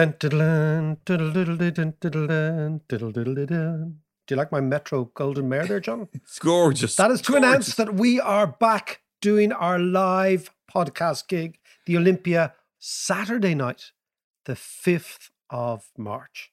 Do 0.00 0.96
you 4.30 4.36
like 4.36 4.52
my 4.52 4.60
Metro 4.60 5.04
Golden 5.14 5.48
Mare 5.48 5.66
there, 5.66 5.80
John? 5.80 6.08
It's 6.14 6.38
gorgeous. 6.38 6.96
That 6.96 7.10
is 7.10 7.20
to 7.22 7.32
Gorgeous. 7.32 7.48
announce 7.48 7.74
that 7.74 7.94
we 7.94 8.18
are 8.18 8.46
back 8.46 9.02
doing 9.20 9.52
our 9.52 9.78
live 9.78 10.50
podcast 10.74 11.28
gig, 11.28 11.58
the 11.84 11.98
Olympia, 11.98 12.54
Saturday 12.78 13.54
night, 13.54 13.92
the 14.46 14.54
5th 14.54 15.28
of 15.50 15.84
March. 15.98 16.50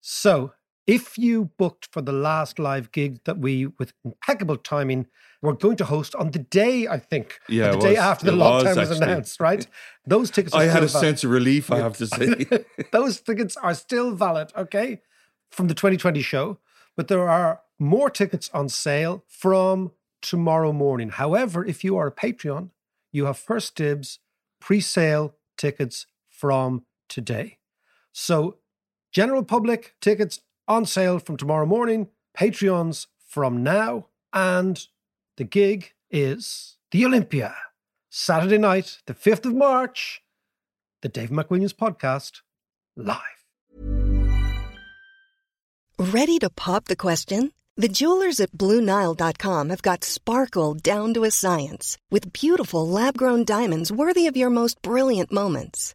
So, 0.00 0.52
if 0.88 1.18
you 1.18 1.50
booked 1.58 1.86
for 1.92 2.00
the 2.02 2.12
last 2.12 2.58
live 2.58 2.90
gig 2.92 3.20
that 3.24 3.38
we, 3.38 3.66
with 3.78 3.92
impeccable 4.04 4.56
timing, 4.56 5.06
were 5.42 5.54
going 5.54 5.76
to 5.76 5.84
host 5.84 6.14
on 6.16 6.30
the 6.32 6.38
day, 6.40 6.88
I 6.88 6.98
think, 6.98 7.38
Yeah, 7.48 7.72
the 7.72 7.76
it 7.78 7.80
day 7.82 7.88
was. 7.90 7.98
after 7.98 8.26
the 8.26 8.32
It 8.32 8.38
was, 8.38 8.64
lockdown 8.64 8.76
was, 8.78 8.90
announced, 9.00 9.38
right? 9.40 9.66
Those 10.06 10.30
tickets 10.30 10.54
are 10.54 10.62
I 10.62 10.64
had 10.64 10.82
a 10.82 10.86
valid. 10.86 11.06
sense 11.06 11.22
of 11.24 11.30
relief, 11.30 11.70
I 11.70 11.78
have 11.78 11.96
to 11.98 12.06
say. 12.08 12.46
Those 12.90 13.20
tickets 13.20 13.56
are 13.58 13.74
still 13.74 14.12
valid, 14.12 14.50
okay, 14.56 15.02
from 15.52 15.68
the 15.68 15.74
2020 15.74 16.22
show, 16.22 16.58
but 16.96 17.06
there 17.08 17.28
are 17.28 17.60
more 17.78 18.10
tickets 18.10 18.50
on 18.52 18.68
sale 18.68 19.24
from 19.28 19.92
tomorrow 20.22 20.72
morning. 20.72 21.10
However, 21.10 21.64
if 21.64 21.84
you 21.84 21.96
are 21.98 22.08
a 22.08 22.12
Patreon, 22.12 22.70
you 23.12 23.26
have 23.26 23.38
first 23.38 23.76
dibs 23.76 24.18
pre 24.60 24.80
sale 24.80 25.34
tickets 25.56 26.06
from 26.28 26.84
today. 27.08 27.58
So, 28.12 28.56
general 29.12 29.44
public 29.44 29.94
tickets 30.00 30.40
on 30.68 30.86
sale 30.86 31.18
from 31.18 31.36
tomorrow 31.36 31.66
morning, 31.66 32.08
Patreons 32.38 33.06
from 33.26 33.62
now, 33.62 34.06
and 34.32 34.86
the 35.36 35.44
gig 35.44 35.92
is 36.10 36.76
the 36.90 37.04
Olympia, 37.04 37.54
Saturday 38.10 38.58
night, 38.58 38.98
the 39.06 39.14
5th 39.14 39.46
of 39.46 39.54
March, 39.54 40.22
the 41.02 41.08
Dave 41.08 41.30
McWilliams 41.30 41.74
podcast, 41.74 42.42
live. 42.96 43.18
Ready 45.98 46.38
to 46.38 46.50
pop 46.50 46.84
the 46.84 46.96
question? 46.96 47.52
The 47.76 47.88
jewelers 47.88 48.40
at 48.40 48.52
BlueNile.com 48.52 49.70
have 49.70 49.82
got 49.82 50.04
sparkle 50.04 50.74
down 50.74 51.14
to 51.14 51.24
a 51.24 51.30
science 51.30 51.96
with 52.10 52.32
beautiful 52.32 52.86
lab 52.86 53.16
grown 53.16 53.44
diamonds 53.44 53.92
worthy 53.92 54.26
of 54.26 54.36
your 54.36 54.50
most 54.50 54.82
brilliant 54.82 55.32
moments. 55.32 55.94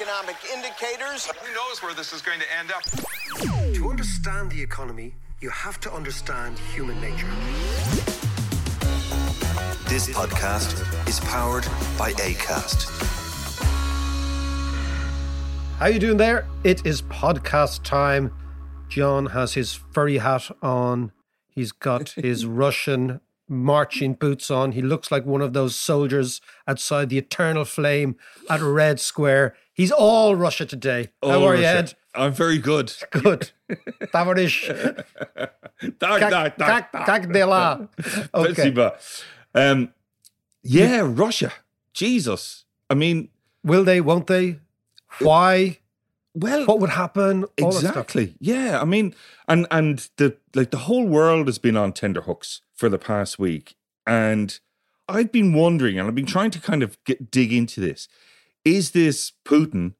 Economic 0.00 0.36
indicators. 0.52 1.26
Who 1.26 1.54
knows 1.54 1.80
where 1.80 1.94
this 1.94 2.12
is 2.12 2.20
going 2.20 2.40
to 2.40 2.46
end 2.58 2.72
up? 2.72 2.82
To 3.74 3.90
understand 3.90 4.50
the 4.50 4.60
economy, 4.60 5.14
you 5.40 5.50
have 5.50 5.78
to 5.80 5.92
understand 5.92 6.58
human 6.58 7.00
nature. 7.00 7.28
This 9.88 10.08
podcast 10.08 11.08
is 11.08 11.20
powered 11.20 11.64
by 11.96 12.12
ACAST. 12.14 12.90
How 15.78 15.86
you 15.86 16.00
doing 16.00 16.16
there? 16.16 16.48
It 16.64 16.84
is 16.84 17.00
podcast 17.02 17.84
time. 17.84 18.32
John 18.88 19.26
has 19.26 19.54
his 19.54 19.74
furry 19.74 20.18
hat 20.18 20.50
on. 20.60 21.12
He's 21.50 21.70
got 21.70 22.08
his 22.16 22.46
Russian 22.46 23.20
marching 23.48 24.14
boots 24.14 24.50
on. 24.50 24.72
He 24.72 24.82
looks 24.82 25.12
like 25.12 25.26
one 25.26 25.40
of 25.40 25.52
those 25.52 25.76
soldiers 25.76 26.40
outside 26.66 27.10
the 27.10 27.18
eternal 27.18 27.64
flame 27.64 28.16
at 28.48 28.60
Red 28.60 28.98
Square. 28.98 29.54
He's 29.74 29.90
all 29.90 30.36
Russia 30.36 30.64
today. 30.64 31.10
All 31.20 31.32
How 31.32 31.44
are 31.46 31.50
Russia. 31.52 31.62
you, 31.62 31.66
Ed? 31.66 31.94
I'm 32.14 32.32
very 32.32 32.58
good. 32.58 32.92
Good. 33.10 33.50
Tavarish. 34.14 34.68
tak, 35.98 36.20
tak, 36.20 36.56
tak, 36.56 36.92
tak. 36.92 37.06
Tak 37.06 37.32
dela. 37.32 37.88
Okay. 38.32 38.72
Um, 39.52 39.92
yeah, 40.62 41.02
Russia. 41.04 41.52
Jesus. 41.92 42.64
I 42.88 42.94
mean. 42.94 43.30
Will 43.64 43.82
they? 43.82 44.00
Won't 44.00 44.28
they? 44.28 44.60
Why? 45.18 45.78
Well, 46.34 46.66
what 46.66 46.78
would 46.78 46.90
happen? 46.90 47.46
exactly. 47.56 48.34
Yeah. 48.38 48.80
I 48.80 48.84
mean, 48.84 49.14
and 49.48 49.66
and 49.72 50.08
the 50.16 50.36
like 50.54 50.70
the 50.70 50.86
whole 50.86 51.06
world 51.06 51.48
has 51.48 51.58
been 51.58 51.76
on 51.76 51.92
tenderhooks 51.92 52.60
for 52.74 52.88
the 52.88 52.98
past 52.98 53.40
week, 53.40 53.74
and 54.06 54.58
I've 55.08 55.32
been 55.32 55.52
wondering, 55.52 55.98
and 55.98 56.06
I've 56.06 56.14
been 56.14 56.26
trying 56.26 56.50
to 56.52 56.60
kind 56.60 56.82
of 56.82 57.02
get, 57.04 57.30
dig 57.30 57.52
into 57.52 57.80
this 57.80 58.06
is 58.64 58.90
this 58.92 59.32
Putin 59.44 59.94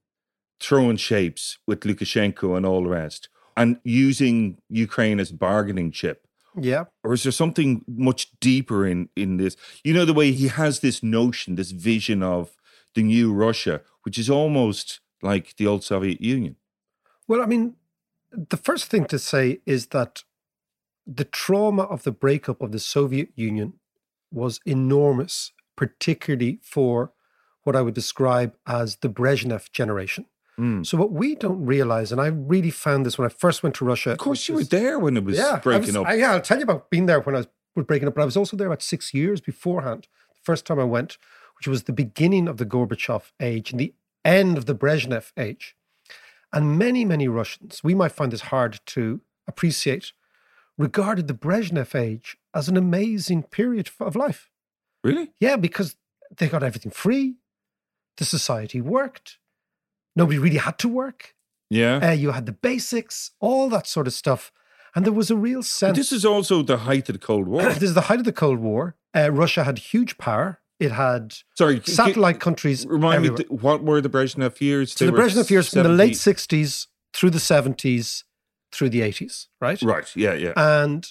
throwing 0.60 0.96
shapes 0.96 1.58
with 1.66 1.80
Lukashenko 1.80 2.56
and 2.56 2.64
all 2.64 2.82
the 2.84 2.90
rest, 2.90 3.28
and 3.56 3.78
using 3.84 4.58
Ukraine 4.68 5.20
as 5.20 5.32
bargaining 5.32 5.90
chip? 5.90 6.26
Yeah. 6.56 6.84
or 7.02 7.12
is 7.14 7.24
there 7.24 7.32
something 7.32 7.84
much 7.88 8.30
deeper 8.38 8.86
in 8.86 9.08
in 9.16 9.38
this 9.38 9.56
you 9.82 9.92
know 9.92 10.04
the 10.04 10.14
way 10.14 10.30
he 10.30 10.46
has 10.46 10.78
this 10.78 11.02
notion 11.02 11.56
this 11.56 11.72
vision 11.72 12.22
of 12.22 12.56
the 12.94 13.02
new 13.02 13.32
russia 13.32 13.80
which 14.04 14.20
is 14.20 14.30
almost 14.30 15.00
like 15.20 15.56
the 15.56 15.66
old 15.66 15.82
soviet 15.82 16.20
union 16.20 16.54
Well, 17.26 17.42
I 17.42 17.46
mean, 17.46 17.76
the 18.30 18.56
first 18.56 18.84
thing 18.90 19.06
to 19.06 19.18
say 19.18 19.60
is 19.66 19.86
that 19.88 20.22
the 21.06 21.24
trauma 21.24 21.82
of 21.84 22.02
the 22.02 22.12
breakup 22.12 22.60
of 22.60 22.72
the 22.72 22.78
Soviet 22.78 23.30
Union 23.34 23.74
was 24.30 24.60
enormous, 24.66 25.52
particularly 25.76 26.58
for 26.62 27.12
what 27.64 27.76
I 27.76 27.82
would 27.82 27.94
describe 27.94 28.54
as 28.66 28.96
the 28.96 29.08
Brezhnev 29.08 29.70
generation. 29.72 30.26
Mm. 30.58 30.86
So, 30.86 30.96
what 30.96 31.10
we 31.10 31.34
don't 31.34 31.66
realize, 31.66 32.12
and 32.12 32.20
I 32.20 32.26
really 32.26 32.70
found 32.70 33.04
this 33.04 33.18
when 33.18 33.26
I 33.26 33.28
first 33.28 33.62
went 33.62 33.74
to 33.76 33.84
Russia. 33.84 34.12
of 34.12 34.18
course 34.18 34.48
you 34.48 34.54
were 34.54 34.64
there 34.64 35.00
when 35.00 35.16
it 35.16 35.24
was 35.24 35.36
yeah, 35.36 35.58
breaking 35.58 35.88
was- 35.88 35.96
up 35.96 36.06
I, 36.06 36.14
yeah, 36.14 36.32
I'll 36.32 36.40
tell 36.40 36.58
you 36.58 36.62
about 36.62 36.90
being 36.90 37.06
there 37.06 37.20
when 37.20 37.34
I 37.34 37.38
was 37.38 37.48
was 37.74 37.86
breaking 37.86 38.08
up, 38.08 38.14
but 38.14 38.22
I 38.22 38.24
was 38.24 38.36
also 38.36 38.56
there 38.56 38.68
about 38.68 38.82
six 38.82 39.12
years 39.12 39.40
beforehand. 39.40 40.06
The 40.34 40.40
first 40.44 40.64
time 40.66 40.78
I 40.78 40.84
went, 40.84 41.18
which 41.58 41.66
was 41.66 41.84
the 41.84 41.92
beginning 41.92 42.48
of 42.48 42.56
the 42.56 42.66
Gorbachev 42.66 43.32
age 43.40 43.70
and 43.70 43.80
the 43.80 43.94
end 44.24 44.56
of 44.56 44.66
the 44.66 44.74
Brezhnev 44.74 45.32
age. 45.36 45.76
And 46.52 46.78
many, 46.78 47.04
many 47.04 47.26
Russians, 47.26 47.82
we 47.82 47.94
might 47.94 48.12
find 48.12 48.30
this 48.30 48.42
hard 48.42 48.80
to 48.86 49.20
appreciate, 49.48 50.12
regarded 50.78 51.26
the 51.26 51.34
Brezhnev 51.34 51.94
age 51.94 52.36
as 52.54 52.68
an 52.68 52.76
amazing 52.76 53.42
period 53.42 53.90
of 54.00 54.14
life. 54.14 54.50
really 55.02 55.32
Yeah, 55.40 55.56
because 55.56 55.96
they 56.36 56.48
got 56.48 56.62
everything 56.62 56.92
free, 56.92 57.36
the 58.18 58.24
society 58.24 58.80
worked, 58.80 59.38
nobody 60.16 60.38
really 60.38 60.58
had 60.58 60.78
to 60.78 60.88
work. 60.88 61.34
yeah 61.70 62.00
Uh, 62.08 62.12
you 62.12 62.30
had 62.32 62.46
the 62.46 62.52
basics, 62.52 63.30
all 63.40 63.68
that 63.70 63.86
sort 63.86 64.06
of 64.06 64.12
stuff. 64.12 64.52
And 64.94 65.04
there 65.04 65.12
was 65.12 65.30
a 65.30 65.36
real 65.36 65.62
sense. 65.62 65.98
this 65.98 66.12
is 66.12 66.24
also 66.24 66.62
the 66.62 66.78
height 66.88 67.08
of 67.08 67.14
the 67.14 67.18
cold 67.18 67.48
war 67.48 67.62
this 67.82 67.82
is 67.82 67.94
the 67.94 68.02
height 68.02 68.20
of 68.20 68.24
the 68.24 68.32
Cold 68.32 68.60
War. 68.60 68.94
Uh, 69.16 69.30
Russia 69.32 69.64
had 69.64 69.78
huge 69.78 70.16
power. 70.18 70.60
It 70.78 70.92
had 70.92 71.34
sorry 71.56 71.80
satellite 71.84 72.38
countries. 72.40 72.86
remind 72.86 73.16
everywhere. 73.16 73.38
me 73.38 73.56
what 73.66 73.82
were 73.82 74.00
the 74.00 74.10
brezhnev 74.10 74.60
years 74.60 74.92
so 74.92 75.04
They 75.04 75.10
the 75.10 75.16
Brezhnev 75.16 75.50
years 75.50 75.68
from 75.70 75.82
the 75.84 75.88
late 75.88 76.14
60s 76.14 76.86
through 77.14 77.30
the 77.30 77.38
70s 77.38 78.24
through 78.72 78.90
the 78.90 79.00
80s, 79.00 79.46
right? 79.60 79.80
right 79.82 80.08
yeah 80.16 80.34
yeah 80.34 80.52
And 80.56 81.06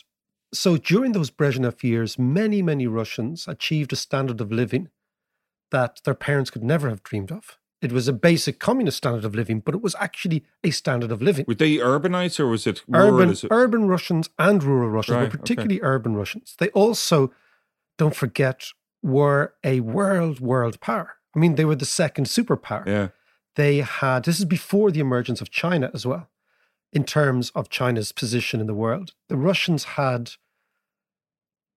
so 0.54 0.78
during 0.78 1.14
those 1.14 1.32
Brezhnev 1.32 1.82
years, 1.82 2.20
many, 2.20 2.62
many 2.62 2.88
Russians 2.88 3.48
achieved 3.48 3.92
a 3.94 3.96
standard 3.96 4.40
of 4.42 4.52
living 4.52 4.90
that 5.74 6.00
their 6.06 6.14
parents 6.28 6.50
could 6.52 6.64
never 6.64 6.88
have 6.90 7.04
dreamed 7.04 7.31
of. 7.31 7.58
It 7.81 7.92
was 7.92 8.08
a 8.08 8.14
basic 8.14 8.60
communist 8.60 8.98
standard 8.98 9.25
of 9.25 9.36
living, 9.36 9.60
but 9.60 9.75
it 9.75 9.81
was 9.81 9.96
actually 10.00 10.46
a 10.64 10.72
standard 10.72 11.12
of 11.12 11.22
living. 11.22 11.44
were 11.48 11.56
they 11.64 11.75
urbanized 11.78 12.40
or 12.40 12.48
was 12.48 12.66
it 12.66 12.81
urban, 12.94 13.30
it- 13.31 13.44
urban 13.52 13.88
Russians 13.90 14.30
and 14.40 14.64
rural 14.64 14.90
Russians, 14.90 15.16
Right, 15.18 15.24
but 15.30 15.34
okay. 15.34 15.42
particularly 15.42 15.80
urban 15.81 16.16
Russians. 16.16 16.56
They 16.62 16.70
also, 16.70 17.34
don't 17.98 18.16
forget, 18.16 18.58
were 19.02 19.54
a 19.66 19.81
world, 19.81 20.40
world 20.40 20.80
power. 20.80 21.10
I 21.36 21.40
mean, 21.40 21.56
they 21.56 21.66
were 21.66 21.75
the 21.75 21.86
second 22.04 22.25
superpower. 22.28 22.86
yeah 22.88 23.08
They 23.56 23.78
had, 23.81 24.24
this 24.25 24.40
is 24.40 24.46
before 24.46 24.90
the 24.92 25.02
emergence 25.02 25.42
of 25.42 25.50
China 25.52 25.92
as 25.94 26.06
well. 26.06 26.25
in 27.00 27.04
terms 27.04 27.46
of 27.56 27.70
China's 27.80 28.12
position 28.12 28.62
in 28.62 28.68
the 28.68 28.80
world. 28.86 29.08
The 29.28 29.36
Russians 29.50 29.84
had 30.00 30.24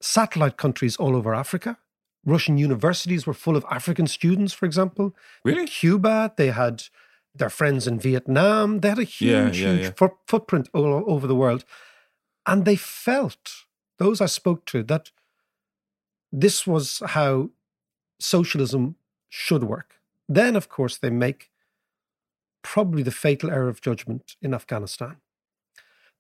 satellite 0.01 0.57
countries 0.57 0.97
all 0.97 1.17
over 1.17 1.35
Africa. 1.35 1.79
Russian 2.27 2.59
universities 2.59 3.27
were 3.27 3.33
full 3.33 3.57
of 3.57 3.65
African 3.71 4.07
students, 4.09 4.53
for 4.53 4.67
example. 4.67 5.15
Really? 5.45 5.67
Cuba, 5.67 6.33
they 6.37 6.49
had 6.51 6.83
their 7.35 7.49
friends 7.49 7.87
in 7.87 8.01
Vietnam. 8.01 8.81
They 8.81 8.89
had 8.89 8.99
a 8.99 9.05
huge, 9.05 9.61
yeah, 9.61 9.73
huge 9.73 9.83
yeah. 9.83 9.91
fo- 9.97 10.19
footprint 10.27 10.69
all 10.75 11.05
over 11.07 11.27
the 11.27 11.37
world. 11.37 11.65
And 12.45 12.65
they 12.65 12.77
felt, 12.77 13.65
those 13.99 14.21
I 14.21 14.27
spoke 14.27 14.65
to, 14.67 14.83
that 14.83 15.13
this 16.33 16.67
was 16.67 17.01
how 17.07 17.51
socialism 18.19 18.97
should 19.29 19.63
work. 19.65 20.01
Then, 20.29 20.57
of 20.57 20.69
course, 20.69 20.97
they 20.97 21.11
make 21.11 21.51
probably 22.63 23.05
the 23.05 23.13
fatal 23.13 23.51
error 23.51 23.69
of 23.69 23.81
judgment 23.81 24.35
in 24.43 24.53
Afghanistan. 24.53 25.17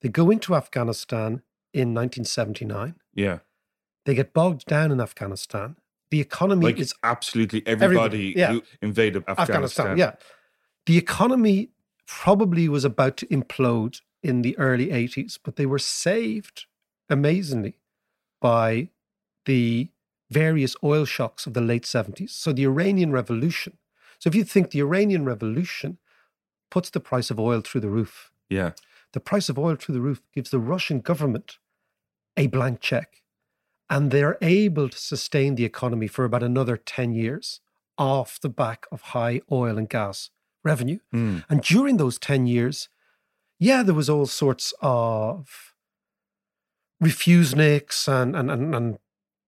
They 0.00 0.08
go 0.08 0.30
into 0.30 0.54
Afghanistan 0.54 1.42
in 1.72 1.92
1979. 1.94 2.94
Yeah. 3.14 3.38
They 4.04 4.14
get 4.14 4.32
bogged 4.32 4.66
down 4.66 4.92
in 4.92 5.00
Afghanistan. 5.00 5.76
The 6.10 6.20
economy 6.20 6.66
Like 6.66 6.78
is 6.78 6.94
absolutely 7.02 7.66
everybody, 7.66 8.32
yeah. 8.36 8.52
who 8.52 8.62
invaded 8.80 9.24
Afghanistan. 9.28 9.88
Afghanistan. 9.92 9.98
Yeah. 9.98 10.12
The 10.86 10.96
economy 10.98 11.70
probably 12.06 12.68
was 12.68 12.84
about 12.84 13.16
to 13.18 13.26
implode 13.26 14.00
in 14.22 14.42
the 14.42 14.56
early 14.58 14.88
80s, 14.88 15.38
but 15.42 15.56
they 15.56 15.66
were 15.66 15.78
saved 15.80 16.66
amazingly 17.10 17.78
by 18.40 18.88
the 19.46 19.90
various 20.30 20.76
oil 20.82 21.04
shocks 21.04 21.46
of 21.46 21.54
the 21.54 21.60
late 21.60 21.84
70s. 21.84 22.30
So 22.30 22.52
the 22.52 22.64
Iranian 22.64 23.12
Revolution. 23.12 23.78
So 24.18 24.28
if 24.28 24.34
you 24.34 24.44
think 24.44 24.70
the 24.70 24.80
Iranian 24.80 25.24
Revolution 25.24 25.98
puts 26.70 26.90
the 26.90 27.00
price 27.00 27.30
of 27.30 27.38
oil 27.38 27.60
through 27.60 27.80
the 27.80 27.90
roof, 27.90 28.30
Yeah. 28.48 28.72
the 29.12 29.20
price 29.20 29.48
of 29.48 29.58
oil 29.58 29.76
through 29.76 29.94
the 29.94 30.00
roof 30.00 30.22
gives 30.32 30.50
the 30.50 30.58
Russian 30.58 31.00
government 31.00 31.58
a 32.36 32.46
blank 32.48 32.80
check. 32.80 33.22
And 33.88 34.10
they're 34.10 34.38
able 34.42 34.88
to 34.88 34.98
sustain 34.98 35.54
the 35.54 35.64
economy 35.64 36.08
for 36.08 36.24
about 36.24 36.42
another 36.42 36.76
10 36.76 37.12
years 37.12 37.60
off 37.96 38.40
the 38.40 38.48
back 38.48 38.86
of 38.90 39.00
high 39.00 39.40
oil 39.50 39.78
and 39.78 39.88
gas 39.88 40.30
revenue. 40.64 40.98
Mm. 41.14 41.44
And 41.48 41.62
during 41.62 41.96
those 41.96 42.18
10 42.18 42.46
years, 42.46 42.88
yeah, 43.58 43.82
there 43.82 43.94
was 43.94 44.10
all 44.10 44.26
sorts 44.26 44.74
of 44.80 45.74
refuseniks 47.02 48.08
and, 48.08 48.34
and, 48.34 48.50
and, 48.50 48.74
and 48.74 48.98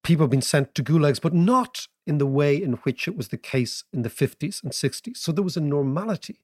people 0.03 0.29
being 0.29 0.41
sent 0.41 0.75
to 0.75 0.83
gulags, 0.83 1.21
but 1.21 1.35
not 1.35 1.89
in 2.07 2.19
the 2.19 2.27
way 2.27 2.57
in 2.57 2.75
which 2.85 3.07
it 3.07 3.17
was 3.17 3.29
the 3.29 3.37
case 3.37 3.85
in 3.93 4.03
the 4.03 4.11
50s 4.11 4.63
and 4.63 4.73
60s. 4.73 5.17
So 5.19 5.33
there 5.33 5.45
was 5.45 5.57
a 5.57 5.61
normality. 5.61 6.41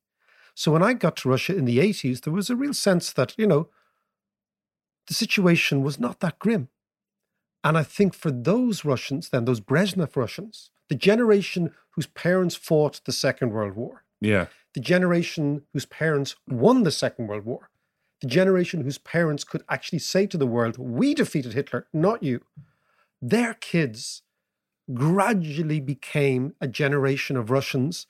So 0.55 0.73
when 0.73 0.82
I 0.82 0.93
got 0.93 1.17
to 1.19 1.29
Russia 1.29 1.56
in 1.56 1.64
the 1.64 1.79
80s, 1.79 2.23
there 2.23 2.32
was 2.32 2.50
a 2.50 2.56
real 2.56 2.75
sense 2.75 3.12
that, 3.12 3.35
you 3.38 3.46
know, 3.46 3.69
the 5.06 5.14
situation 5.14 5.82
was 5.82 5.99
not 5.99 6.20
that 6.20 6.38
grim. 6.38 6.69
And 7.64 7.78
I 7.78 7.82
think 7.82 8.14
for 8.14 8.31
those 8.31 8.84
Russians, 8.84 9.31
then 9.31 9.46
those 9.46 9.61
Brezhnev 9.61 10.14
Russians, 10.16 10.70
the 10.88 10.94
generation 10.94 11.72
whose 11.93 12.06
parents 12.08 12.55
fought 12.55 13.00
the 13.06 13.12
Second 13.12 13.50
World 13.52 13.75
War, 13.75 14.05
Yeah. 14.20 14.46
the 14.75 14.81
generation 14.81 15.62
whose 15.72 15.87
parents 15.87 16.37
won 16.46 16.82
the 16.82 16.90
Second 16.90 17.26
World 17.28 17.44
War, 17.46 17.70
the 18.20 18.26
generation 18.28 18.82
whose 18.82 18.99
parents 18.99 19.44
could 19.44 19.64
actually 19.69 19.99
say 20.00 20.26
to 20.26 20.37
the 20.37 20.46
world, 20.46 20.76
We 20.78 21.14
defeated 21.14 21.55
Hitler, 21.55 21.87
not 21.93 22.22
you. 22.22 22.43
Their 23.22 23.55
kids 23.55 24.22
gradually 24.93 25.81
became 25.81 26.55
a 26.60 26.69
generation 26.69 27.37
of 27.37 27.50
Russians. 27.50 28.06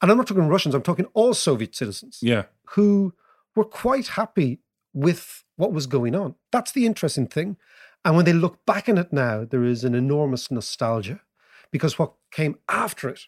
And 0.00 0.10
I'm 0.10 0.16
not 0.16 0.26
talking 0.28 0.46
Russians, 0.48 0.74
I'm 0.74 0.82
talking 0.82 1.06
all 1.14 1.34
Soviet 1.34 1.74
citizens 1.74 2.18
Yeah. 2.22 2.44
who 2.70 3.14
were 3.56 3.64
quite 3.64 4.08
happy 4.08 4.60
with 4.94 5.44
what 5.56 5.72
was 5.72 5.86
going 5.86 6.14
on. 6.14 6.34
That's 6.52 6.70
the 6.72 6.86
interesting 6.86 7.26
thing. 7.26 7.56
And 8.04 8.16
when 8.16 8.24
they 8.24 8.32
look 8.32 8.64
back 8.66 8.88
on 8.88 8.98
it 8.98 9.12
now, 9.12 9.44
there 9.44 9.64
is 9.64 9.84
an 9.84 9.94
enormous 9.94 10.50
nostalgia 10.50 11.20
because 11.70 11.98
what 11.98 12.14
came 12.30 12.58
after 12.68 13.08
it 13.08 13.20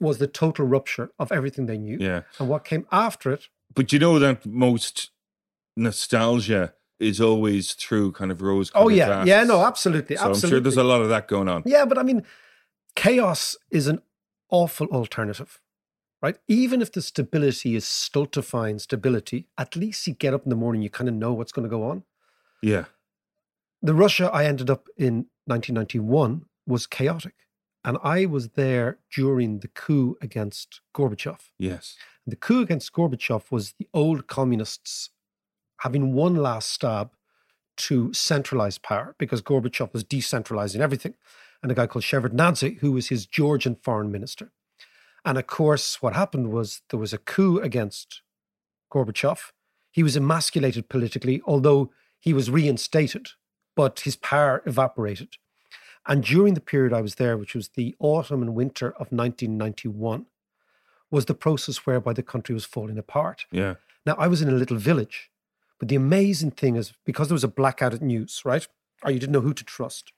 was 0.00 0.18
the 0.18 0.26
total 0.26 0.66
rupture 0.66 1.10
of 1.18 1.30
everything 1.32 1.66
they 1.66 1.78
knew. 1.78 1.98
Yeah. 2.00 2.22
And 2.38 2.48
what 2.48 2.64
came 2.64 2.86
after 2.90 3.30
it, 3.32 3.48
But 3.74 3.92
you 3.92 3.98
know 3.98 4.18
that 4.18 4.46
most 4.46 5.10
nostalgia 5.76 6.74
is 6.98 7.20
always 7.20 7.72
through 7.74 8.12
kind 8.12 8.30
of 8.30 8.40
rose. 8.40 8.70
oh 8.74 8.88
yeah, 8.88 9.24
yeah, 9.24 9.44
no, 9.44 9.64
absolutely, 9.64 10.16
So 10.16 10.24
I'm 10.24 10.30
absolutely. 10.30 10.50
sure 10.56 10.60
there's 10.60 10.76
a 10.78 10.84
lot 10.84 11.02
of 11.02 11.08
that 11.10 11.28
going 11.28 11.48
on. 11.48 11.62
Yeah, 11.66 11.84
but 11.84 11.98
I 11.98 12.02
mean, 12.02 12.22
chaos 12.94 13.56
is 13.70 13.86
an 13.86 14.00
awful 14.48 14.86
alternative, 14.88 15.60
right? 16.22 16.38
Even 16.48 16.80
if 16.80 16.90
the 16.92 17.02
stability 17.02 17.74
is 17.76 17.84
stultifying 17.86 18.78
stability, 18.78 19.46
at 19.58 19.76
least 19.76 20.06
you 20.06 20.14
get 20.14 20.32
up 20.32 20.44
in 20.44 20.50
the 20.50 20.56
morning, 20.56 20.80
you 20.80 20.88
kind 20.88 21.08
of 21.08 21.14
know 21.14 21.34
what's 21.34 21.52
going 21.52 21.64
to 21.64 21.70
go 21.70 21.84
on. 21.90 22.04
Yeah. 22.62 22.86
The 23.82 23.94
Russia 23.94 24.30
I 24.32 24.44
ended 24.44 24.70
up 24.70 24.88
in 24.96 25.26
1991 25.46 26.42
was 26.66 26.86
chaotic. 26.86 27.34
And 27.84 27.98
I 28.02 28.26
was 28.26 28.50
there 28.50 28.98
during 29.14 29.60
the 29.60 29.68
coup 29.68 30.16
against 30.20 30.80
Gorbachev. 30.94 31.38
Yes. 31.56 31.96
The 32.26 32.34
coup 32.34 32.60
against 32.60 32.92
Gorbachev 32.92 33.52
was 33.52 33.74
the 33.78 33.86
old 33.94 34.26
communists 34.26 35.10
having 35.80 36.12
one 36.12 36.34
last 36.34 36.70
stab 36.70 37.10
to 37.76 38.12
centralize 38.12 38.78
power 38.78 39.14
because 39.18 39.40
Gorbachev 39.42 39.92
was 39.92 40.02
decentralizing 40.02 40.80
everything. 40.80 41.14
And 41.62 41.70
a 41.70 41.74
guy 41.74 41.86
called 41.86 42.04
Shevardnadze, 42.04 42.78
who 42.78 42.92
was 42.92 43.08
his 43.08 43.26
Georgian 43.26 43.76
foreign 43.76 44.10
minister. 44.10 44.50
And 45.24 45.38
of 45.38 45.46
course, 45.46 46.00
what 46.02 46.14
happened 46.14 46.52
was 46.52 46.82
there 46.90 47.00
was 47.00 47.12
a 47.12 47.18
coup 47.18 47.58
against 47.58 48.22
Gorbachev. 48.92 49.52
He 49.92 50.02
was 50.02 50.16
emasculated 50.16 50.88
politically, 50.88 51.40
although 51.46 51.90
he 52.20 52.32
was 52.32 52.50
reinstated, 52.50 53.28
but 53.76 54.00
his 54.00 54.16
power 54.16 54.62
evaporated. 54.66 55.36
And 56.08 56.24
during 56.24 56.54
the 56.54 56.60
period 56.60 56.92
I 56.92 57.00
was 57.00 57.16
there, 57.16 57.36
which 57.36 57.54
was 57.54 57.68
the 57.68 57.94
autumn 58.00 58.42
and 58.42 58.54
winter 58.54 58.88
of 58.88 59.12
1991, 59.12 60.26
was 61.10 61.26
the 61.26 61.34
process 61.34 61.86
whereby 61.86 62.12
the 62.12 62.22
country 62.22 62.54
was 62.54 62.64
falling 62.64 62.98
apart. 62.98 63.46
Yeah. 63.52 63.74
Now, 64.04 64.16
I 64.18 64.26
was 64.26 64.42
in 64.42 64.48
a 64.48 64.52
little 64.52 64.76
village, 64.76 65.30
but 65.78 65.88
the 65.88 65.96
amazing 65.96 66.52
thing 66.52 66.76
is 66.76 66.92
because 67.04 67.28
there 67.28 67.34
was 67.34 67.44
a 67.44 67.48
blackout 67.48 67.94
at 67.94 68.02
news, 68.02 68.42
right? 68.44 68.66
Or 69.02 69.10
you 69.10 69.20
didn't 69.20 69.32
know 69.32 69.40
who 69.40 69.54
to 69.54 69.64
trust. 69.64 70.12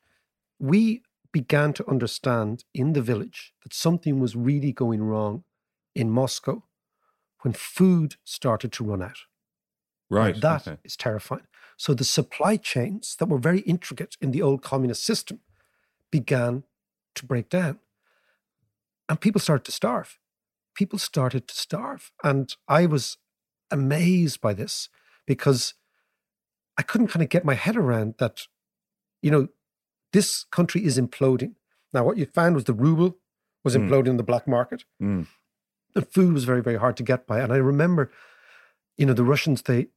We 0.59 1.03
began 1.33 1.73
to 1.75 1.89
understand 1.89 2.65
in 2.75 2.93
the 2.93 3.03
village 3.03 3.53
that 3.63 3.75
something 3.75 4.21
was 4.21 4.37
really 4.37 4.73
going 4.73 5.03
wrong 5.03 5.45
in 5.95 6.11
Moscow 6.11 6.63
when 7.41 7.53
food 7.55 8.17
started 8.25 8.73
to 8.73 8.85
run 8.85 9.03
out. 9.03 9.19
Now, 10.11 10.17
Right. 10.17 10.41
That 10.41 10.63
is 10.63 10.69
okay. 10.69 10.79
terrifying. 10.99 11.47
So 11.79 11.95
the 11.95 12.05
supply 12.05 12.57
chains 12.57 13.15
that 13.17 13.29
were 13.29 13.39
very 13.39 13.61
intricate 13.61 14.17
in 14.21 14.33
the 14.33 14.43
old 14.43 14.63
communist 14.63 15.05
system 15.05 15.39
began 16.11 16.65
to 17.15 17.25
break 17.25 17.49
down. 17.49 17.79
And 19.09 19.21
people 19.21 19.41
started 19.41 19.65
to 19.67 19.73
starve. 19.73 20.19
People 20.75 20.99
started 20.99 21.47
to 21.47 21.55
starve. 21.55 22.11
And 22.25 22.55
I 22.67 22.87
was 22.87 23.17
amazed 23.71 24.41
by 24.41 24.55
this 24.55 24.89
because 25.25 25.75
I 26.77 26.83
couldn't 26.83 27.09
kind 27.09 27.23
of 27.23 27.29
get 27.29 27.45
my 27.45 27.55
head 27.55 27.77
around 27.77 28.15
that, 28.19 28.49
you 29.23 29.31
know, 29.31 29.49
this 30.13 30.45
country 30.51 30.85
is 30.85 30.99
imploding. 30.99 31.55
Now, 31.93 32.05
what 32.05 32.17
you 32.17 32.27
found 32.27 32.57
was 32.57 32.65
the 32.65 32.75
ruble 32.75 33.19
was 33.63 33.77
Mm. 33.77 33.89
imploding 33.89 34.09
in 34.09 34.17
the 34.17 34.23
black 34.25 34.49
market 34.49 34.85
Mm. 35.01 35.29
the 35.95 36.03
food 36.03 36.35
was 36.35 36.45
very, 36.45 36.63
very 36.63 36.77
hard 36.77 36.97
to 36.97 37.03
get 37.05 37.27
by. 37.27 37.41
And 37.41 37.53
I 37.53 37.57
remember, 37.57 38.11
you 38.97 39.07
know, 39.07 39.15
the 39.15 39.25
Russians, 39.25 39.63
they 39.63 39.89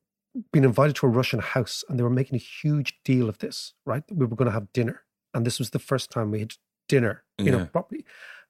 been 0.52 0.64
invited 0.64 0.96
to 0.98 1.06
a 1.06 1.10
Russian 1.10 1.40
house 1.40 1.84
and 1.88 2.00
they 2.00 2.04
were 2.04 2.10
making 2.10 2.36
a 2.36 2.40
huge 2.40 3.00
deal 3.04 3.28
of 3.30 3.40
this, 3.40 3.74
right? 3.86 4.04
We 4.10 4.26
were 4.26 4.36
going 4.36 4.48
to 4.48 4.54
have 4.54 4.72
dinner. 4.74 5.04
And 5.34 5.46
this 5.46 5.60
was 5.60 5.70
the 5.72 5.80
first 5.80 6.12
time 6.12 6.32
we 6.32 6.40
had 6.40 6.54
dinner, 6.88 7.24
you 7.38 7.52
know, 7.52 7.66
properly. 7.66 8.06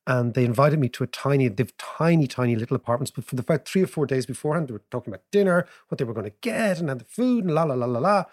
And 0.07 0.33
they 0.33 0.45
invited 0.45 0.79
me 0.79 0.89
to 0.89 1.03
a 1.03 1.07
tiny, 1.07 1.47
they've 1.47 1.77
tiny, 1.77 2.25
tiny 2.25 2.55
little 2.55 2.75
apartments. 2.75 3.11
But 3.11 3.25
for 3.25 3.35
the 3.35 3.43
fact 3.43 3.67
three 3.67 3.83
or 3.83 3.87
four 3.87 4.05
days 4.07 4.25
beforehand, 4.25 4.67
they 4.67 4.73
were 4.73 4.81
talking 4.89 5.13
about 5.13 5.23
dinner, 5.31 5.67
what 5.89 5.99
they 5.99 6.05
were 6.05 6.13
going 6.13 6.25
to 6.25 6.35
get, 6.41 6.79
and 6.79 6.89
then 6.89 6.97
the 6.97 7.05
food, 7.05 7.45
and 7.45 7.53
la 7.53 7.63
la 7.63 7.75
la 7.75 7.85
la 7.85 7.99
la. 7.99 8.23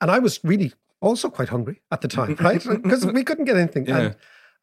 And 0.00 0.10
I 0.10 0.18
was 0.18 0.38
really 0.44 0.72
also 1.00 1.30
quite 1.30 1.48
hungry 1.48 1.80
at 1.90 2.02
the 2.02 2.08
time, 2.08 2.36
right? 2.40 2.62
Because 2.62 3.06
we 3.06 3.24
couldn't 3.24 3.46
get 3.46 3.56
anything. 3.56 3.86
Yeah. 3.86 3.98
And 3.98 4.16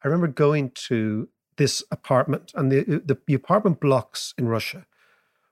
I 0.04 0.08
remember 0.08 0.28
going 0.28 0.70
to 0.88 1.28
this 1.56 1.82
apartment, 1.90 2.52
and 2.54 2.70
the, 2.70 2.84
the 2.84 3.18
the 3.26 3.34
apartment 3.34 3.80
blocks 3.80 4.32
in 4.38 4.48
Russia 4.48 4.86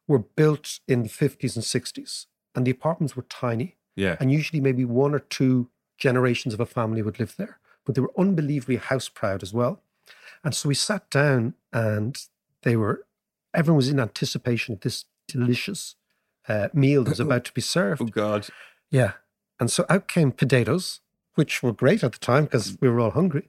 were 0.07 0.21
built 0.21 0.81
in 0.87 1.03
the 1.03 1.09
fifties 1.09 1.57
and 1.57 1.65
sixties, 1.65 2.29
and 2.59 2.67
the 2.67 2.71
apartments 2.73 3.15
were 3.17 3.23
tiny, 3.29 3.77
Yeah. 3.95 4.17
and 4.21 4.33
usually 4.33 4.61
maybe 4.61 4.85
one 4.85 5.15
or 5.15 5.21
two 5.21 5.71
generations 5.97 6.53
of 6.55 6.61
a 6.61 6.67
family 6.67 7.03
would 7.03 7.19
live 7.21 7.37
there, 7.37 7.59
but 7.85 7.95
they 7.95 8.00
were 8.00 8.12
unbelievably 8.19 8.77
house 8.77 9.09
proud 9.09 9.43
as 9.43 9.53
well. 9.55 9.81
And 10.45 10.55
so 10.55 10.69
we 10.69 10.75
sat 10.75 11.09
down, 11.11 11.55
and 11.73 12.17
they 12.62 12.77
were 12.77 13.05
everyone 13.55 13.77
was 13.79 13.88
in 13.88 14.00
anticipation 14.00 14.75
of 14.75 14.81
this 14.81 15.05
delicious 15.27 15.95
uh, 16.49 16.69
meal 16.73 17.03
that 17.05 17.11
was 17.11 17.21
about 17.21 17.45
to 17.45 17.53
be 17.53 17.61
served. 17.61 18.00
Oh 18.05 18.07
God. 18.07 18.49
Yeah. 18.91 19.12
And 19.61 19.71
so 19.71 19.85
out 19.88 20.07
came 20.09 20.33
potatoes, 20.33 21.00
which 21.35 21.62
were 21.62 21.73
great 21.73 22.03
at 22.05 22.12
the 22.12 22.19
time 22.19 22.45
because 22.45 22.77
we 22.81 22.88
were 22.88 23.00
all 23.00 23.11
hungry. 23.12 23.49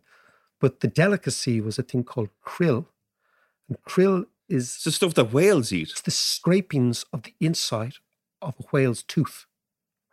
But 0.61 0.79
the 0.81 0.87
delicacy 0.87 1.61
was 1.61 1.77
a 1.79 1.83
thing 1.83 2.03
called 2.03 2.29
krill. 2.45 2.85
And 3.67 3.77
krill 3.83 4.25
is 4.47 4.75
It's 4.75 4.83
the 4.85 4.91
stuff 4.91 5.13
that 5.13 5.31
whales 5.33 5.71
eat. 5.71 5.89
it's 5.91 6.01
the 6.01 6.11
scrapings 6.11 7.05
of 7.13 7.23
the 7.23 7.33
inside 7.39 7.95
of 8.41 8.55
a 8.59 8.63
whale's 8.71 9.03
tooth, 9.03 9.45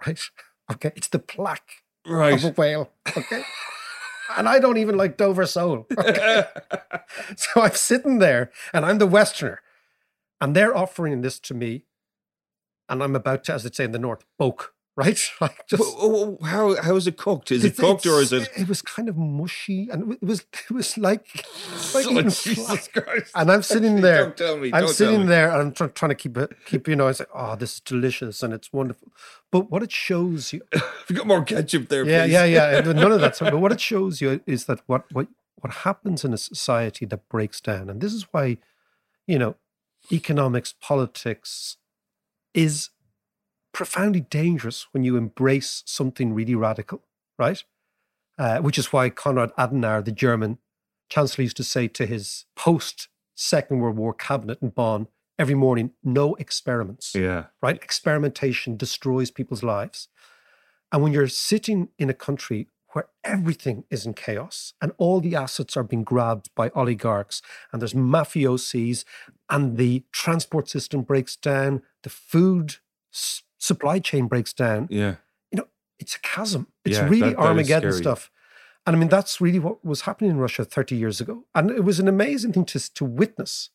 right? 0.06 0.20
Okay, 0.68 0.90
it's 0.96 1.06
the 1.06 1.20
plaque 1.20 1.84
Right. 2.04 2.34
of 2.34 2.42
a 2.44 2.60
whale. 2.60 2.90
Okay. 3.16 3.44
and 4.36 4.48
I 4.48 4.58
don't 4.58 4.78
even 4.78 4.96
like 4.96 5.16
Dover 5.16 5.46
sole. 5.46 5.86
Okay? 5.96 6.42
so 7.36 7.60
I'm 7.62 7.70
sitting 7.70 8.18
there 8.18 8.50
and 8.72 8.84
I'm 8.84 8.98
the 8.98 9.06
Westerner. 9.06 9.60
And 10.40 10.56
they're 10.56 10.76
offering 10.76 11.20
this 11.20 11.38
to 11.38 11.54
me. 11.54 11.84
And 12.88 13.00
I'm 13.00 13.14
about 13.14 13.44
to, 13.44 13.54
as 13.54 13.62
they 13.62 13.70
say 13.72 13.84
in 13.84 13.92
the 13.92 14.00
North, 14.00 14.24
poke, 14.40 14.74
right? 14.96 15.20
Like 15.40 15.66
just 15.68 15.82
how 16.42 16.76
how 16.82 16.96
is 16.96 17.06
it 17.06 17.16
cooked? 17.16 17.52
Is 17.52 17.64
it 17.64 17.76
cooked 17.76 18.06
or 18.06 18.20
is 18.20 18.32
it? 18.32 18.48
It 18.56 18.68
was 18.68 18.80
kind 18.82 19.08
of 19.08 19.16
mushy 19.16 19.88
and 19.90 20.12
it 20.12 20.22
was 20.22 20.40
it 20.52 20.70
was 20.70 20.96
like, 20.96 21.26
like 21.94 22.06
Oh, 22.06 22.22
Jesus 22.30 22.88
Christ. 22.88 23.32
And 23.34 23.52
I'm 23.52 23.62
sitting 23.62 24.00
there. 24.00 24.24
Don't 24.24 24.36
tell 24.36 24.56
me. 24.56 24.70
I'm 24.72 24.88
sitting 24.88 25.14
tell 25.14 25.22
me. 25.24 25.28
there 25.28 25.50
and 25.50 25.60
I'm 25.62 25.72
try- 25.72 25.88
trying 25.88 26.08
to 26.10 26.14
keep 26.14 26.36
it, 26.38 26.52
keep, 26.64 26.88
you 26.88 26.96
know, 26.96 27.08
I 27.08 27.12
say, 27.12 27.26
oh, 27.34 27.56
this 27.56 27.74
is 27.74 27.80
delicious 27.80 28.42
and 28.42 28.54
it's 28.54 28.72
wonderful. 28.72 29.12
But 29.52 29.70
what 29.70 29.82
it 29.82 29.92
shows 29.92 30.52
you, 30.52 30.62
you 31.08 31.16
got 31.16 31.26
more 31.26 31.44
ketchup 31.44 31.88
there, 31.88 32.04
yeah, 32.04 32.24
please? 32.24 32.32
yeah, 32.32 32.44
yeah. 32.44 32.80
None 32.92 33.12
of 33.12 33.20
that. 33.20 33.38
But 33.38 33.58
what 33.60 33.72
it 33.72 33.80
shows 33.80 34.20
you 34.20 34.40
is 34.46 34.64
that 34.64 34.80
what 34.86 35.04
what 35.12 35.28
what 35.60 35.72
happens 35.72 36.24
in 36.24 36.32
a 36.32 36.38
society 36.38 37.06
that 37.06 37.28
breaks 37.28 37.60
down, 37.60 37.88
and 37.88 38.00
this 38.00 38.12
is 38.12 38.26
why, 38.32 38.58
you 39.26 39.38
know, 39.38 39.56
economics, 40.12 40.74
politics, 40.80 41.76
is 42.54 42.90
profoundly 43.76 44.22
dangerous 44.22 44.86
when 44.92 45.04
you 45.04 45.18
embrace 45.18 45.82
something 45.84 46.32
really 46.32 46.54
radical, 46.54 47.02
right? 47.38 47.62
Uh, 48.38 48.58
which 48.58 48.78
is 48.78 48.90
why 48.90 49.10
Konrad 49.10 49.52
Adenauer, 49.58 50.02
the 50.02 50.10
German 50.10 50.56
chancellor, 51.10 51.42
used 51.42 51.58
to 51.58 51.62
say 51.62 51.86
to 51.88 52.06
his 52.06 52.46
post 52.56 53.08
Second 53.34 53.80
World 53.80 53.98
War 53.98 54.14
cabinet 54.14 54.58
in 54.62 54.70
Bonn 54.70 55.08
every 55.38 55.54
morning, 55.54 55.92
"No 56.02 56.34
experiments." 56.36 57.14
Yeah. 57.14 57.48
right? 57.60 57.76
Experimentation 57.76 58.78
destroys 58.78 59.30
people's 59.30 59.62
lives. 59.62 60.08
And 60.90 61.02
when 61.02 61.12
you're 61.12 61.28
sitting 61.28 61.90
in 61.98 62.08
a 62.08 62.14
country 62.14 62.68
where 62.94 63.10
everything 63.24 63.84
is 63.90 64.06
in 64.06 64.14
chaos 64.14 64.72
and 64.80 64.92
all 64.96 65.20
the 65.20 65.36
assets 65.36 65.76
are 65.76 65.82
being 65.82 66.02
grabbed 66.02 66.48
by 66.54 66.70
oligarchs 66.70 67.42
and 67.70 67.82
there's 67.82 67.92
mafiosis 67.92 69.04
and 69.50 69.76
the 69.76 70.04
transport 70.12 70.66
system 70.70 71.02
breaks 71.02 71.36
down, 71.36 71.82
the 72.04 72.08
food 72.08 72.76
supply 73.66 73.98
chain 73.98 74.26
breaks 74.28 74.52
down, 74.52 74.86
Yeah. 74.90 75.16
you 75.50 75.56
know, 75.58 75.68
it's 75.98 76.14
a 76.16 76.20
chasm. 76.20 76.66
It's 76.84 76.96
Yeah, 76.98 77.04
really 77.08 77.20
that- 77.30 77.36
that 77.36 77.48
Armageddon 77.48 77.92
stuff. 77.92 78.30
And 78.86 78.94
I 78.94 78.98
mean, 78.98 79.08
that's 79.08 79.40
really 79.40 79.58
what 79.58 79.84
was 79.84 80.02
happening 80.02 80.30
in 80.30 80.38
Russia 80.38 80.64
30 80.64 80.94
years 80.96 81.20
ago. 81.20 81.44
And 81.54 81.70
it 81.70 81.82
was 81.84 81.98
an 81.98 82.06
amazing 82.08 82.52
thing 82.52 82.64
to, 82.66 82.78
to 82.94 83.04
witness. 83.04 83.70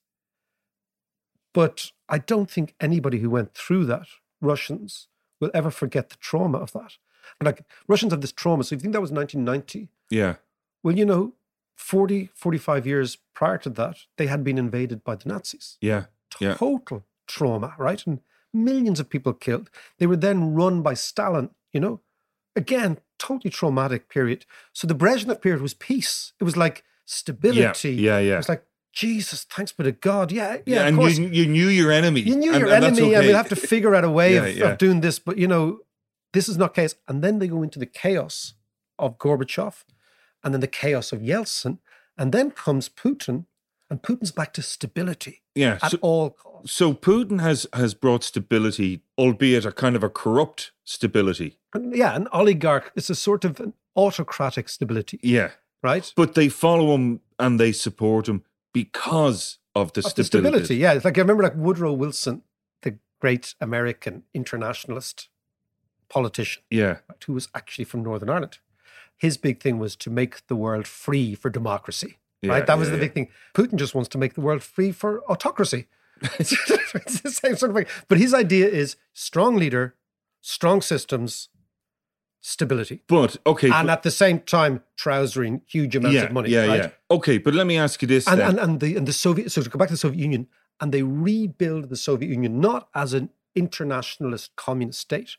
But 1.54 1.92
I 2.08 2.18
don't 2.20 2.50
think 2.50 2.76
anybody 2.80 3.20
who 3.20 3.30
went 3.30 3.54
through 3.54 3.86
that, 3.88 4.08
Russians, 4.40 5.08
will 5.42 5.52
ever 5.54 5.70
forget 5.72 6.10
the 6.10 6.16
trauma 6.18 6.60
of 6.60 6.72
that. 6.72 6.94
And 7.40 7.46
like 7.46 7.66
Russians 7.88 8.14
have 8.14 8.22
this 8.22 8.32
trauma. 8.32 8.64
So 8.64 8.74
if 8.76 8.80
you 8.80 8.84
think 8.84 8.94
that 8.94 9.02
was 9.02 9.12
1990, 9.12 9.90
Yeah. 10.10 10.36
well, 10.84 10.96
you 10.98 11.06
know, 11.06 11.34
40, 11.76 12.30
45 12.34 12.88
years 12.88 13.18
prior 13.34 13.58
to 13.58 13.70
that, 13.72 13.98
they 14.18 14.28
had 14.28 14.44
been 14.44 14.58
invaded 14.58 15.04
by 15.04 15.16
the 15.16 15.28
Nazis 15.28 15.78
Yeah. 15.82 16.06
Yeah. 16.40 16.54
total 16.56 17.04
trauma, 17.28 17.76
right? 17.78 18.06
And 18.08 18.22
millions 18.54 19.00
of 19.00 19.10
people 19.10 19.34
killed. 19.34 19.70
They 20.00 20.08
were 20.08 20.16
then 20.18 20.54
run 20.54 20.82
by 20.82 20.94
Stalin, 20.94 21.50
you 21.72 21.80
know? 21.80 22.02
Again, 22.56 22.98
totally 23.18 23.50
traumatic 23.52 24.10
period. 24.10 24.46
So 24.74 24.88
the 24.88 24.96
Brezhnev 24.96 25.42
period 25.42 25.62
was 25.62 25.74
peace. 25.74 26.34
It 26.40 26.44
was 26.44 26.58
like 26.58 26.84
stability. 27.06 27.94
yeah, 27.94 28.18
yeah. 28.18 28.20
yeah. 28.20 28.34
It 28.34 28.38
was 28.38 28.50
like, 28.50 28.66
Jesus, 28.94 29.46
thanks 29.46 29.72
be 29.72 29.86
to 29.86 29.94
God. 29.94 30.32
Yeah, 30.34 30.56
yeah, 30.66 30.82
Yeah, 30.84 30.88
and 30.88 30.98
you, 31.02 31.28
you 31.28 31.46
knew 31.48 31.68
your 31.70 31.92
enemy. 31.92 32.22
You 32.22 32.36
knew 32.36 32.52
and- 32.52 32.60
your 32.60 32.70
and 32.74 32.84
enemy, 32.84 33.14
and 33.14 33.16
okay. 33.18 33.28
we'll 33.28 33.38
have 33.38 33.48
to 33.50 33.56
figure 33.56 33.96
out 33.96 34.04
a 34.04 34.10
way 34.10 34.34
Yeah, 34.36 34.44
of, 34.46 34.58
yeah. 34.58 34.66
of 34.72 34.78
doing 34.78 35.00
this. 35.00 35.18
But 35.18 35.38
you 35.38 35.48
know, 35.48 35.80
this 36.34 36.50
is 36.50 36.58
not 36.58 36.74
chaos. 36.74 36.96
And 37.08 37.24
then 37.24 37.40
they 37.40 37.48
go 37.48 37.64
into 37.64 37.80
the 37.80 37.86
chaos 37.86 38.54
of 39.00 39.18
Gorbachev, 39.18 39.86
and 40.44 40.54
then 40.54 40.60
the 40.60 40.68
chaos 40.68 41.14
of 41.14 41.22
Yeltsin, 41.22 41.78
and 42.18 42.34
then 42.34 42.52
comes 42.52 42.90
Putin, 42.90 43.46
and 43.90 44.02
Putin's 44.02 44.32
back 44.32 44.52
to 44.54 44.62
stability 44.62 45.42
Yeah. 45.56 45.80
at 45.82 45.92
So, 45.92 45.98
all 46.02 46.30
costs. 46.32 46.51
So 46.66 46.94
Putin 46.94 47.40
has 47.42 47.68
has 47.74 47.94
brought 47.94 48.24
stability, 48.24 49.02
albeit 49.18 49.66
a 49.66 49.72
kind 49.72 49.96
of 49.96 50.04
a 50.04 50.10
corrupt 50.10 50.72
stability. 50.84 51.58
Yeah, 51.76 52.16
an 52.16 52.28
oligarch. 52.32 52.92
It's 52.96 53.10
a 53.10 53.16
sort 53.16 53.46
of 53.46 53.60
an 53.60 53.74
autocratic 53.96 54.70
stability, 54.70 55.20
Yeah. 55.24 55.52
right? 55.84 56.12
But 56.16 56.34
they 56.36 56.50
follow 56.50 56.94
him 56.96 57.22
and 57.40 57.60
they 57.60 57.72
support 57.72 58.28
him 58.28 58.44
because 58.74 59.58
of 59.76 59.94
the 59.94 60.00
Of 60.00 60.16
the 60.16 60.24
stability. 60.24 60.48
stability. 60.66 60.76
Yeah, 60.78 60.94
it's 60.94 61.06
like 61.06 61.18
I 61.18 61.22
remember 61.22 61.44
like 61.44 61.56
Woodrow 61.56 61.94
Wilson, 61.94 62.44
the 62.82 62.98
great 63.20 63.56
American 63.62 64.24
internationalist 64.34 65.30
politician, 66.10 66.64
Yeah. 66.70 67.00
right, 67.10 67.24
who 67.26 67.34
was 67.34 67.48
actually 67.56 67.86
from 67.86 68.04
Northern 68.04 68.30
Ireland. 68.30 68.60
His 69.18 69.38
big 69.38 69.62
thing 69.62 69.80
was 69.80 69.96
to 69.98 70.10
make 70.10 70.46
the 70.48 70.56
world 70.56 70.88
free 70.88 71.36
for 71.36 71.50
democracy. 71.50 72.18
Yeah, 72.42 72.52
right? 72.54 72.66
That 72.66 72.78
was 72.80 72.88
yeah, 72.90 72.96
the 72.96 73.00
big 73.02 73.14
thing. 73.14 73.30
Putin 73.54 73.76
just 73.76 73.94
wants 73.94 74.10
to 74.10 74.18
make 74.18 74.34
the 74.34 74.42
world 74.42 74.64
free 74.64 74.92
for 74.92 75.22
autocracy. 75.32 75.88
It's, 76.40 77.22
the 77.22 77.32
same 77.32 77.56
sort 77.56 77.72
of 77.72 77.78
thing. 77.78 77.86
But 78.08 78.18
his 78.18 78.34
idea 78.34 78.68
is 78.68 78.96
strong 79.14 79.56
leader, 79.56 79.96
strong 80.42 80.82
systems, 80.82 81.50
stability. 82.42 83.04
But 83.08 83.38
okay. 83.46 83.70
and 83.72 83.88
but- 83.88 83.94
at 83.94 84.04
the 84.04 84.12
same 84.12 84.40
time 84.40 84.84
trousering 84.98 85.62
huge 85.66 85.96
amounts 85.96 86.16
yeah, 86.16 86.24
of 86.24 86.32
money. 86.32 86.50
yeah, 86.50 86.66
right? 86.66 86.80
yeah. 86.84 86.90
Okay, 87.10 87.38
but 87.38 87.54
let 87.54 87.68
me 87.68 87.78
ask 87.78 88.02
you 88.02 88.08
this 88.08 88.28
And, 88.28 88.42
and 88.42 88.60
and 88.60 88.80
the 88.80 88.98
and 88.98 89.08
the 89.08 89.14
Soviet 89.14 89.52
so 89.52 89.62
to 89.62 89.70
go 89.70 89.80
back 89.80 89.88
to 89.90 89.94
the 89.94 89.98
Soviet 89.98 90.22
Union 90.22 90.48
and 90.80 90.92
they 90.92 91.04
rebuild 91.04 91.90
the 91.90 91.96
Soviet 91.96 92.30
Union 92.30 92.60
not 92.60 92.90
as 92.96 93.14
an 93.14 93.30
internationalist 93.56 94.56
communist 94.56 95.00
state, 95.00 95.38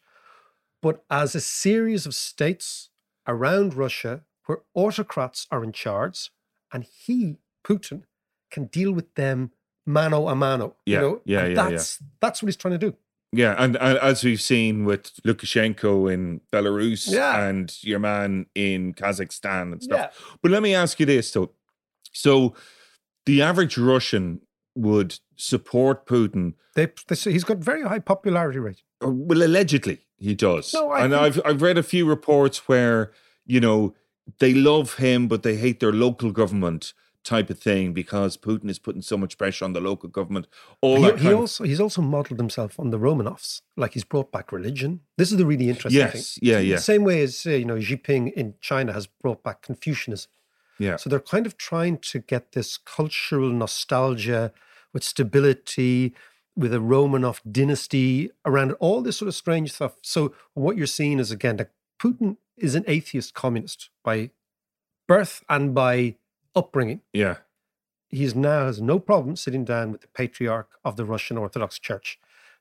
but 0.80 1.04
as 1.10 1.34
a 1.34 1.40
series 1.40 2.06
of 2.06 2.14
states 2.14 2.90
around 3.26 3.74
Russia 3.74 4.22
where 4.46 4.58
autocrats 4.74 5.46
are 5.50 5.62
in 5.62 5.72
charge, 5.72 6.30
and 6.72 6.84
he 6.84 7.38
Putin 7.64 8.02
can 8.50 8.66
deal 8.66 8.92
with 8.92 9.14
them 9.14 9.52
mano 9.86 10.28
a 10.28 10.34
mano. 10.34 10.76
Yeah, 10.86 10.96
you 10.96 11.00
know? 11.02 11.20
yeah, 11.24 11.38
And 11.44 11.56
yeah, 11.56 11.62
yeah. 11.64 11.70
That's 11.70 12.02
that's 12.20 12.42
what 12.42 12.48
he's 12.48 12.56
trying 12.56 12.78
to 12.78 12.90
do. 12.90 12.96
Yeah, 13.34 13.54
and, 13.56 13.76
and 13.78 13.96
as 13.98 14.22
we've 14.24 14.42
seen 14.42 14.84
with 14.84 15.10
Lukashenko 15.24 16.12
in 16.12 16.42
Belarus 16.52 17.10
Yeah. 17.10 17.44
and 17.46 17.74
your 17.82 17.98
man 17.98 18.44
in 18.54 18.92
Kazakhstan 18.92 19.72
and 19.72 19.82
stuff. 19.82 19.98
Yeah. 20.20 20.36
But 20.42 20.50
let 20.50 20.62
me 20.62 20.74
ask 20.74 21.00
you 21.00 21.06
this 21.06 21.30
though. 21.30 21.50
So 22.12 22.54
the 23.24 23.40
average 23.40 23.78
Russian 23.78 24.42
would 24.74 25.18
support 25.36 26.04
Putin. 26.06 26.54
They, 26.74 26.88
they 27.08 27.14
say 27.14 27.32
he's 27.32 27.44
got 27.44 27.56
very 27.58 27.82
high 27.82 28.00
popularity 28.00 28.58
rate. 28.58 28.82
Uh, 29.02 29.08
well, 29.10 29.42
allegedly 29.42 30.00
he 30.18 30.34
does. 30.34 30.72
No, 30.74 30.90
I 30.90 31.04
and 31.04 31.12
think- 31.14 31.22
I've 31.22 31.40
I've 31.46 31.62
read 31.62 31.78
a 31.78 31.82
few 31.82 32.04
reports 32.06 32.68
where, 32.68 33.12
you 33.46 33.60
know, 33.60 33.94
they 34.40 34.52
love 34.54 34.94
him, 34.96 35.26
but 35.26 35.42
they 35.42 35.56
hate 35.56 35.80
their 35.80 35.92
local 35.92 36.32
government 36.32 36.92
type 37.24 37.50
of 37.50 37.58
thing 37.58 37.92
because 37.92 38.36
Putin 38.36 38.68
is 38.68 38.78
putting 38.78 39.02
so 39.02 39.16
much 39.16 39.38
pressure 39.38 39.64
on 39.64 39.72
the 39.72 39.80
local 39.80 40.08
government. 40.08 40.46
All 40.80 40.96
He, 40.96 41.02
that 41.02 41.18
he 41.20 41.32
also 41.32 41.64
he's 41.64 41.80
also 41.80 42.02
modeled 42.02 42.38
himself 42.40 42.78
on 42.80 42.90
the 42.90 42.98
Romanovs, 42.98 43.60
like 43.76 43.94
he's 43.94 44.04
brought 44.04 44.32
back 44.32 44.52
religion. 44.52 45.00
This 45.18 45.30
is 45.30 45.38
the 45.38 45.46
really 45.46 45.68
interesting 45.68 46.00
Yes, 46.00 46.34
thing. 46.34 46.48
yeah, 46.48 46.58
yeah. 46.58 46.76
The 46.76 46.82
same 46.82 47.04
way 47.04 47.22
as 47.22 47.44
uh, 47.46 47.50
you 47.50 47.64
know 47.64 47.78
Xi 47.80 47.96
Jinping 47.96 48.32
in 48.32 48.54
China 48.60 48.92
has 48.92 49.06
brought 49.06 49.42
back 49.42 49.62
Confucianism. 49.62 50.30
yeah. 50.78 50.96
So 50.96 51.08
they're 51.10 51.20
kind 51.20 51.46
of 51.46 51.56
trying 51.56 51.98
to 51.98 52.18
get 52.18 52.52
this 52.52 52.76
cultural 52.76 53.50
nostalgia 53.50 54.52
with 54.92 55.04
stability, 55.04 56.14
with 56.56 56.74
a 56.74 56.78
Romanov 56.78 57.40
dynasty 57.50 58.30
around 58.44 58.72
it, 58.72 58.76
all 58.80 59.00
this 59.00 59.16
sort 59.18 59.28
of 59.28 59.34
strange 59.34 59.72
stuff. 59.72 59.94
So 60.02 60.34
what 60.54 60.76
you're 60.76 60.86
seeing 60.86 61.18
is 61.18 61.30
again 61.30 61.56
that 61.56 61.70
Putin 62.02 62.36
is 62.56 62.74
an 62.74 62.84
atheist 62.86 63.32
communist 63.32 63.90
by 64.04 64.30
birth 65.08 65.42
and 65.48 65.74
by 65.74 66.16
upbringing. 66.54 67.00
Yeah. 67.12 67.36
He 68.08 68.26
now 68.34 68.66
has 68.66 68.80
no 68.80 68.98
problem 68.98 69.36
sitting 69.36 69.64
down 69.64 69.90
with 69.90 70.02
the 70.02 70.08
patriarch 70.08 70.68
of 70.84 70.96
the 70.96 71.04
Russian 71.04 71.38
Orthodox 71.38 71.78
Church. 71.78 72.18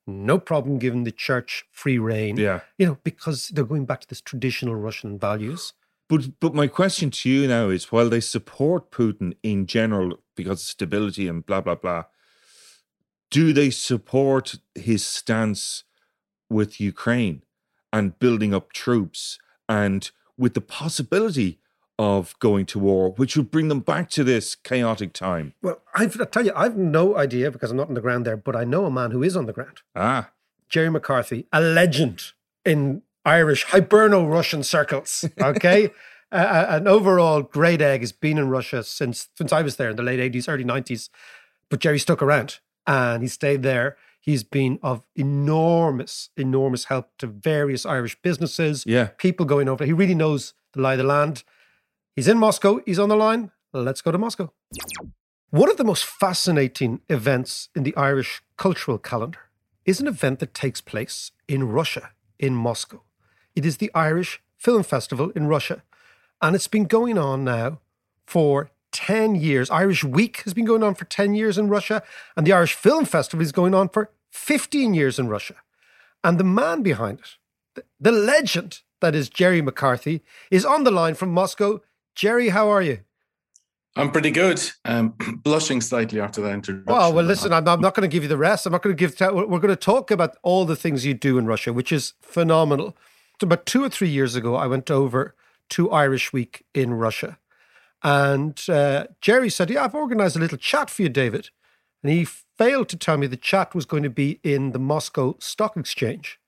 No 0.08 0.40
problem 0.40 0.80
giving 0.80 1.04
the 1.04 1.12
church 1.12 1.66
free 1.72 2.00
reign. 2.00 2.38
Yeah. 2.38 2.62
You 2.78 2.86
know, 2.88 2.98
because 3.04 3.50
they're 3.50 3.66
going 3.66 3.86
back 3.86 4.02
to 4.02 4.08
this 4.08 4.22
traditional 4.22 4.76
Russian 4.76 5.20
values. 5.20 5.74
But 6.10 6.40
but 6.40 6.54
my 6.54 6.68
question 6.68 7.12
to 7.12 7.30
you 7.30 7.48
now 7.48 7.70
is 7.70 7.92
while 7.92 8.10
they 8.10 8.20
support 8.20 8.92
Putin 8.92 9.36
in 9.44 9.66
general 9.66 10.20
because 10.36 10.62
of 10.62 10.68
stability 10.68 11.28
and 11.28 11.46
blah 11.46 11.62
blah 11.62 11.76
blah, 11.76 12.06
do 13.30 13.54
they 13.54 13.70
support 13.70 14.56
his 14.76 15.06
stance 15.06 15.84
with 16.50 16.82
Ukraine 16.82 17.44
and 17.94 18.20
building 18.20 18.54
up 18.54 18.74
troops 18.74 19.40
and 19.70 20.12
with 20.38 20.54
the 20.54 20.62
possibility 20.62 21.60
of 22.02 22.34
going 22.40 22.66
to 22.66 22.80
war, 22.80 23.12
which 23.12 23.38
would 23.38 23.52
bring 23.52 23.68
them 23.68 23.80
back 23.80 24.10
to 24.10 24.24
this 24.24 24.56
chaotic 24.56 25.14
time? 25.14 25.54
Well, 25.62 25.80
I've, 25.94 26.20
I 26.20 26.26
tell 26.26 26.46
you, 26.46 26.52
I've 26.56 26.76
no 26.78 27.16
idea 27.16 27.52
because 27.52 27.70
I'm 27.72 27.78
not 27.78 27.90
on 27.90 27.94
the 27.94 28.02
ground 28.02 28.26
there, 28.26 28.38
but 28.38 28.56
I 28.56 28.64
know 28.64 28.86
a 28.86 28.92
man 28.92 29.12
who 29.12 29.22
is 29.24 29.36
on 29.38 29.46
the 29.46 29.54
ground. 29.54 29.78
Ah, 29.96 30.32
Jerry 30.68 30.90
McCarthy, 30.90 31.46
a 31.54 31.62
legend 31.62 32.32
in 32.66 33.04
Irish 33.24 33.66
Hiberno 33.68 34.28
Russian 34.30 34.64
circles. 34.64 35.26
Okay. 35.42 35.90
uh, 36.32 36.66
an 36.70 36.88
overall 36.88 37.42
great 37.44 37.82
egg 37.82 38.00
has 38.02 38.12
been 38.14 38.38
in 38.38 38.48
Russia 38.50 38.84
since 38.84 39.28
since 39.36 39.52
I 39.54 39.62
was 39.62 39.76
there 39.76 39.90
in 39.92 39.96
the 39.98 40.04
late 40.04 40.20
80s, 40.34 40.48
early 40.50 40.64
90s. 40.64 41.10
But 41.70 41.80
Jerry 41.82 42.00
stuck 42.00 42.22
around 42.22 42.60
and 42.88 43.22
he 43.22 43.28
stayed 43.30 43.62
there. 43.64 43.96
He's 44.20 44.44
been 44.44 44.80
of 44.82 45.04
enormous, 45.16 46.30
enormous 46.38 46.86
help 46.86 47.10
to 47.20 47.28
various 47.28 47.86
Irish 47.86 48.16
businesses, 48.22 48.86
Yeah. 48.86 49.08
people 49.18 49.46
going 49.46 49.68
over. 49.70 49.86
He 49.86 49.94
really 49.94 50.16
knows 50.16 50.54
the 50.74 50.82
lie 50.82 50.94
of 50.94 51.00
the 51.00 51.04
land. 51.04 51.44
He's 52.16 52.28
in 52.28 52.38
Moscow. 52.38 52.82
He's 52.86 53.00
on 53.00 53.10
the 53.10 53.16
line. 53.16 53.52
Let's 53.74 54.02
go 54.02 54.12
to 54.12 54.18
Moscow. 54.18 54.52
One 55.50 55.70
of 55.70 55.78
the 55.78 55.84
most 55.84 56.06
fascinating 56.06 57.02
events 57.10 57.70
in 57.76 57.84
the 57.84 57.96
Irish 57.96 58.42
cultural 58.58 58.98
calendar 58.98 59.50
is 59.86 60.00
an 60.00 60.08
event 60.08 60.40
that 60.40 60.54
takes 60.54 60.82
place 60.82 61.32
in 61.48 61.70
Russia, 61.70 62.12
in 62.40 62.54
Moscow. 62.56 63.04
It 63.56 63.66
is 63.66 63.78
the 63.78 63.92
Irish 63.94 64.42
Film 64.58 64.84
Festival 64.84 65.32
in 65.32 65.48
Russia. 65.48 65.84
And 66.42 66.56
it's 66.56 66.68
been 66.68 66.86
going 66.86 67.18
on 67.18 67.44
now 67.44 67.80
for 68.26 68.72
10 68.92 69.36
years. 69.36 69.70
Irish 69.70 70.04
Week 70.04 70.42
has 70.44 70.54
been 70.54 70.66
going 70.66 70.84
on 70.84 70.96
for 70.96 71.06
10 71.06 71.34
years 71.34 71.58
in 71.58 71.70
Russia, 71.70 72.04
and 72.36 72.46
the 72.46 72.54
Irish 72.54 72.74
Film 72.74 73.06
Festival 73.06 73.44
is 73.44 73.52
going 73.52 73.74
on 73.74 73.90
for 73.90 74.12
15 74.32 74.94
years 74.94 75.20
in 75.20 75.28
Russia. 75.28 75.56
And 76.24 76.40
the 76.40 76.44
man 76.44 76.82
behind 76.82 77.20
it, 77.20 77.86
the, 78.00 78.12
legend 78.12 78.82
that 79.00 79.16
is 79.16 79.30
Jerry 79.30 79.62
McCarthy, 79.62 80.22
is 80.50 80.66
on 80.66 80.84
the 80.84 80.92
line 80.92 81.16
from 81.16 81.32
Moscow. 81.32 81.82
Jerry, 82.16 82.50
how 82.50 82.70
are 82.70 82.82
you? 82.82 83.00
I'm 83.96 84.12
pretty 84.12 84.32
good. 84.32 84.62
Um, 84.86 85.16
blushing 85.44 85.82
slightly 85.82 86.20
after 86.20 86.42
that 86.42 86.54
introduction. 86.54 86.86
Oh, 86.88 87.12
well, 87.12 87.26
listen, 87.26 87.52
I'm, 87.52 87.68
I'm 87.68 87.82
not 87.82 87.94
going 87.94 88.10
to 88.10 88.14
give 88.14 88.24
you 88.24 88.30
the 88.30 88.38
rest. 88.38 88.66
I'm 88.66 88.72
not 88.72 88.84
going 88.84 88.96
to 88.96 89.00
give, 89.00 89.20
we're 89.20 89.60
going 89.60 89.68
to 89.68 89.76
talk 89.76 90.12
about 90.12 90.38
all 90.44 90.66
the 90.66 90.76
things 90.76 91.06
you 91.06 91.14
do 91.14 91.38
in 91.38 91.46
Russia, 91.46 91.74
which 91.74 91.92
is 91.92 92.14
phenomenal. 92.22 92.96
About 93.42 93.66
two 93.66 93.84
or 93.84 93.90
three 93.90 94.10
years 94.10 94.36
ago, 94.36 94.56
I 94.56 94.68
went 94.68 94.90
over 94.90 95.36
to 95.70 95.92
Irish 95.92 96.32
Week 96.32 96.64
in 96.74 96.94
Russia. 96.94 97.38
And 98.04 98.60
uh, 98.70 99.08
Jerry 99.20 99.50
said, 99.50 99.70
Yeah, 99.70 99.84
I've 99.84 99.96
organized 99.96 100.36
a 100.36 100.40
little 100.40 100.58
chat 100.58 100.90
for 100.90 101.02
you, 101.02 101.10
David. 101.10 101.50
And 102.04 102.12
he 102.12 102.26
failed 102.26 102.90
to 102.90 102.98
tell 102.98 103.18
me 103.18 103.28
the 103.28 103.38
chat 103.38 103.76
was 103.76 103.86
going 103.86 104.04
to 104.04 104.10
be 104.10 104.40
in 104.44 104.72
the 104.72 104.80
Moscow 104.80 105.36
Stock 105.40 105.78
Exchange 105.78 106.40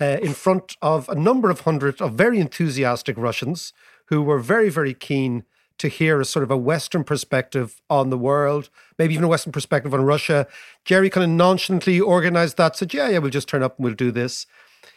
uh, 0.00 0.18
in 0.22 0.32
front 0.34 0.76
of 0.82 1.08
a 1.08 1.14
number 1.14 1.50
of 1.50 1.60
hundred 1.60 2.00
of 2.00 2.14
very 2.14 2.38
enthusiastic 2.38 3.16
Russians 3.16 3.72
who 4.06 4.22
were 4.22 4.38
very, 4.38 4.68
very 4.68 4.94
keen 4.94 5.44
to 5.78 5.88
hear 5.88 6.20
a 6.20 6.24
sort 6.24 6.42
of 6.42 6.50
a 6.50 6.56
Western 6.56 7.04
perspective 7.04 7.82
on 7.90 8.10
the 8.10 8.18
world, 8.18 8.70
maybe 8.98 9.14
even 9.14 9.24
a 9.24 9.28
Western 9.28 9.52
perspective 9.52 9.92
on 9.92 10.04
Russia. 10.04 10.46
Jerry 10.84 11.10
kind 11.10 11.24
of 11.24 11.30
nonchalantly 11.30 12.00
organized 12.00 12.56
that, 12.56 12.76
said, 12.76 12.94
Yeah, 12.94 13.08
yeah, 13.08 13.18
we'll 13.18 13.30
just 13.30 13.48
turn 13.48 13.62
up 13.62 13.76
and 13.76 13.84
we'll 13.84 13.94
do 13.94 14.10
this. 14.10 14.46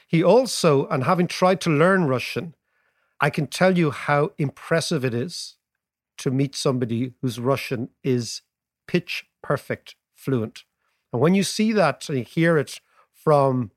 He 0.07 0.23
also, 0.23 0.87
and 0.87 1.03
having 1.03 1.27
tried 1.27 1.61
to 1.61 1.69
learn 1.69 2.05
Russian, 2.05 2.55
I 3.19 3.29
can 3.29 3.47
tell 3.47 3.77
you 3.77 3.91
how 3.91 4.31
impressive 4.37 5.03
it 5.03 5.13
is 5.13 5.57
to 6.19 6.31
meet 6.31 6.55
somebody 6.55 7.13
whose 7.21 7.39
Russian 7.39 7.89
is 8.03 8.41
pitch 8.87 9.25
perfect 9.41 9.95
fluent. 10.15 10.63
And 11.11 11.21
when 11.21 11.35
you 11.35 11.43
see 11.43 11.73
that 11.73 12.07
and 12.09 12.25
hear 12.25 12.57
it 12.57 12.79
from 13.13 13.71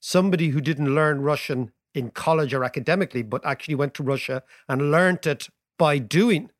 somebody 0.00 0.50
who 0.50 0.60
didn't 0.60 0.94
learn 0.94 1.22
Russian 1.22 1.72
in 1.94 2.10
college 2.10 2.54
or 2.54 2.64
academically, 2.64 3.22
but 3.22 3.44
actually 3.44 3.74
went 3.74 3.94
to 3.94 4.02
Russia 4.02 4.42
and 4.68 4.90
learned 4.90 5.26
it 5.26 5.48
by 5.78 5.98
doing, 5.98 6.50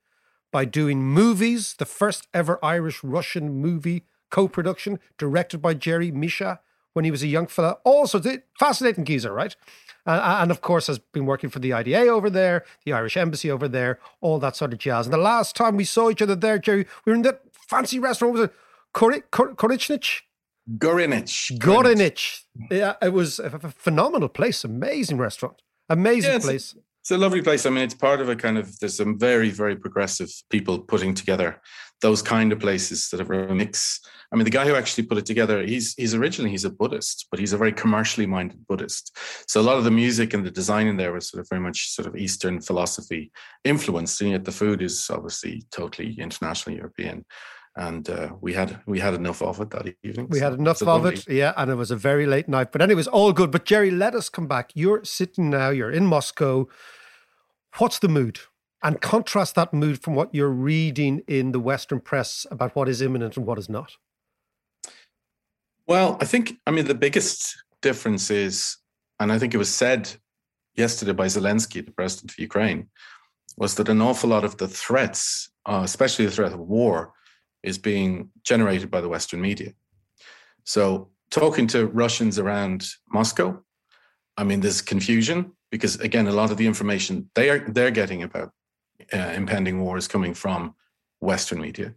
by 0.52 0.64
doing 0.64 1.02
movies, 1.02 1.75
the 1.78 1.85
first 1.85 2.26
ever 2.32 2.58
Irish 2.64 3.02
Russian 3.02 3.61
movie 3.61 4.04
co 4.30 4.49
production 4.49 4.99
directed 5.16 5.58
by 5.58 5.75
Jerry 5.75 6.11
Misha 6.11 6.61
when 6.92 7.04
he 7.04 7.11
was 7.11 7.23
a 7.23 7.28
young 7.28 7.47
fella. 7.47 7.78
Also, 7.85 8.20
fascinating 8.58 9.04
geezer, 9.04 9.32
right? 9.32 9.54
Uh, 10.06 10.38
and 10.40 10.50
of 10.50 10.61
course, 10.61 10.87
has 10.87 10.99
been 10.99 11.26
working 11.26 11.50
for 11.50 11.58
the 11.58 11.73
IDA 11.73 12.08
over 12.08 12.30
there, 12.30 12.64
the 12.85 12.92
Irish 12.92 13.16
Embassy 13.16 13.50
over 13.50 13.68
there, 13.68 13.99
all 14.20 14.38
that 14.38 14.56
sort 14.56 14.73
of 14.73 14.78
jazz. 14.78 15.06
And 15.06 15.12
the 15.12 15.18
last 15.18 15.54
time 15.54 15.76
we 15.76 15.85
saw 15.85 16.11
each 16.11 16.23
other 16.23 16.35
there, 16.35 16.58
Jerry, 16.58 16.87
we 17.04 17.12
were 17.12 17.16
in 17.16 17.23
that 17.23 17.42
fancy 17.52 17.99
restaurant. 17.99 18.35
Was 18.35 18.42
it 18.44 18.54
Kori- 18.92 19.23
Korichnich? 19.30 20.23
Gorinich. 20.76 21.58
Gorinich. 21.58 22.40
Yeah, 22.70 22.94
it 23.00 23.12
was 23.12 23.38
a 23.38 23.58
phenomenal 23.70 24.28
place, 24.28 24.64
amazing 24.64 25.18
restaurant, 25.18 25.62
amazing 25.88 26.32
Yeah, 26.32 26.38
place. 26.38 26.75
It's 27.00 27.10
a 27.10 27.16
lovely 27.16 27.40
place. 27.40 27.64
I 27.64 27.70
mean, 27.70 27.84
it's 27.84 27.94
part 27.94 28.20
of 28.20 28.28
a 28.28 28.36
kind 28.36 28.58
of, 28.58 28.78
there's 28.80 28.97
some 28.97 29.19
very, 29.19 29.50
very 29.50 29.76
progressive 29.76 30.30
people 30.50 30.78
putting 30.78 31.14
together 31.14 31.60
those 32.00 32.23
kind 32.23 32.52
of 32.52 32.60
places 32.60 33.08
that 33.10 33.21
are 33.21 33.49
a 33.49 33.54
mix. 33.54 34.00
I 34.32 34.36
mean, 34.36 34.45
the 34.45 34.50
guy 34.50 34.66
who 34.66 34.75
actually 34.75 35.04
put 35.04 35.19
it 35.19 35.26
together, 35.26 35.64
he's 35.64 35.95
he's 35.95 36.14
originally 36.14 36.50
he's 36.50 36.64
a 36.64 36.71
Buddhist, 36.71 37.26
but 37.30 37.40
he's 37.40 37.52
a 37.52 37.56
very 37.56 37.73
commercially 37.73 38.26
minded 38.26 38.66
Buddhist. 38.66 39.16
So 39.49 39.60
a 39.60 39.62
lot 39.62 39.78
of 39.78 39.84
the 39.84 39.90
music 39.90 40.34
and 40.34 40.45
the 40.45 40.50
design 40.50 40.86
in 40.86 40.97
there 40.97 41.12
was 41.12 41.28
sort 41.28 41.40
of 41.40 41.49
very 41.49 41.60
much 41.60 41.88
sort 41.88 42.06
of 42.06 42.16
Eastern 42.16 42.60
philosophy 42.60 43.32
influenced, 43.64 44.21
and 44.21 44.30
yet 44.30 44.45
the 44.45 44.52
food 44.52 44.82
is 44.82 45.08
obviously 45.10 45.64
totally 45.73 46.14
international 46.21 46.76
European. 46.76 47.25
And 47.78 48.10
uh, 48.10 48.32
we 48.41 48.52
had 48.54 48.80
we 48.86 48.99
had 48.99 49.14
enough 49.14 49.41
of 49.41 49.60
it 49.60 49.71
that 49.71 49.95
evening. 50.02 50.26
We 50.28 50.41
so 50.41 50.50
had 50.50 50.58
enough 50.58 50.82
of 50.82 51.06
it, 51.06 51.28
yeah, 51.28 51.52
and 51.56 51.71
it 51.71 51.76
was 51.76 51.93
a 51.93 51.97
very 51.97 52.26
late 52.26 52.49
night. 52.49 52.73
But 52.73 52.82
anyways, 52.82 53.06
all 53.06 53.32
good. 53.32 53.52
But 53.52 53.67
Jerry, 53.67 53.93
let 53.93 54.17
us 54.17 54.28
come 54.28 54.49
back. 54.49 54.73
You're 54.75 55.04
sitting 55.04 55.49
now. 55.49 55.71
You're 55.71 55.93
in 55.93 56.04
Moscow. 56.04 56.67
What's 57.78 58.00
the 58.00 58.08
mood? 58.08 58.41
And 58.82 59.00
contrast 59.00 59.54
that 59.54 59.73
mood 59.73 60.02
from 60.02 60.17
what 60.17 60.34
you're 60.34 60.50
reading 60.50 61.23
in 61.28 61.52
the 61.52 61.60
Western 61.60 62.00
press 62.00 62.47
about 62.50 62.75
what 62.75 62.88
is 62.88 63.00
imminent 63.00 63.36
and 63.36 63.47
what 63.47 63.58
is 63.58 63.69
not. 63.69 63.97
Well, 65.86 66.19
I 66.21 66.25
think, 66.25 66.58
I 66.67 66.73
mean, 66.73 66.86
the 66.86 66.95
biggest 66.95 67.62
difference 67.80 68.30
is, 68.30 68.76
and 69.21 69.32
I 69.32 69.38
think 69.38 69.54
it 69.54 69.58
was 69.58 69.73
said 69.73 70.10
yesterday 70.75 71.12
by 71.12 71.26
Zelensky, 71.26 71.84
the 71.84 71.93
president 71.93 72.32
of 72.32 72.38
Ukraine, 72.38 72.88
was 73.56 73.76
that 73.76 73.88
an 73.88 74.02
awful 74.02 74.30
lot 74.30 74.45
of 74.45 74.56
the 74.58 74.69
threats, 74.69 75.50
uh, 75.67 75.82
especially 75.84 76.26
the 76.26 76.32
threat 76.32 76.52
of 76.52 76.60
war, 76.60 77.12
is 77.62 77.78
being 77.78 78.30
generated 78.44 78.90
by 78.90 79.00
the 79.00 79.08
Western 79.08 79.40
media. 79.40 79.73
So, 80.64 81.10
talking 81.30 81.66
to 81.68 81.86
Russians 81.86 82.38
around 82.38 82.86
Moscow, 83.12 83.62
I 84.36 84.44
mean, 84.44 84.60
there's 84.60 84.80
confusion 84.80 85.52
because, 85.71 85.97
again, 86.00 86.28
a 86.28 86.32
lot 86.32 86.50
of 86.50 86.56
the 86.56 86.66
information 86.66 87.30
they 87.34 87.50
are 87.50 87.60
they're 87.60 87.90
getting 87.90 88.23
about 88.23 88.52
uh, 89.12 89.32
impending 89.36 89.80
war 89.80 89.97
is 89.97 90.08
coming 90.08 90.34
from 90.34 90.75
Western 91.21 91.60
media 91.60 91.94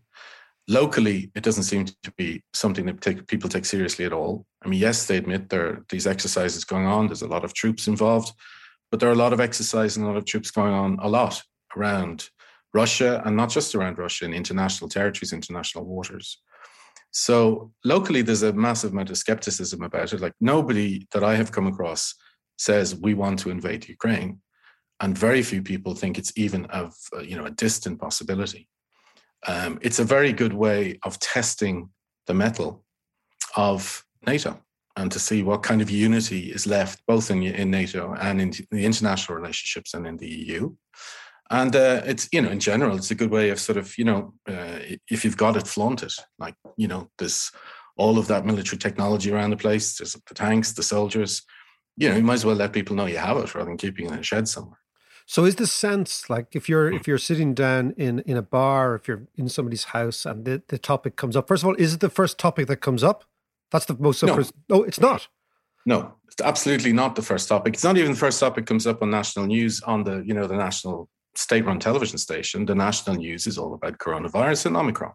locally 0.68 1.32
it 1.36 1.44
doesn't 1.44 1.64
seem 1.64 1.86
to 1.86 2.12
be 2.18 2.42
something 2.54 2.86
that 2.86 3.02
take, 3.02 3.28
people 3.28 3.50
take 3.50 3.66
seriously 3.66 4.06
at 4.06 4.14
all 4.14 4.46
i 4.64 4.68
mean 4.68 4.80
yes 4.80 5.06
they 5.06 5.18
admit 5.18 5.50
there 5.50 5.68
are 5.68 5.86
these 5.90 6.08
exercises 6.08 6.64
going 6.64 6.86
on 6.86 7.08
there's 7.08 7.22
a 7.24 7.28
lot 7.28 7.44
of 7.44 7.54
troops 7.54 7.88
involved 7.88 8.32
but 8.90 9.00
there 9.00 9.10
are 9.10 9.14
a 9.14 9.24
lot 9.24 9.34
of 9.34 9.40
exercises 9.40 9.98
and 9.98 10.06
a 10.06 10.10
lot 10.10 10.18
of 10.18 10.26
troops 10.26 10.52
going 10.52 10.74
on 10.74 10.98
a 11.02 11.10
lot 11.10 11.42
around 11.76 12.30
russia 12.74 13.22
and 13.26 13.36
not 13.36 13.50
just 13.50 13.76
around 13.76 13.98
russia 13.98 14.26
in 14.26 14.34
international 14.34 14.90
territories 14.90 15.34
international 15.34 15.86
waters. 15.86 16.42
So 17.14 17.74
locally 17.84 18.22
there's 18.22 18.44
a 18.44 18.54
massive 18.54 18.94
amount 18.94 19.10
of 19.10 19.18
skepticism 19.18 19.82
about 19.82 20.14
it. 20.14 20.22
Like 20.22 20.34
nobody 20.40 21.08
that 21.12 21.24
i 21.24 21.36
have 21.36 21.52
come 21.52 21.68
across 21.68 22.16
says 22.58 22.96
we 22.96 23.14
want 23.14 23.40
to 23.40 23.50
invade 23.50 23.90
ukraine. 23.90 24.42
And 25.02 25.18
very 25.18 25.42
few 25.42 25.64
people 25.64 25.96
think 25.96 26.18
it's 26.18 26.32
even 26.36 26.66
of 26.66 26.94
uh, 27.16 27.22
you 27.22 27.36
know 27.36 27.46
a 27.46 27.52
distant 27.52 28.00
possibility. 28.00 28.68
Um, 29.48 29.80
it's 29.82 30.00
a 30.00 30.04
very 30.04 30.34
good 30.34 30.54
way 30.54 31.00
of 31.04 31.20
testing 31.20 31.90
the 32.28 32.36
metal 32.36 32.84
of 33.56 34.06
NATO 34.26 34.62
and 34.96 35.12
to 35.12 35.20
see 35.20 35.42
what 35.42 35.64
kind 35.64 35.82
of 35.82 35.90
unity 35.90 36.52
is 36.52 36.68
left 36.68 37.02
both 37.08 37.32
in, 37.32 37.42
in 37.44 37.72
NATO 37.72 38.14
and 38.20 38.42
in 38.42 38.52
the 38.72 38.86
international 38.86 39.38
relationships 39.38 39.94
and 39.94 40.06
in 40.06 40.18
the 40.18 40.28
EU. 40.28 40.74
And 41.52 41.76
uh, 41.76 42.02
it's, 42.06 42.30
you 42.32 42.42
know, 42.42 42.50
in 42.50 42.62
general, 42.62 42.96
it's 42.96 43.12
a 43.12 43.16
good 43.16 43.30
way 43.30 43.50
of 43.50 43.60
sort 43.60 43.78
of, 43.78 43.98
you 43.98 44.06
know, 44.06 44.34
uh, 44.48 44.80
if 45.10 45.26
you've 45.26 45.36
got 45.36 45.58
it, 45.58 45.68
flaunt 45.68 46.02
it. 46.02 46.14
Like, 46.40 46.56
you 46.78 46.88
know, 46.88 47.10
there's 47.18 47.52
all 47.98 48.18
of 48.18 48.28
that 48.28 48.46
military 48.46 48.78
technology 48.78 49.32
around 49.32 49.50
the 49.50 49.58
place, 49.58 49.98
there's 49.98 50.14
the 50.14 50.34
tanks, 50.34 50.72
the 50.72 50.82
soldiers. 50.82 51.42
You 51.98 52.10
know, 52.10 52.16
you 52.16 52.24
might 52.24 52.36
as 52.36 52.46
well 52.46 52.56
let 52.56 52.72
people 52.72 52.96
know 52.96 53.06
you 53.06 53.18
have 53.18 53.36
it 53.36 53.54
rather 53.54 53.70
than 53.70 53.78
keeping 53.78 54.06
it 54.06 54.14
in 54.14 54.20
a 54.20 54.24
shed 54.24 54.48
somewhere. 54.48 54.80
So 55.26 55.44
is 55.46 55.56
the 55.56 55.68
sense 55.68 56.30
like 56.30 56.56
if 56.56 56.68
you're 56.68 56.92
if 56.92 57.08
you're 57.08 57.18
sitting 57.18 57.54
down 57.54 57.94
in 57.98 58.20
in 58.20 58.38
a 58.38 58.42
bar, 58.42 58.96
if 58.96 59.08
you're 59.08 59.28
in 59.38 59.50
somebody's 59.50 59.86
house 59.86 60.26
and 60.26 60.46
the, 60.46 60.62
the 60.70 60.78
topic 60.78 61.16
comes 61.16 61.36
up, 61.36 61.48
first 61.48 61.64
of 61.64 61.68
all, 61.68 61.76
is 61.76 61.94
it 61.94 62.00
the 62.00 62.10
first 62.10 62.38
topic 62.38 62.68
that 62.68 62.78
comes 62.78 63.04
up? 63.04 63.26
That's 63.72 63.86
the 63.86 63.96
most 64.00 64.24
No. 64.24 64.36
first. 64.36 64.54
No, 64.70 64.84
it's 64.84 65.00
not. 65.00 65.28
No, 65.86 66.16
it's 66.28 66.42
absolutely 66.42 66.94
not 66.94 67.16
the 67.16 67.22
first 67.22 67.50
topic. 67.50 67.74
It's 67.74 67.84
not 67.84 67.98
even 67.98 68.12
the 68.12 68.18
first 68.18 68.40
topic 68.40 68.66
comes 68.66 68.88
up 68.88 69.02
on 69.02 69.10
national 69.10 69.48
news 69.48 69.82
on 69.82 70.04
the, 70.04 70.24
you 70.26 70.34
know, 70.34 70.48
the 70.48 70.58
national 70.58 71.10
state-run 71.36 71.80
television 71.80 72.18
station. 72.18 72.66
The 72.66 72.76
national 72.76 73.16
news 73.18 73.48
is 73.48 73.58
all 73.58 73.74
about 73.74 73.98
coronavirus 73.98 74.68
and 74.68 74.78
Omicron. 74.78 75.14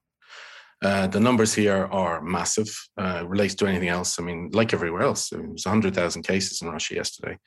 Uh, 0.85 1.07
the 1.07 1.21
numbers 1.21 1.55
here 1.55 1.89
are 1.91 2.21
massive, 2.21 2.69
uh, 2.99 3.25
related 3.27 3.59
to 3.59 3.67
anything 3.67 3.89
else. 3.89 4.19
I 4.19 4.23
mean, 4.23 4.51
like 4.53 4.75
everywhere 4.75 5.03
else, 5.03 5.33
I 5.33 5.37
mean, 5.37 5.47
it 5.47 5.53
was 5.53 5.65
100,000 5.65 6.23
cases 6.23 6.61
in 6.61 6.69
Russia 6.69 6.95
yesterday. 6.95 7.39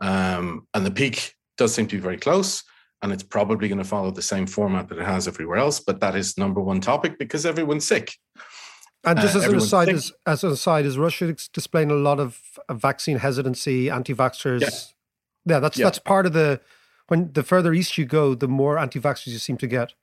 Um, 0.00 0.66
and 0.74 0.86
the 0.86 0.90
peak 0.90 1.34
does 1.56 1.74
seem 1.74 1.88
to 1.88 1.96
be 1.96 2.00
very 2.00 2.18
close. 2.18 2.62
And 3.02 3.12
it's 3.12 3.22
probably 3.22 3.68
going 3.68 3.78
to 3.78 3.84
follow 3.84 4.10
the 4.10 4.22
same 4.22 4.46
format 4.46 4.88
that 4.88 4.98
it 4.98 5.04
has 5.06 5.28
everywhere 5.28 5.58
else. 5.58 5.80
But 5.80 6.00
that 6.00 6.16
is 6.16 6.36
number 6.38 6.60
one 6.60 6.80
topic 6.80 7.18
because 7.18 7.46
everyone's 7.46 7.86
sick. 7.86 8.12
And 9.04 9.18
just 9.20 9.36
Uh, 9.36 9.38
as 9.40 9.44
an 9.46 9.54
aside, 9.56 10.00
sick. 10.00 10.14
as, 10.26 10.44
an 10.44 10.52
aside, 10.52 10.84
is 10.84 10.98
Russia 10.98 11.34
displaying 11.52 11.90
a 11.92 11.94
lot 11.94 12.18
of 12.18 12.40
uh, 12.68 12.74
vaccine 12.74 13.18
hesitancy, 13.18 13.88
anti-vaxxers? 13.90 14.60
Yeah. 14.62 14.68
Yeah, 15.54 15.60
that's 15.60 15.78
Yeah. 15.78 15.84
that's 15.86 16.00
part 16.00 16.26
of 16.26 16.32
the 16.32 16.60
when 17.08 17.32
the 17.32 17.42
further 17.42 17.74
east 17.74 17.98
you 17.98 18.04
go, 18.04 18.34
the 18.34 18.48
more 18.48 18.78
anti-vaxxers 18.78 19.28
you 19.28 19.38
seem 19.38 19.56
to 19.58 19.66
get. 19.66 19.94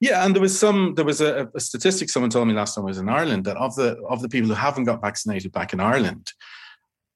Yeah, 0.00 0.24
and 0.24 0.34
there 0.34 0.42
was 0.42 0.58
some. 0.58 0.94
There 0.96 1.04
was 1.04 1.20
a, 1.20 1.48
a, 1.54 1.60
statistic 1.60 2.10
someone 2.10 2.30
told 2.30 2.48
me 2.48 2.54
last 2.54 2.74
time 2.74 2.84
I 2.84 2.88
was 2.88 2.98
in 2.98 3.08
Ireland 3.08 3.44
that 3.44 3.56
of 3.56 3.76
the 3.76 3.96
of 4.08 4.20
the 4.20 4.28
people 4.28 4.48
who 4.48 4.54
haven't 4.54 4.84
got 4.84 5.00
vaccinated 5.00 5.52
back 5.52 5.72
in 5.72 5.78
Ireland, 5.78 6.32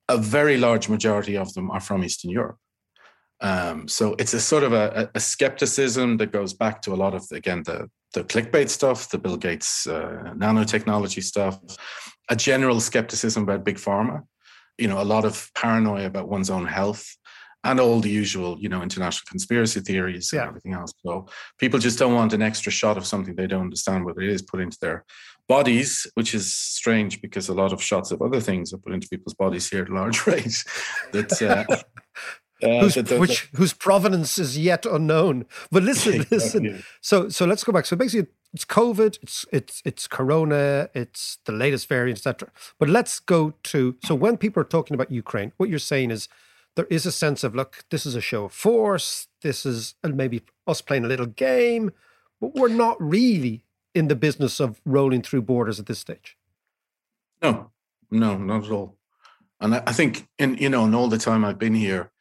a 0.08 0.16
very 0.16 0.56
large 0.56 0.88
majority 0.88 1.36
of 1.36 1.52
them 1.54 1.68
are 1.72 1.80
from 1.80 2.04
Eastern 2.04 2.30
Europe. 2.30 2.58
Um, 3.40 3.88
so 3.88 4.14
it's 4.20 4.34
a 4.34 4.40
sort 4.40 4.62
of 4.62 4.72
a, 4.72 5.10
a, 5.14 5.20
skepticism 5.20 6.16
that 6.18 6.32
goes 6.32 6.54
back 6.54 6.80
to 6.82 6.94
a 6.94 6.96
lot 6.96 7.12
of 7.12 7.26
again 7.32 7.64
the 7.64 7.90
the 8.14 8.22
clickbait 8.22 8.68
stuff, 8.68 9.10
the 9.10 9.18
Bill 9.18 9.36
Gates 9.36 9.88
uh, 9.88 10.32
nanotechnology 10.36 11.24
stuff, 11.24 11.58
a 12.30 12.36
general 12.36 12.78
skepticism 12.78 13.42
about 13.42 13.64
big 13.64 13.78
pharma. 13.78 14.22
You 14.78 14.86
know, 14.86 15.02
a 15.02 15.04
lot 15.04 15.24
of 15.24 15.50
paranoia 15.54 16.06
about 16.06 16.28
one's 16.28 16.50
own 16.50 16.66
health 16.66 17.16
and 17.70 17.80
all 17.80 18.00
the 18.00 18.10
usual, 18.10 18.56
you 18.58 18.68
know, 18.68 18.82
international 18.82 19.26
conspiracy 19.28 19.80
theories 19.80 20.32
and 20.32 20.40
yeah. 20.40 20.48
everything 20.48 20.72
else. 20.72 20.92
So 21.04 21.26
people 21.58 21.78
just 21.78 21.98
don't 21.98 22.14
want 22.14 22.32
an 22.32 22.42
extra 22.42 22.72
shot 22.72 22.96
of 22.96 23.06
something 23.06 23.34
they 23.34 23.46
don't 23.46 23.62
understand 23.62 24.04
what 24.04 24.16
it 24.22 24.28
is 24.28 24.42
put 24.42 24.60
into 24.60 24.78
their 24.80 25.04
bodies, 25.48 26.06
which 26.14 26.34
is 26.34 26.52
strange 26.52 27.20
because 27.20 27.48
a 27.48 27.54
lot 27.54 27.72
of 27.72 27.82
shots 27.82 28.10
of 28.10 28.22
other 28.22 28.40
things 28.40 28.72
are 28.72 28.78
put 28.78 28.92
into 28.92 29.08
people's 29.08 29.34
bodies 29.34 29.68
here 29.68 29.82
at 29.82 29.90
large 29.90 30.26
rate. 30.32 30.64
That. 31.12 31.42
Uh, 31.42 31.76
Uh, 32.62 32.80
whose, 32.80 32.96
which, 33.10 33.50
whose 33.54 33.74
provenance 33.74 34.38
is 34.38 34.56
yet 34.56 34.86
unknown. 34.86 35.44
But 35.70 35.82
listen, 35.82 36.24
listen. 36.30 36.82
So, 37.02 37.28
so 37.28 37.44
let's 37.44 37.62
go 37.62 37.70
back. 37.70 37.84
So 37.84 37.96
basically, 37.96 38.30
it's 38.54 38.64
COVID, 38.64 39.18
it's 39.22 39.44
it's 39.52 39.82
it's 39.84 40.06
Corona, 40.06 40.88
it's 40.94 41.36
the 41.44 41.52
latest 41.52 41.86
variant, 41.86 42.18
etc. 42.18 42.50
But 42.78 42.88
let's 42.88 43.18
go 43.20 43.52
to 43.64 43.96
so 44.04 44.14
when 44.14 44.38
people 44.38 44.62
are 44.62 44.64
talking 44.64 44.94
about 44.94 45.10
Ukraine, 45.10 45.52
what 45.58 45.68
you're 45.68 45.78
saying 45.78 46.10
is 46.10 46.30
there 46.76 46.86
is 46.86 47.06
a 47.06 47.12
sense 47.12 47.42
of 47.42 47.54
look, 47.54 47.84
this 47.90 48.06
is 48.06 48.14
a 48.14 48.20
show 48.20 48.44
of 48.44 48.52
force. 48.52 49.28
This 49.42 49.66
is 49.66 49.94
and 50.04 50.16
maybe 50.16 50.42
us 50.66 50.80
playing 50.80 51.04
a 51.04 51.08
little 51.08 51.26
game, 51.26 51.90
but 52.40 52.54
we're 52.54 52.68
not 52.68 52.96
really 53.00 53.64
in 53.94 54.08
the 54.08 54.14
business 54.14 54.60
of 54.60 54.80
rolling 54.84 55.22
through 55.22 55.42
borders 55.42 55.80
at 55.80 55.86
this 55.86 55.98
stage. 55.98 56.36
No, 57.42 57.70
no, 58.10 58.36
not 58.36 58.66
at 58.66 58.70
all. 58.70 58.96
And 59.60 59.74
I, 59.74 59.82
I 59.86 59.92
think 59.92 60.28
in 60.38 60.56
you 60.58 60.68
know, 60.68 60.84
in 60.84 60.94
all 60.94 61.08
the 61.08 61.18
time 61.18 61.44
I've 61.44 61.58
been 61.58 61.74
here, 61.74 62.12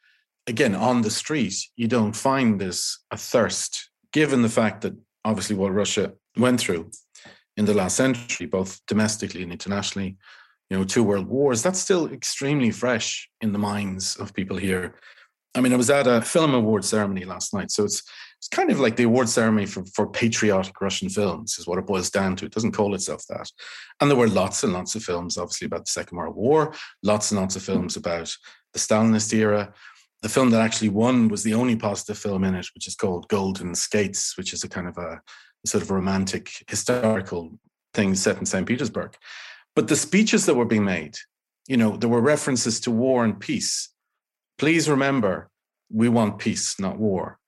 again 0.46 0.74
on 0.74 1.02
the 1.02 1.10
street, 1.10 1.54
you 1.76 1.86
don't 1.86 2.14
find 2.14 2.60
this 2.60 3.04
a 3.10 3.16
thirst, 3.16 3.90
given 4.12 4.42
the 4.42 4.48
fact 4.48 4.80
that 4.82 4.94
obviously 5.24 5.56
what 5.56 5.74
Russia 5.74 6.14
went 6.38 6.60
through 6.60 6.90
in 7.56 7.66
the 7.66 7.74
last 7.74 7.96
century, 7.96 8.46
both 8.46 8.80
domestically 8.86 9.42
and 9.42 9.52
internationally, 9.52 10.16
you 10.70 10.76
know, 10.76 10.84
two 10.84 11.04
world 11.04 11.26
wars, 11.26 11.62
that's 11.62 11.78
still 11.78 12.12
extremely 12.12 12.70
fresh 12.70 13.28
in 13.40 13.52
the 13.52 13.58
minds 13.58 14.16
of 14.16 14.34
people 14.34 14.56
here. 14.56 14.94
I 15.54 15.60
mean, 15.60 15.72
I 15.72 15.76
was 15.76 15.90
at 15.90 16.06
a 16.06 16.20
film 16.20 16.54
award 16.54 16.84
ceremony 16.84 17.24
last 17.24 17.54
night, 17.54 17.70
so 17.70 17.84
it's 17.84 18.02
it's 18.38 18.48
kind 18.48 18.70
of 18.70 18.80
like 18.80 18.96
the 18.96 19.04
award 19.04 19.28
ceremony 19.28 19.66
for, 19.66 19.84
for 19.86 20.06
patriotic 20.06 20.80
Russian 20.80 21.08
films, 21.08 21.58
is 21.58 21.66
what 21.66 21.78
it 21.78 21.86
boils 21.86 22.10
down 22.10 22.36
to. 22.36 22.44
It 22.44 22.52
doesn't 22.52 22.72
call 22.72 22.94
itself 22.94 23.24
that. 23.28 23.50
And 24.00 24.10
there 24.10 24.18
were 24.18 24.28
lots 24.28 24.62
and 24.62 24.72
lots 24.72 24.94
of 24.94 25.02
films, 25.02 25.38
obviously, 25.38 25.66
about 25.66 25.86
the 25.86 25.90
Second 25.90 26.18
World 26.18 26.36
War, 26.36 26.74
lots 27.02 27.30
and 27.30 27.40
lots 27.40 27.56
of 27.56 27.62
films 27.62 27.96
about 27.96 28.36
the 28.72 28.78
Stalinist 28.78 29.32
era. 29.32 29.72
The 30.22 30.28
film 30.28 30.50
that 30.50 30.60
actually 30.60 30.90
won 30.90 31.28
was 31.28 31.42
the 31.42 31.54
only 31.54 31.76
positive 31.76 32.18
film 32.18 32.44
in 32.44 32.54
it, 32.54 32.66
which 32.74 32.86
is 32.86 32.94
called 32.94 33.28
Golden 33.28 33.74
Skates, 33.74 34.36
which 34.36 34.52
is 34.52 34.64
a 34.64 34.68
kind 34.68 34.88
of 34.88 34.98
a, 34.98 35.20
a 35.64 35.68
sort 35.68 35.82
of 35.82 35.90
romantic 35.90 36.50
historical 36.68 37.58
thing 37.94 38.14
set 38.14 38.38
in 38.38 38.46
St. 38.46 38.66
Petersburg. 38.66 39.16
But 39.76 39.88
the 39.88 39.94
speeches 39.94 40.46
that 40.46 40.54
were 40.54 40.64
being 40.64 40.86
made, 40.86 41.16
you 41.68 41.76
know, 41.76 41.96
there 41.96 42.08
were 42.08 42.20
references 42.20 42.80
to 42.80 42.90
war 42.90 43.24
and 43.24 43.38
peace. 43.38 43.90
Please 44.58 44.88
remember, 44.88 45.50
we 45.92 46.08
want 46.08 46.38
peace, 46.38 46.80
not 46.80 46.98
war. 46.98 47.38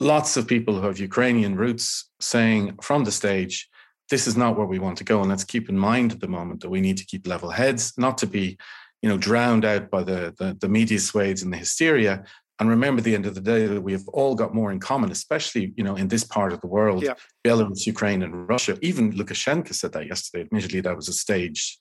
Lots 0.00 0.36
of 0.36 0.48
people 0.48 0.74
who 0.74 0.86
have 0.86 0.98
Ukrainian 0.98 1.54
roots 1.54 2.10
saying 2.20 2.76
from 2.82 3.04
the 3.04 3.12
stage, 3.12 3.68
this 4.10 4.26
is 4.26 4.36
not 4.36 4.56
where 4.56 4.66
we 4.66 4.80
want 4.80 4.98
to 4.98 5.04
go. 5.04 5.20
And 5.20 5.30
let's 5.30 5.44
keep 5.44 5.68
in 5.68 5.78
mind 5.78 6.12
at 6.12 6.20
the 6.20 6.28
moment 6.28 6.60
that 6.60 6.68
we 6.68 6.80
need 6.80 6.96
to 6.98 7.06
keep 7.06 7.26
level 7.26 7.50
heads, 7.50 7.92
not 7.96 8.18
to 8.18 8.26
be, 8.26 8.58
you 9.00 9.08
know, 9.08 9.16
drowned 9.16 9.64
out 9.64 9.88
by 9.88 10.02
the, 10.02 10.34
the, 10.38 10.56
the 10.60 10.68
media 10.68 10.98
swades 10.98 11.42
and 11.42 11.52
the 11.52 11.56
hysteria, 11.56 12.24
and 12.58 12.70
remember, 12.70 13.00
at 13.00 13.04
the 13.04 13.14
end 13.14 13.26
of 13.26 13.34
the 13.34 13.40
day, 13.40 13.66
that 13.66 13.80
we 13.80 13.92
have 13.92 14.08
all 14.08 14.34
got 14.34 14.54
more 14.54 14.72
in 14.72 14.80
common, 14.80 15.10
especially 15.10 15.74
you 15.76 15.84
know 15.84 15.96
in 15.96 16.08
this 16.08 16.24
part 16.24 16.52
of 16.52 16.60
the 16.60 16.66
world, 16.66 17.02
yeah. 17.02 17.14
Belarus, 17.44 17.86
Ukraine, 17.86 18.22
and 18.22 18.48
Russia. 18.48 18.78
Even 18.80 19.12
Lukashenko 19.12 19.74
said 19.74 19.92
that 19.92 20.06
yesterday. 20.06 20.44
Admittedly, 20.44 20.80
that 20.80 20.96
was 20.96 21.08
a 21.08 21.12
staged 21.12 21.78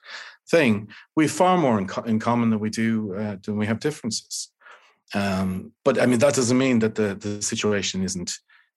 thing. 0.50 0.90
We 1.16 1.26
have 1.26 1.32
far 1.32 1.58
more 1.58 1.80
in, 1.80 1.88
co- 1.88 2.04
in 2.04 2.20
common 2.20 2.50
than 2.50 2.60
we 2.60 2.70
do 2.70 3.16
uh, 3.16 3.38
than 3.44 3.58
we 3.58 3.66
have 3.68 3.80
differences. 3.80 4.52
Um, 5.14 5.72
but 5.86 6.02
I 6.02 6.06
mean, 6.08 6.20
that 6.20 6.36
doesn't 6.36 6.58
mean 6.58 6.80
that 6.80 6.96
the 6.96 7.16
the 7.16 7.42
situation 7.42 8.04
isn't 8.04 8.34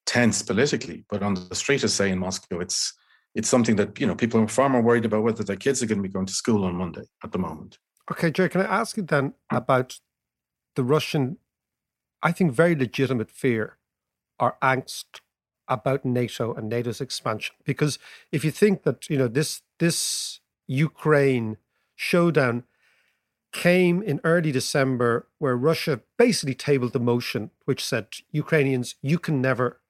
tense 0.07 0.41
politically. 0.43 1.05
But 1.11 1.25
on 1.25 1.35
the 1.35 1.55
street, 1.55 1.83
as 1.83 1.95
say 1.95 2.11
in 2.11 2.21
Moscow, 2.21 2.61
it's 2.61 2.95
it's 3.35 3.49
something 3.49 3.75
that 3.77 3.99
you 4.01 4.07
know 4.07 4.15
people 4.15 4.41
are 4.41 4.47
far 4.49 4.69
more 4.69 4.83
worried 4.83 5.05
about 5.05 5.25
whether 5.25 5.43
their 5.43 5.57
kids 5.57 5.83
are 5.83 5.87
going 5.87 5.99
to 5.99 6.09
be 6.09 6.13
going 6.13 6.27
to 6.27 6.33
school 6.33 6.65
on 6.65 6.77
Monday 6.77 7.07
at 7.25 7.33
the 7.33 7.39
moment. 7.39 7.79
Okay, 8.11 8.31
Jay, 8.31 8.49
can 8.49 8.61
I 8.61 8.81
ask 8.81 8.97
you 8.97 9.03
then 9.03 9.35
about 9.51 9.99
the 10.77 10.85
Russian 10.85 11.39
I 12.23 12.33
think, 12.33 12.53
very 12.53 12.75
legitimate 12.75 13.31
fear 13.31 13.77
or 14.39 14.57
angst 14.63 15.21
about 15.69 16.05
NATO 16.05 16.55
and 16.55 16.69
NATO's 16.69 17.01
expansion. 17.01 17.55
Because 17.65 17.99
if 18.33 18.45
you 18.45 18.51
think 18.51 18.83
that, 18.85 19.09
you 19.11 19.19
know, 19.19 19.29
this 19.29 19.63
this 19.79 20.41
Ukraine 20.67 21.57
showdown 21.95 22.65
came 23.53 24.03
in 24.03 24.21
early 24.25 24.53
December, 24.53 25.27
where 25.39 25.57
Russia 25.57 26.01
basically 26.17 26.55
tabled 26.55 26.93
the 26.93 27.01
motion 27.01 27.51
which 27.65 27.85
said, 27.85 28.07
Ukrainians, 28.31 28.97
you 29.03 29.19
can 29.19 29.41
never 29.41 29.81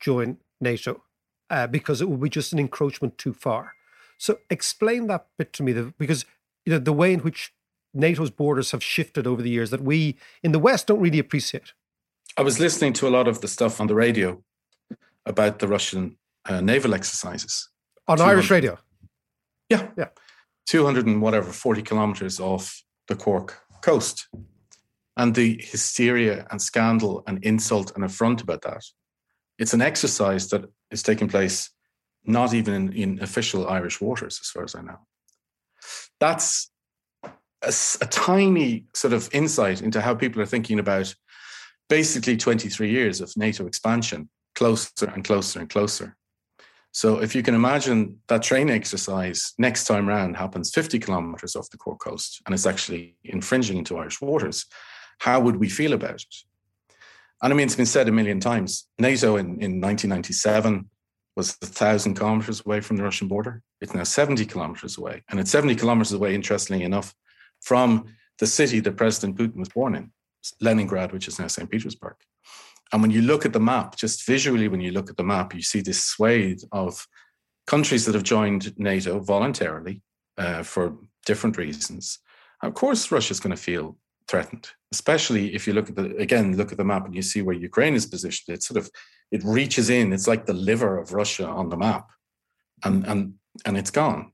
join 0.00 0.38
NATO 0.60 1.02
uh, 1.48 1.66
because 1.66 2.00
it 2.00 2.08
would 2.08 2.20
be 2.20 2.28
just 2.28 2.52
an 2.52 2.58
encroachment 2.58 3.18
too 3.18 3.32
far. 3.32 3.72
So 4.18 4.38
explain 4.48 5.06
that 5.08 5.26
bit 5.38 5.52
to 5.54 5.62
me, 5.62 5.72
because 5.98 6.24
you 6.64 6.72
know 6.72 6.78
the 6.78 6.92
way 6.92 7.12
in 7.12 7.20
which 7.20 7.52
NATO's 7.94 8.30
borders 8.30 8.70
have 8.70 8.82
shifted 8.82 9.26
over 9.26 9.42
the 9.42 9.50
years 9.50 9.70
that 9.70 9.82
we 9.82 10.16
in 10.42 10.52
the 10.52 10.58
West 10.58 10.86
don't 10.86 11.00
really 11.00 11.18
appreciate. 11.18 11.72
I 12.36 12.42
was 12.42 12.60
listening 12.60 12.92
to 12.94 13.08
a 13.08 13.10
lot 13.10 13.28
of 13.28 13.40
the 13.40 13.48
stuff 13.48 13.80
on 13.80 13.86
the 13.86 13.94
radio 13.94 14.42
about 15.26 15.58
the 15.58 15.68
Russian 15.68 16.16
uh, 16.44 16.60
naval 16.60 16.94
exercises 16.94 17.68
on 18.06 18.20
Irish 18.20 18.50
radio. 18.50 18.78
Yeah, 19.68 19.88
yeah, 19.96 20.08
two 20.66 20.84
hundred 20.84 21.06
and 21.06 21.20
whatever 21.20 21.52
forty 21.52 21.82
kilometers 21.82 22.40
off 22.40 22.82
the 23.08 23.16
Cork 23.16 23.58
coast, 23.82 24.28
and 25.16 25.34
the 25.34 25.60
hysteria 25.60 26.46
and 26.50 26.62
scandal 26.62 27.22
and 27.26 27.42
insult 27.44 27.92
and 27.94 28.04
affront 28.04 28.40
about 28.40 28.62
that. 28.62 28.82
It's 29.58 29.74
an 29.74 29.82
exercise 29.82 30.48
that 30.50 30.64
is 30.90 31.02
taking 31.02 31.28
place 31.28 31.70
not 32.24 32.54
even 32.54 32.74
in, 32.74 32.92
in 32.92 33.22
official 33.22 33.68
Irish 33.68 34.00
waters, 34.00 34.38
as 34.40 34.48
far 34.48 34.64
as 34.64 34.74
I 34.74 34.82
know. 34.82 34.98
That's 36.20 36.70
a, 37.62 37.72
a, 38.00 38.06
tiny 38.06 38.84
sort 38.94 39.12
of 39.12 39.28
insight 39.32 39.82
into 39.82 40.00
how 40.00 40.14
people 40.14 40.40
are 40.40 40.46
thinking 40.46 40.78
about 40.78 41.14
basically 41.88 42.36
23 42.36 42.90
years 42.90 43.20
of 43.20 43.36
NATO 43.36 43.66
expansion, 43.66 44.28
closer 44.54 45.06
and 45.06 45.24
closer 45.24 45.60
and 45.60 45.68
closer. 45.68 46.16
So 46.92 47.20
if 47.20 47.34
you 47.34 47.42
can 47.42 47.54
imagine 47.54 48.18
that 48.28 48.42
training 48.42 48.74
exercise 48.74 49.52
next 49.58 49.84
time 49.84 50.08
round 50.08 50.36
happens 50.36 50.72
50 50.72 50.98
kilometers 50.98 51.54
off 51.54 51.70
the 51.70 51.78
Cork 51.78 52.00
coast 52.00 52.42
and 52.46 52.54
it's 52.54 52.66
actually 52.66 53.16
infringing 53.22 53.76
into 53.76 53.96
Irish 53.96 54.20
waters, 54.20 54.66
how 55.18 55.40
would 55.40 55.56
we 55.56 55.68
feel 55.68 55.92
about 55.92 56.14
it? 56.14 56.34
And 57.42 57.52
I 57.52 57.56
mean, 57.56 57.66
it's 57.66 57.76
been 57.76 57.86
said 57.86 58.08
a 58.08 58.12
million 58.12 58.40
times. 58.40 58.86
NATO 58.98 59.36
in, 59.36 59.46
in 59.60 59.80
1997 59.80 60.90
was 61.36 61.56
a 61.62 61.66
thousand 61.66 62.14
kilometers 62.14 62.62
away 62.66 62.80
from 62.80 62.96
the 62.96 63.04
Russian 63.04 63.28
border. 63.28 63.62
It's 63.80 63.94
now 63.94 64.02
70 64.02 64.44
kilometers 64.46 64.98
away. 64.98 65.22
And 65.28 65.38
it's 65.38 65.50
70 65.50 65.76
kilometers 65.76 66.12
away, 66.12 66.34
interestingly 66.34 66.84
enough, 66.84 67.14
from 67.60 68.06
the 68.38 68.46
city 68.46 68.80
that 68.80 68.96
President 68.96 69.36
Putin 69.36 69.56
was 69.56 69.68
born 69.68 69.94
in, 69.94 70.12
Leningrad, 70.60 71.12
which 71.12 71.28
is 71.28 71.38
now 71.38 71.46
St. 71.46 71.70
Petersburg. 71.70 72.16
And 72.92 73.02
when 73.02 73.10
you 73.10 73.22
look 73.22 73.46
at 73.46 73.52
the 73.52 73.60
map, 73.60 73.96
just 73.96 74.26
visually, 74.26 74.68
when 74.68 74.80
you 74.80 74.90
look 74.90 75.10
at 75.10 75.16
the 75.16 75.24
map, 75.24 75.54
you 75.54 75.62
see 75.62 75.80
this 75.80 76.02
swathe 76.02 76.62
of 76.72 77.06
countries 77.66 78.04
that 78.06 78.14
have 78.14 78.24
joined 78.24 78.76
NATO 78.78 79.20
voluntarily 79.20 80.02
uh, 80.36 80.62
for 80.62 80.96
different 81.24 81.56
reasons. 81.56 82.18
Of 82.62 82.74
course, 82.74 83.12
Russia's 83.12 83.40
going 83.40 83.54
to 83.54 83.62
feel 83.62 83.96
threatened, 84.26 84.68
especially 84.92 85.54
if 85.54 85.66
you 85.66 85.72
look 85.72 85.88
at 85.88 85.96
the 85.96 86.16
again 86.16 86.56
look 86.56 86.72
at 86.72 86.78
the 86.78 86.84
map 86.84 87.04
and 87.06 87.14
you 87.14 87.22
see 87.22 87.42
where 87.42 87.54
Ukraine 87.54 87.94
is 87.94 88.06
positioned. 88.06 88.54
It 88.56 88.62
sort 88.62 88.78
of 88.78 88.90
it 89.30 89.42
reaches 89.44 89.90
in. 89.90 90.12
It's 90.12 90.28
like 90.28 90.46
the 90.46 90.52
liver 90.54 90.98
of 90.98 91.12
Russia 91.12 91.46
on 91.46 91.68
the 91.68 91.76
map, 91.76 92.10
and 92.84 93.06
and 93.06 93.34
and 93.64 93.76
it's 93.76 93.90
gone. 93.90 94.32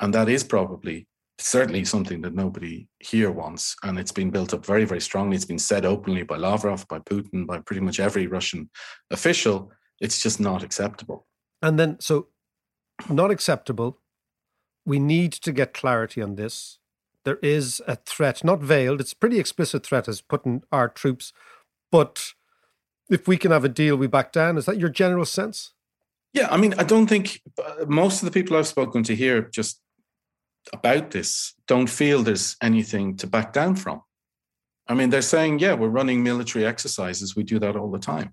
And 0.00 0.14
that 0.14 0.28
is 0.28 0.44
probably 0.44 1.06
certainly 1.40 1.84
something 1.84 2.20
that 2.22 2.34
nobody 2.34 2.88
here 2.98 3.30
wants. 3.30 3.76
And 3.82 3.98
it's 3.98 4.12
been 4.12 4.30
built 4.30 4.54
up 4.54 4.64
very, 4.64 4.84
very 4.84 5.00
strongly. 5.00 5.36
It's 5.36 5.44
been 5.44 5.58
said 5.58 5.84
openly 5.84 6.22
by 6.22 6.36
Lavrov, 6.36 6.86
by 6.88 6.98
Putin, 7.00 7.46
by 7.46 7.58
pretty 7.60 7.80
much 7.80 8.00
every 8.00 8.26
Russian 8.26 8.70
official. 9.10 9.72
It's 10.00 10.22
just 10.22 10.40
not 10.40 10.62
acceptable. 10.62 11.26
And 11.62 11.78
then, 11.78 11.98
so 12.00 12.28
not 13.08 13.30
acceptable. 13.30 13.98
We 14.84 14.98
need 14.98 15.32
to 15.32 15.52
get 15.52 15.74
clarity 15.74 16.22
on 16.22 16.36
this. 16.36 16.78
There 17.24 17.38
is 17.42 17.82
a 17.86 17.96
threat, 17.96 18.42
not 18.42 18.60
veiled, 18.60 19.00
it's 19.00 19.12
a 19.12 19.16
pretty 19.16 19.38
explicit 19.38 19.84
threat 19.84 20.08
as 20.08 20.22
putting 20.22 20.62
our 20.72 20.88
troops. 20.88 21.32
But 21.92 22.32
if 23.10 23.28
we 23.28 23.36
can 23.36 23.50
have 23.50 23.64
a 23.64 23.68
deal, 23.68 23.96
we 23.96 24.06
back 24.06 24.32
down. 24.32 24.56
Is 24.56 24.66
that 24.66 24.78
your 24.78 24.88
general 24.88 25.26
sense? 25.26 25.74
Yeah, 26.32 26.48
I 26.50 26.56
mean, 26.56 26.74
I 26.78 26.84
don't 26.84 27.08
think 27.08 27.42
uh, 27.62 27.84
most 27.86 28.22
of 28.22 28.26
the 28.26 28.30
people 28.30 28.56
I've 28.56 28.66
spoken 28.66 29.02
to 29.02 29.16
here 29.16 29.42
just 29.42 29.80
about 30.72 31.10
this 31.10 31.54
don't 31.66 31.88
feel 31.88 32.22
there's 32.22 32.56
anything 32.62 33.16
to 33.16 33.26
back 33.26 33.52
down 33.52 33.76
from. 33.76 34.02
I 34.88 34.94
mean, 34.94 35.10
they're 35.10 35.22
saying, 35.22 35.60
yeah, 35.60 35.74
we're 35.74 35.88
running 35.88 36.22
military 36.22 36.66
exercises. 36.66 37.36
We 37.36 37.44
do 37.44 37.58
that 37.60 37.76
all 37.76 37.90
the 37.90 37.98
time. 37.98 38.32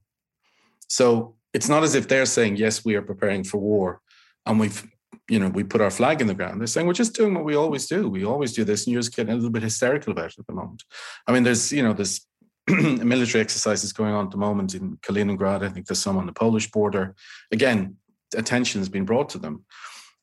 So 0.88 1.36
it's 1.54 1.70
not 1.70 1.84
as 1.84 1.94
if 1.94 2.08
they're 2.08 2.26
saying, 2.26 2.56
yes, 2.56 2.84
we 2.84 2.96
are 2.96 3.02
preparing 3.02 3.44
for 3.44 3.60
war 3.60 4.02
and 4.46 4.60
we've, 4.60 4.88
you 5.30 5.40
know, 5.40 5.50
we 5.50 5.63
put 5.63 5.82
our 5.82 5.92
flag 5.92 6.22
in 6.22 6.28
the 6.28 6.34
ground. 6.34 6.60
They're 6.60 6.68
saying, 6.68 6.88
we're 6.88 6.94
just 6.94 7.13
doing 7.13 7.34
what 7.34 7.44
we 7.44 7.56
always 7.56 7.86
do. 7.86 8.10
We 8.10 8.26
always 8.26 8.54
do 8.54 8.63
this. 8.63 8.86
And 8.86 8.94
you're 8.94 9.02
just 9.02 9.16
getting 9.16 9.34
a 9.34 9.36
little 9.36 9.52
bit 9.52 9.63
hysterical 9.63 10.13
about 10.13 10.32
it 10.32 10.40
at 10.40 10.48
the 10.48 10.54
moment. 10.54 10.84
I 11.28 11.32
mean, 11.32 11.44
there's, 11.44 11.72
you 11.72 11.84
know, 11.84 11.94
there's 11.94 12.26
military 12.68 13.42
exercises 13.42 13.94
going 13.94 14.13
on 14.13 14.26
at 14.26 14.32
the 14.32 14.38
moment 14.38 14.74
in 14.74 14.98
Kaliningrad. 14.98 15.63
I 15.63 15.70
think 15.70 15.88
there's 15.88 16.00
some 16.00 16.18
on 16.18 16.26
the 16.26 16.34
Polish 16.34 16.72
border. 16.72 17.16
Again, 17.52 17.98
attention 18.36 18.82
has 18.82 18.90
been 18.90 19.06
brought 19.06 19.30
to 19.30 19.38
them. 19.38 19.63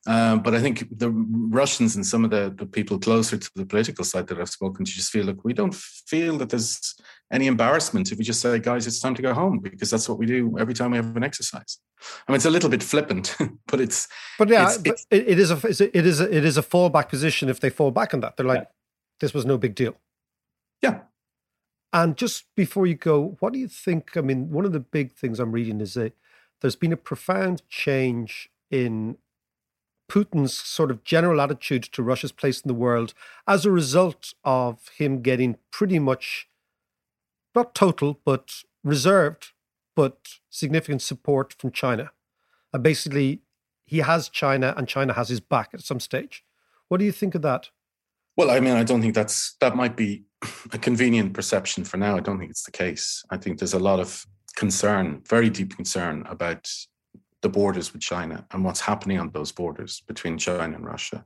Um, 0.07 0.43
but 0.43 0.53
I 0.53 0.59
think 0.61 0.85
the 0.95 1.09
Russians 1.09 1.95
and 1.95 2.05
some 2.05 2.23
of 2.23 2.29
the, 2.29 2.53
the 2.55 2.67
people 2.67 2.99
closer 2.99 3.37
to 3.37 3.51
the 3.55 3.65
political 3.65 4.03
side 4.05 4.27
that 4.27 4.39
I've 4.39 4.49
spoken 4.49 4.85
to 4.85 4.91
just 4.91 5.11
feel 5.11 5.25
like 5.25 5.43
we 5.43 5.53
don't 5.53 5.73
feel 5.73 6.37
that 6.37 6.49
there's 6.49 6.93
any 7.31 7.47
embarrassment 7.47 8.11
if 8.11 8.19
we 8.19 8.23
just 8.23 8.39
say, 8.39 8.59
guys, 8.59 8.85
it's 8.85 8.99
time 8.99 9.15
to 9.15 9.23
go 9.23 9.33
home 9.33 9.57
because 9.59 9.89
that's 9.89 10.07
what 10.07 10.19
we 10.19 10.27
do 10.27 10.55
every 10.59 10.75
time 10.75 10.91
we 10.91 10.97
have 10.97 11.15
an 11.17 11.23
exercise. 11.23 11.79
I 12.27 12.31
mean, 12.31 12.35
it's 12.35 12.45
a 12.45 12.51
little 12.51 12.69
bit 12.69 12.83
flippant, 12.83 13.35
but 13.67 13.81
it's. 13.81 14.07
But 14.37 14.49
yeah, 14.49 14.65
it's, 14.67 14.77
but 14.77 14.91
it's, 14.91 15.07
it 15.09 15.39
is 15.39 15.49
a 15.49 15.55
it 15.97 16.05
is 16.05 16.19
a, 16.21 16.37
it 16.37 16.45
is 16.45 16.57
a 16.57 16.61
fallback 16.61 17.09
position 17.09 17.49
if 17.49 17.59
they 17.59 17.71
fall 17.71 17.89
back 17.89 18.13
on 18.13 18.19
that. 18.19 18.37
They're 18.37 18.45
like, 18.45 18.59
Yeah. 18.59 18.65
this 19.21 19.33
was 19.33 19.45
no 19.45 19.57
big 19.57 19.73
deal. 19.73 19.95
yeah. 20.83 20.99
And 21.93 22.17
just 22.17 22.43
before 22.55 22.85
you 22.85 22.95
go, 22.95 23.37
what 23.39 23.53
do 23.53 23.59
you 23.59 23.69
think? 23.69 24.17
I 24.17 24.21
mean, 24.21 24.51
one 24.51 24.65
of 24.65 24.73
the 24.73 24.81
big 24.81 25.13
things 25.13 25.39
I'm 25.39 25.53
reading 25.53 25.79
is 25.79 25.93
that 25.93 26.13
there's 26.61 26.75
been 26.75 26.91
a 26.91 26.97
profound 26.97 27.61
change 27.69 28.49
in 28.69 29.17
Putin's 30.09 30.53
sort 30.53 30.91
of 30.91 31.03
general 31.03 31.41
attitude 31.41 31.83
to 31.83 32.03
Russia's 32.03 32.31
place 32.31 32.61
in 32.61 32.67
the 32.67 32.73
world 32.73 33.13
as 33.47 33.65
a 33.65 33.71
result 33.71 34.33
of 34.43 34.89
him 34.97 35.21
getting 35.21 35.57
pretty 35.71 35.99
much 35.99 36.47
not 37.55 37.73
total, 37.73 38.19
but 38.25 38.51
reserved, 38.83 39.53
but 39.95 40.17
significant 40.49 41.01
support 41.01 41.53
from 41.53 41.71
China. 41.71 42.11
And 42.73 42.83
basically, 42.83 43.41
he 43.85 43.99
has 43.99 44.29
China 44.29 44.73
and 44.75 44.87
China 44.87 45.13
has 45.13 45.29
his 45.29 45.39
back 45.39 45.69
at 45.73 45.81
some 45.81 45.99
stage. 45.99 46.43
What 46.87 46.97
do 46.97 47.05
you 47.05 47.11
think 47.11 47.35
of 47.35 47.41
that? 47.43 47.69
Well, 48.37 48.51
I 48.51 48.59
mean, 48.59 48.73
I 48.73 48.83
don't 48.83 49.01
think 49.01 49.15
that's 49.15 49.55
that 49.61 49.75
might 49.75 49.95
be 49.95 50.25
a 50.73 50.77
convenient 50.77 51.33
perception 51.33 51.83
for 51.85 51.97
now. 51.97 52.17
I 52.17 52.19
don't 52.19 52.37
think 52.37 52.51
it's 52.51 52.63
the 52.63 52.71
case. 52.71 53.23
I 53.29 53.37
think 53.37 53.59
there's 53.59 53.73
a 53.73 53.79
lot 53.79 53.99
of 53.99 54.25
concern, 54.55 55.21
very 55.27 55.49
deep 55.49 55.75
concern 55.75 56.25
about 56.27 56.69
the 57.45 57.59
borders 57.61 57.93
with 57.93 58.01
China 58.01 58.43
and 58.51 58.65
what's 58.65 58.81
happening 58.81 59.19
on 59.19 59.29
those 59.29 59.51
borders 59.51 60.01
between 60.07 60.35
China 60.39 60.75
and 60.75 60.83
Russia. 60.83 61.23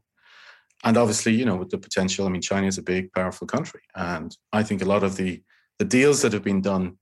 And 0.84 0.97
obviously, 0.97 1.34
you 1.34 1.45
know, 1.45 1.55
with 1.55 1.69
the 1.69 1.77
potential, 1.77 2.25
I 2.25 2.29
mean, 2.29 2.41
China 2.41 2.67
is 2.67 2.77
a 2.77 2.89
big, 2.93 3.13
powerful 3.13 3.47
country. 3.47 3.84
And 3.95 4.36
I 4.51 4.63
think 4.63 4.82
a 4.82 4.91
lot 4.93 5.03
of 5.03 5.15
the 5.15 5.41
the 5.77 5.86
deals 5.86 6.21
that 6.21 6.34
have 6.34 6.43
been 6.43 6.62
done 6.62 6.97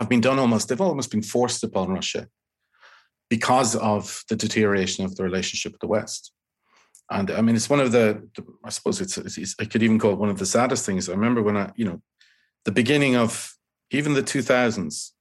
have 0.00 0.08
been 0.08 0.20
done 0.20 0.40
almost, 0.40 0.68
they've 0.68 0.80
almost 0.80 1.12
been 1.12 1.22
forced 1.22 1.62
upon 1.62 1.94
Russia 1.98 2.26
because 3.30 3.76
of 3.76 4.24
the 4.28 4.36
deterioration 4.36 5.04
of 5.04 5.14
the 5.14 5.22
relationship 5.22 5.70
with 5.72 5.80
the 5.80 5.94
West. 5.98 6.32
And 7.08 7.30
I 7.30 7.40
mean, 7.40 7.54
it's 7.54 7.70
one 7.70 7.84
of 7.86 7.92
the, 7.92 8.28
the 8.34 8.42
I 8.64 8.70
suppose 8.70 9.00
it's, 9.00 9.16
it's, 9.16 9.54
I 9.60 9.64
could 9.64 9.84
even 9.84 9.98
call 10.00 10.14
it 10.14 10.24
one 10.24 10.34
of 10.34 10.40
the 10.40 10.52
saddest 10.56 10.84
things. 10.84 11.08
I 11.08 11.12
remember 11.12 11.42
when 11.42 11.56
I, 11.56 11.70
you 11.76 11.84
know, 11.84 12.02
the 12.64 12.72
beginning 12.80 13.14
of 13.14 13.54
even 13.92 14.14
the 14.14 14.24
2000s, 14.24 15.12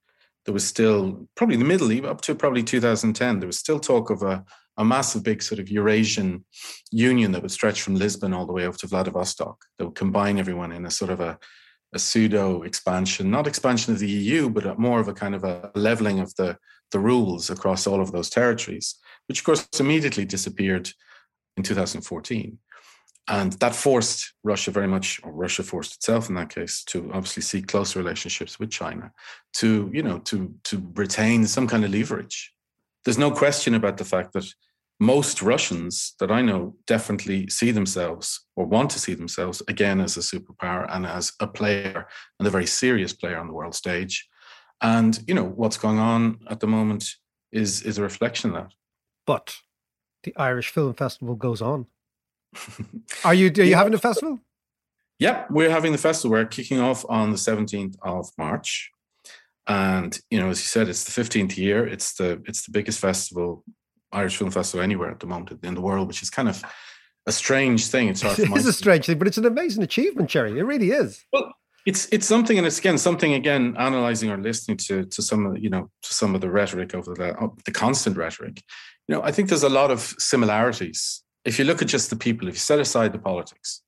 there 0.47 0.53
was 0.53 0.65
still 0.65 1.27
probably 1.35 1.57
the 1.57 1.65
middle, 1.65 2.09
up 2.09 2.21
to 2.21 2.33
probably 2.33 2.63
2010, 2.63 3.39
there 3.39 3.47
was 3.47 3.59
still 3.59 3.79
talk 3.79 4.09
of 4.09 4.23
a, 4.23 4.45
a 4.77 4.85
massive 4.85 5.21
big 5.21 5.43
sort 5.43 5.59
of 5.59 5.69
Eurasian 5.69 6.45
union 6.89 7.33
that 7.33 7.41
would 7.41 7.51
stretch 7.51 7.81
from 7.81 7.95
Lisbon 7.95 8.33
all 8.33 8.45
the 8.45 8.53
way 8.53 8.65
up 8.65 8.77
to 8.77 8.87
Vladivostok, 8.87 9.65
that 9.77 9.85
would 9.85 9.95
combine 9.95 10.39
everyone 10.39 10.71
in 10.71 10.85
a 10.85 10.89
sort 10.89 11.11
of 11.11 11.19
a, 11.19 11.37
a 11.93 11.99
pseudo 11.99 12.61
expansion, 12.61 13.29
not 13.29 13.45
expansion 13.45 13.91
of 13.91 13.99
the 13.99 14.09
EU, 14.09 14.49
but 14.49 14.79
more 14.79 15.01
of 15.01 15.09
a 15.09 15.13
kind 15.13 15.35
of 15.35 15.43
a 15.43 15.69
leveling 15.75 16.21
of 16.21 16.33
the, 16.35 16.57
the 16.91 16.99
rules 16.99 17.49
across 17.49 17.85
all 17.85 17.99
of 17.99 18.13
those 18.13 18.29
territories, 18.29 18.95
which 19.27 19.39
of 19.39 19.45
course 19.45 19.67
immediately 19.81 20.23
disappeared 20.23 20.89
in 21.57 21.63
2014. 21.63 22.57
And 23.29 23.53
that 23.53 23.75
forced 23.75 24.33
Russia 24.43 24.71
very 24.71 24.87
much, 24.87 25.19
or 25.23 25.31
Russia 25.31 25.63
forced 25.63 25.95
itself 25.95 26.29
in 26.29 26.35
that 26.35 26.49
case, 26.49 26.83
to 26.85 27.11
obviously 27.13 27.43
seek 27.43 27.67
closer 27.67 27.99
relationships 27.99 28.59
with 28.59 28.71
China, 28.71 29.11
to 29.55 29.89
you 29.93 30.01
know, 30.01 30.19
to 30.19 30.53
to 30.65 30.91
retain 30.95 31.45
some 31.45 31.67
kind 31.67 31.83
of 31.83 31.91
leverage. 31.91 32.53
There's 33.03 33.17
no 33.17 33.31
question 33.31 33.73
about 33.75 33.97
the 33.97 34.05
fact 34.05 34.33
that 34.33 34.45
most 34.99 35.41
Russians 35.41 36.15
that 36.19 36.31
I 36.31 36.41
know 36.41 36.75
definitely 36.87 37.47
see 37.49 37.71
themselves 37.71 38.45
or 38.55 38.65
want 38.65 38.89
to 38.91 38.99
see 38.99 39.13
themselves 39.13 39.61
again 39.67 40.01
as 40.01 40.17
a 40.17 40.21
superpower 40.21 40.87
and 40.89 41.05
as 41.05 41.33
a 41.39 41.47
player 41.47 42.07
and 42.39 42.47
a 42.47 42.51
very 42.51 42.65
serious 42.65 43.13
player 43.13 43.37
on 43.37 43.47
the 43.47 43.53
world 43.53 43.75
stage. 43.75 44.27
And 44.81 45.19
you 45.27 45.33
know 45.33 45.45
what's 45.45 45.77
going 45.77 45.99
on 45.99 46.39
at 46.49 46.59
the 46.59 46.67
moment 46.67 47.15
is 47.51 47.81
is 47.83 47.97
a 47.97 48.03
reflection 48.03 48.51
of 48.51 48.55
that. 48.55 48.73
But 49.25 49.57
the 50.23 50.35
Irish 50.37 50.69
Film 50.69 50.93
Festival 50.93 51.35
goes 51.35 51.61
on. 51.61 51.87
Are 53.23 53.33
you 53.33 53.51
are 53.57 53.63
you 53.63 53.75
having 53.75 53.93
a 53.93 53.97
festival? 53.97 54.39
Yeah, 55.19 55.45
we're 55.49 55.69
having 55.69 55.91
the 55.91 55.97
festival. 55.97 56.37
We're 56.37 56.45
kicking 56.45 56.79
off 56.79 57.03
on 57.09 57.31
the 57.31 57.37
17th 57.37 57.95
of 58.03 58.29
March. 58.37 58.91
And 59.67 60.17
you 60.29 60.39
know, 60.39 60.49
as 60.49 60.59
you 60.59 60.67
said, 60.67 60.87
it's 60.87 61.03
the 61.03 61.21
15th 61.21 61.57
year. 61.57 61.85
It's 61.87 62.13
the 62.13 62.41
it's 62.45 62.65
the 62.65 62.71
biggest 62.71 62.99
festival, 62.99 63.63
Irish 64.11 64.37
Film 64.37 64.51
Festival 64.51 64.83
anywhere 64.83 65.11
at 65.11 65.19
the 65.19 65.27
moment 65.27 65.59
in 65.63 65.73
the 65.73 65.81
world, 65.81 66.07
which 66.07 66.21
is 66.21 66.29
kind 66.29 66.47
of 66.47 66.63
a 67.25 67.31
strange 67.31 67.87
thing. 67.87 68.07
It's 68.07 68.21
hard 68.21 68.39
It 68.39 68.55
is 68.55 68.65
a 68.65 68.73
strange 68.73 69.05
thing, 69.05 69.17
but 69.17 69.27
it's 69.27 69.37
an 69.37 69.45
amazing 69.45 69.83
achievement, 69.83 70.29
Jerry. 70.29 70.57
It 70.57 70.63
really 70.63 70.91
is. 70.91 71.25
Well, 71.33 71.53
it's 71.85 72.07
it's 72.11 72.25
something, 72.25 72.57
and 72.57 72.65
it's 72.65 72.79
again 72.79 72.97
something 72.97 73.33
again 73.33 73.75
analyzing 73.77 74.29
or 74.29 74.37
listening 74.37 74.77
to 74.87 75.05
to 75.05 75.21
some 75.21 75.45
of 75.45 75.57
you 75.57 75.69
know 75.69 75.89
to 76.03 76.13
some 76.13 76.33
of 76.35 76.41
the 76.41 76.49
rhetoric 76.49 76.95
over 76.95 77.13
the 77.13 77.49
the 77.65 77.71
constant 77.71 78.17
rhetoric. 78.17 78.61
You 79.07 79.15
know, 79.15 79.23
I 79.23 79.31
think 79.31 79.49
there's 79.49 79.63
a 79.63 79.69
lot 79.69 79.91
of 79.91 80.01
similarities. 80.17 81.23
If 81.45 81.59
you 81.59 81.65
look 81.65 81.81
at 81.81 81.87
just 81.87 82.09
the 82.09 82.15
people, 82.15 82.47
if 82.47 82.55
you 82.55 82.59
set 82.59 82.79
aside 82.79 83.13
the 83.13 83.19
politics, 83.19 83.81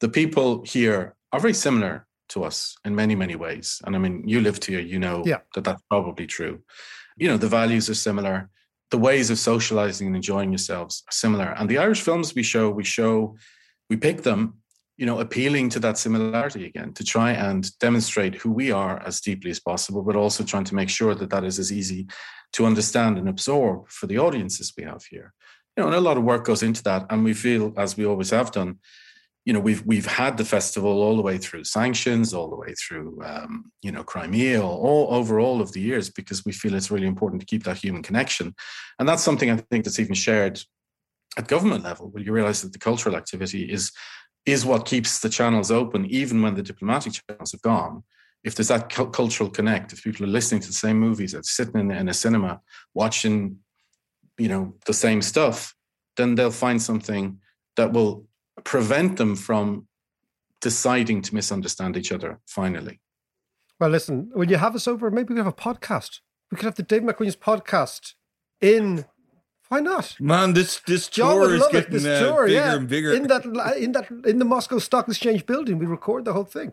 the 0.00 0.08
people 0.08 0.62
here 0.64 1.14
are 1.32 1.40
very 1.40 1.54
similar 1.54 2.06
to 2.30 2.44
us 2.44 2.76
in 2.84 2.94
many 2.94 3.14
many 3.14 3.36
ways. 3.36 3.80
And 3.84 3.94
I 3.94 3.98
mean, 3.98 4.26
you 4.26 4.40
lived 4.40 4.64
here, 4.64 4.80
you 4.80 4.98
know 4.98 5.22
Yeah. 5.26 5.40
that 5.54 5.64
that's 5.64 5.82
probably 5.88 6.26
true. 6.26 6.62
You 7.16 7.28
know, 7.28 7.36
the 7.36 7.48
values 7.48 7.88
are 7.90 7.94
similar. 7.94 8.50
The 8.90 8.98
ways 8.98 9.30
of 9.30 9.38
socializing 9.38 10.06
and 10.06 10.16
enjoying 10.16 10.50
yourselves 10.50 11.02
are 11.08 11.12
similar. 11.12 11.50
And 11.58 11.68
the 11.68 11.78
Irish 11.78 12.00
films 12.02 12.34
we 12.34 12.42
show, 12.42 12.70
we 12.70 12.84
show, 12.84 13.36
we 13.88 13.96
pick 13.96 14.22
them 14.22 14.62
you 14.98 15.06
know, 15.06 15.20
appealing 15.20 15.68
to 15.70 15.80
that 15.80 15.98
similarity 15.98 16.66
again 16.66 16.92
to 16.92 17.02
try 17.02 17.32
and 17.32 17.76
demonstrate 17.78 18.34
who 18.36 18.52
we 18.52 18.70
are 18.70 19.00
as 19.04 19.20
deeply 19.20 19.50
as 19.50 19.58
possible, 19.58 20.02
but 20.02 20.16
also 20.16 20.44
trying 20.44 20.64
to 20.64 20.74
make 20.74 20.88
sure 20.88 21.14
that 21.14 21.30
that 21.30 21.44
is 21.44 21.58
as 21.58 21.72
easy 21.72 22.06
to 22.52 22.66
understand 22.66 23.18
and 23.18 23.28
absorb 23.28 23.88
for 23.88 24.06
the 24.06 24.18
audiences 24.18 24.72
we 24.76 24.84
have 24.84 25.02
here. 25.04 25.32
You 25.76 25.82
know, 25.82 25.88
and 25.88 25.96
a 25.96 26.00
lot 26.00 26.18
of 26.18 26.24
work 26.24 26.44
goes 26.44 26.62
into 26.62 26.82
that, 26.84 27.06
and 27.10 27.24
we 27.24 27.34
feel, 27.34 27.72
as 27.76 27.96
we 27.96 28.04
always 28.04 28.30
have 28.30 28.50
done, 28.52 28.78
you 29.44 29.52
know, 29.52 29.60
we've 29.60 29.84
we've 29.86 30.06
had 30.06 30.36
the 30.36 30.44
festival 30.44 31.02
all 31.02 31.16
the 31.16 31.22
way 31.22 31.38
through 31.38 31.64
sanctions, 31.64 32.32
all 32.32 32.48
the 32.48 32.56
way 32.56 32.74
through, 32.74 33.20
um, 33.24 33.72
you 33.82 33.90
know, 33.90 34.04
Crimea, 34.04 34.62
all 34.62 35.08
over 35.10 35.40
all 35.40 35.60
of 35.60 35.72
the 35.72 35.80
years, 35.80 36.10
because 36.10 36.44
we 36.44 36.52
feel 36.52 36.74
it's 36.74 36.90
really 36.90 37.06
important 37.06 37.40
to 37.40 37.46
keep 37.46 37.64
that 37.64 37.78
human 37.78 38.02
connection, 38.02 38.54
and 38.98 39.08
that's 39.08 39.22
something 39.22 39.50
I 39.50 39.56
think 39.56 39.84
that's 39.84 39.98
even 39.98 40.14
shared 40.14 40.60
at 41.38 41.48
government 41.48 41.82
level, 41.84 42.10
where 42.10 42.22
you 42.22 42.32
realize 42.32 42.62
that 42.62 42.72
the 42.72 42.78
cultural 42.78 43.16
activity 43.16 43.64
is 43.64 43.92
is 44.44 44.66
what 44.66 44.86
keeps 44.86 45.20
the 45.20 45.28
channels 45.28 45.70
open, 45.70 46.04
even 46.06 46.42
when 46.42 46.54
the 46.54 46.62
diplomatic 46.62 47.14
channels 47.14 47.52
have 47.52 47.62
gone. 47.62 48.02
If 48.44 48.56
there's 48.56 48.68
that 48.68 48.90
cultural 48.90 49.48
connect, 49.48 49.92
if 49.92 50.02
people 50.02 50.26
are 50.26 50.28
listening 50.28 50.60
to 50.62 50.66
the 50.66 50.72
same 50.74 50.98
movies, 50.98 51.32
they're 51.32 51.44
sitting 51.44 51.80
in, 51.80 51.90
in 51.92 52.08
a 52.08 52.14
cinema 52.14 52.60
watching, 52.92 53.58
you 54.42 54.48
know, 54.52 54.64
the 54.86 54.94
same 55.06 55.20
stuff, 55.22 55.56
then 56.16 56.34
they'll 56.34 56.60
find 56.66 56.80
something 56.90 57.24
that 57.76 57.92
will 57.92 58.14
prevent 58.64 59.16
them 59.16 59.36
from 59.36 59.86
deciding 60.60 61.22
to 61.22 61.34
misunderstand 61.34 61.96
each 61.96 62.12
other. 62.16 62.30
Finally, 62.46 62.96
Well, 63.78 63.90
listen, 63.90 64.16
when 64.34 64.48
you 64.48 64.58
have 64.64 64.74
us 64.74 64.86
over, 64.92 65.10
maybe 65.10 65.34
we 65.34 65.38
have 65.38 65.54
a 65.58 65.60
podcast. 65.68 66.20
We 66.50 66.56
could 66.56 66.66
have 66.70 66.74
the 66.74 66.82
Dave 66.92 67.02
McQueen's 67.02 67.36
podcast 67.36 68.14
in. 68.60 69.04
Why 69.68 69.80
not? 69.80 70.16
Man, 70.20 70.52
this 70.52 70.80
this 70.86 71.08
John 71.08 71.34
tour 71.34 71.40
would 71.42 71.54
is 71.54 71.60
love 71.62 71.74
it. 71.74 71.76
getting 71.78 71.92
This 71.92 72.06
uh, 72.06 72.20
tour, 72.26 72.46
bigger 72.46 72.60
yeah. 72.60 72.76
and 72.76 72.88
bigger. 72.88 73.12
In 73.18 73.26
that, 73.28 73.42
in 73.84 73.92
that, 73.92 74.06
in 74.32 74.36
the 74.38 74.44
Moscow 74.44 74.78
Stock 74.78 75.08
Exchange 75.08 75.42
building, 75.46 75.78
we 75.78 75.86
record 75.86 76.24
the 76.26 76.34
whole 76.36 76.50
thing. 76.58 76.72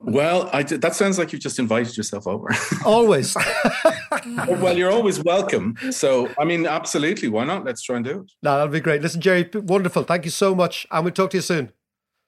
Well, 0.00 0.48
I 0.52 0.62
that 0.62 0.94
sounds 0.94 1.18
like 1.18 1.32
you've 1.32 1.42
just 1.42 1.58
invited 1.58 1.96
yourself 1.96 2.26
over. 2.26 2.48
Always. 2.84 3.36
Oh, 3.36 4.56
well, 4.60 4.76
you're 4.76 4.90
always 4.90 5.22
welcome. 5.22 5.76
So, 5.90 6.32
I 6.38 6.44
mean, 6.44 6.66
absolutely, 6.66 7.28
why 7.28 7.44
not? 7.44 7.64
Let's 7.64 7.82
try 7.82 7.96
and 7.96 8.04
do 8.04 8.20
it. 8.20 8.32
no, 8.42 8.52
that'll 8.52 8.68
be 8.68 8.80
great. 8.80 9.02
Listen, 9.02 9.20
Jerry, 9.20 9.48
wonderful. 9.54 10.04
Thank 10.04 10.24
you 10.24 10.30
so 10.30 10.54
much, 10.54 10.86
and 10.90 11.04
we'll 11.04 11.14
talk 11.14 11.30
to 11.30 11.36
you 11.36 11.42
soon. 11.42 11.72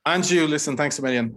And 0.06 0.28
you, 0.30 0.46
listen, 0.46 0.76
thanks 0.76 0.98
a 0.98 1.02
million. 1.02 1.36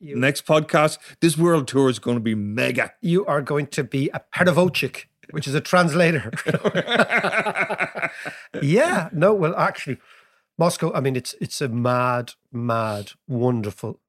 You- 0.00 0.16
Next 0.16 0.46
podcast. 0.46 0.98
This 1.20 1.36
world 1.36 1.66
tour 1.68 1.88
is 1.90 1.98
going 1.98 2.16
to 2.16 2.22
be 2.22 2.34
mega. 2.34 2.92
You 3.00 3.26
are 3.26 3.42
going 3.42 3.66
to 3.68 3.82
be 3.84 4.10
a 4.14 4.20
perevodchik, 4.34 5.06
which 5.32 5.48
is 5.48 5.54
a 5.54 5.60
translator. 5.60 6.30
yeah, 8.62 9.08
no, 9.12 9.34
well, 9.34 9.54
actually, 9.56 9.98
Moscow. 10.56 10.92
I 10.94 11.00
mean, 11.00 11.16
it's 11.16 11.34
it's 11.40 11.60
a 11.60 11.68
mad, 11.68 12.32
mad, 12.52 13.12
wonderful, 13.26 14.00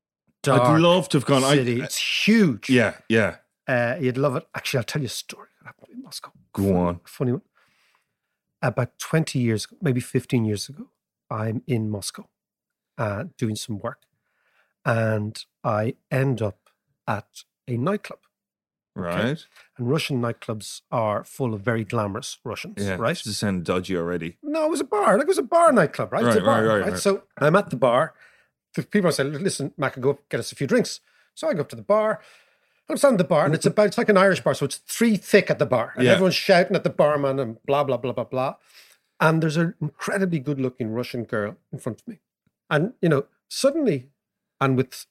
dark 0.43 0.61
I'd 0.61 0.79
love 0.81 1.09
to 1.09 1.17
have 1.17 1.25
gone. 1.25 1.43
I- 1.43 1.55
city. 1.55 1.81
it's 1.81 1.97
huge. 2.27 2.69
Yeah, 2.69 2.93
yeah. 3.09 3.37
uh, 3.67 3.95
you'd 3.99 4.17
love 4.17 4.35
it. 4.35 4.47
Actually, 4.55 4.79
I'll 4.79 4.83
tell 4.85 5.01
you 5.01 5.07
a 5.07 5.09
story 5.09 5.47
that 5.61 5.67
happened 5.67 5.89
in 5.93 6.03
Moscow. 6.03 6.31
Go 6.53 6.63
Funny- 6.63 6.75
on. 6.77 6.99
Funny 7.05 7.31
one. 7.33 7.41
About 8.61 8.97
twenty 8.99 9.39
years, 9.39 9.65
ago, 9.65 9.77
maybe 9.81 10.01
fifteen 10.01 10.45
years 10.45 10.69
ago, 10.69 10.89
I'm 11.31 11.63
in 11.67 11.89
Moscow, 11.89 12.27
uh, 12.97 13.25
doing 13.37 13.55
some 13.55 13.79
work, 13.79 14.01
and 14.85 15.43
I 15.63 15.95
end 16.11 16.41
up 16.41 16.69
at 17.07 17.43
a 17.67 17.77
nightclub. 17.77 18.19
Right. 18.95 19.45
And 19.77 19.89
Russian 19.89 20.21
nightclubs 20.21 20.81
are 20.91 21.23
full 21.23 21.53
of 21.53 21.61
very 21.61 21.83
glamorous 21.85 22.37
Russians, 22.43 22.75
Yeah. 22.85 22.95
right? 22.95 23.15
This 23.15 23.27
is 23.27 23.37
sounding 23.37 23.63
dodgy 23.63 23.95
already. 23.95 24.37
No, 24.43 24.65
it 24.65 24.69
was 24.71 24.81
a 24.81 24.85
bar. 24.85 25.13
Like 25.13 25.21
it 25.23 25.27
was 25.27 25.37
a 25.37 25.43
bar 25.43 25.71
nightclub, 25.71 26.11
right? 26.11 26.23
Right, 26.23 26.43
bar, 26.43 26.61
right, 26.61 26.67
right, 26.67 26.79
right, 26.81 26.91
right. 26.91 26.99
So 26.99 27.23
I'm 27.37 27.55
at 27.55 27.69
the 27.69 27.75
bar. 27.77 28.13
The 28.75 28.83
people 28.83 29.11
say, 29.11 29.23
"Listen, 29.23 29.73
Mac, 29.77 29.99
go 29.99 30.11
up, 30.11 30.27
get 30.29 30.39
us 30.39 30.51
a 30.51 30.55
few 30.55 30.67
drinks." 30.67 30.99
So 31.33 31.47
I 31.47 31.53
go 31.53 31.61
up 31.61 31.69
to 31.69 31.75
the 31.75 31.81
bar. 31.81 32.21
I'm 32.89 32.97
standing 32.97 33.15
at 33.15 33.23
the 33.25 33.29
bar, 33.29 33.45
and 33.45 33.53
it's 33.55 33.65
about 33.65 33.87
it's 33.87 33.97
like 33.97 34.09
an 34.09 34.17
Irish 34.17 34.41
bar, 34.43 34.53
so 34.55 34.65
it's 34.65 34.77
three 34.77 35.15
thick 35.15 35.49
at 35.49 35.59
the 35.59 35.65
bar, 35.65 35.93
and 35.95 36.03
Yeah. 36.05 36.13
everyone's 36.13 36.35
shouting 36.35 36.75
at 36.75 36.83
the 36.83 36.89
barman 36.89 37.39
and 37.39 37.63
blah 37.65 37.83
blah 37.83 37.97
blah 37.97 38.11
blah 38.11 38.23
blah. 38.25 38.55
And 39.19 39.41
there's 39.43 39.57
an 39.57 39.75
incredibly 39.81 40.39
good-looking 40.39 40.91
Russian 40.91 41.23
girl 41.23 41.57
in 41.71 41.79
front 41.79 42.01
of 42.01 42.07
me, 42.07 42.19
and 42.69 42.93
you 43.01 43.09
know, 43.09 43.27
suddenly, 43.47 44.09
and 44.61 44.75
with 44.77 45.05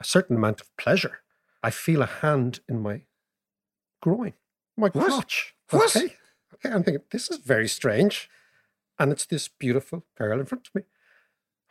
a 0.00 0.04
certain 0.04 0.36
amount 0.36 0.60
of 0.60 0.74
pleasure, 0.76 1.20
I 1.62 1.70
feel 1.70 2.02
a 2.02 2.06
hand 2.06 2.60
in 2.68 2.80
my 2.82 3.02
groin, 4.02 4.34
my 4.76 4.88
What? 4.88 5.06
crotch. 5.06 5.54
What? 5.70 5.94
Okay, 5.96 6.16
okay. 6.54 6.70
I'm 6.74 6.82
thinking 6.84 7.02
this 7.10 7.30
is 7.30 7.38
very 7.38 7.68
strange, 7.68 8.28
and 8.98 9.12
it's 9.12 9.26
this 9.26 9.48
beautiful 9.48 10.04
girl 10.16 10.40
in 10.40 10.46
front 10.46 10.68
of 10.68 10.74
me, 10.74 10.82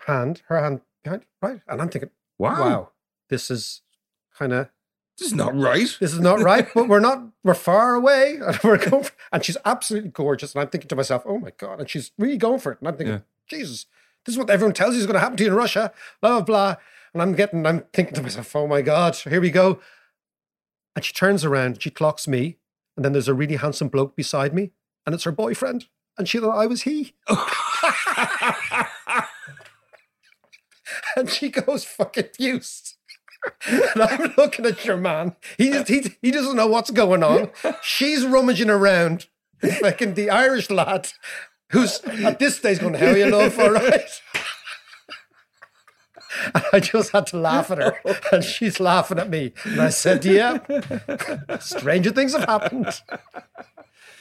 hand, 0.07 0.41
her 0.47 0.59
hand 0.61 0.81
behind, 1.03 1.25
right, 1.41 1.61
and 1.67 1.81
I'm 1.81 1.89
thinking, 1.89 2.09
Wow. 2.39 2.59
wow, 2.61 2.89
this 3.29 3.49
is 3.51 3.81
kind 4.37 4.51
of 4.53 4.69
This 5.17 5.27
is 5.27 5.33
not 5.33 5.55
right. 5.55 5.95
this 5.99 6.13
is 6.13 6.19
not 6.19 6.39
right, 6.41 6.67
but 6.73 6.87
we're 6.87 6.99
not, 6.99 7.23
we're 7.43 7.53
far 7.53 7.93
away. 7.93 8.37
And 8.41 8.59
we're 8.63 8.77
going 8.77 9.03
for, 9.03 9.11
and 9.31 9.45
she's 9.45 9.57
absolutely 9.63 10.09
gorgeous. 10.09 10.53
And 10.55 10.61
I'm 10.63 10.69
thinking 10.69 10.87
to 10.89 10.95
myself, 10.95 11.21
oh 11.25 11.37
my 11.37 11.51
God. 11.57 11.79
And 11.79 11.89
she's 11.89 12.11
really 12.17 12.37
going 12.37 12.59
for 12.59 12.71
it. 12.71 12.79
And 12.79 12.87
I'm 12.87 12.97
thinking, 12.97 13.21
Jesus, 13.47 13.85
this 14.25 14.33
is 14.33 14.39
what 14.39 14.49
everyone 14.49 14.73
tells 14.73 14.95
you 14.95 14.99
is 15.01 15.05
going 15.05 15.13
to 15.13 15.19
happen 15.19 15.37
to 15.37 15.43
you 15.43 15.51
in 15.51 15.55
Russia, 15.55 15.93
blah, 16.19 16.31
blah, 16.31 16.41
blah. 16.41 16.75
And 17.13 17.21
I'm 17.21 17.33
getting, 17.33 17.65
I'm 17.65 17.83
thinking 17.93 18.15
to 18.15 18.23
myself, 18.23 18.55
oh 18.55 18.67
my 18.67 18.81
God, 18.81 19.15
here 19.15 19.41
we 19.41 19.51
go. 19.51 19.79
And 20.95 21.05
she 21.05 21.13
turns 21.13 21.45
around, 21.45 21.81
she 21.81 21.89
clocks 21.89 22.27
me. 22.27 22.57
And 22.95 23.03
then 23.03 23.13
there's 23.13 23.27
a 23.27 23.33
really 23.33 23.55
handsome 23.55 23.87
bloke 23.87 24.15
beside 24.15 24.53
me. 24.53 24.71
And 25.05 25.13
it's 25.13 25.23
her 25.23 25.31
boyfriend. 25.31 25.85
And 26.17 26.27
she 26.27 26.39
thought 26.39 26.57
I 26.57 26.67
was 26.67 26.83
he. 26.83 27.15
and 31.15 31.29
she 31.29 31.49
goes 31.49 31.83
fucking 31.83 32.29
fused. 32.35 32.95
And 33.67 34.01
I'm 34.01 34.33
looking 34.37 34.65
at 34.65 34.85
your 34.85 34.97
man. 34.97 35.35
He, 35.57 35.83
he, 35.83 36.15
he 36.21 36.31
doesn't 36.31 36.55
know 36.55 36.67
what's 36.67 36.91
going 36.91 37.23
on. 37.23 37.49
She's 37.81 38.25
rummaging 38.25 38.69
around, 38.69 39.27
fucking 39.81 40.13
the 40.13 40.29
Irish 40.29 40.69
lad, 40.69 41.11
who's 41.71 41.99
at 42.03 42.39
this 42.39 42.57
stage 42.57 42.79
going, 42.79 42.93
How 42.93 43.11
you 43.11 43.29
love, 43.29 43.59
all 43.59 43.71
right? 43.71 44.21
I 46.73 46.79
just 46.79 47.11
had 47.11 47.27
to 47.27 47.37
laugh 47.37 47.71
at 47.71 47.77
her, 47.79 47.99
and 48.31 48.43
she's 48.43 48.79
laughing 48.79 49.19
at 49.19 49.29
me. 49.29 49.53
And 49.65 49.81
I 49.81 49.89
said, 49.89 50.23
"Yeah, 50.25 50.59
stranger 51.59 52.11
things 52.11 52.33
have 52.33 52.45
happened." 52.45 53.01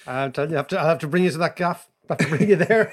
I'm 0.07 0.33
telling 0.33 0.51
you, 0.51 0.57
I 0.57 0.59
have 0.61 0.67
to, 0.69 0.81
I 0.81 0.85
have 0.89 0.99
to 1.01 1.07
bring 1.07 1.25
you 1.25 1.31
to 1.31 1.39
that 1.39 1.57
gaff. 1.57 1.89
I 2.11 2.15
have 2.15 2.19
to 2.19 2.29
bring 2.37 2.49
you 2.51 2.57
there. 2.57 2.93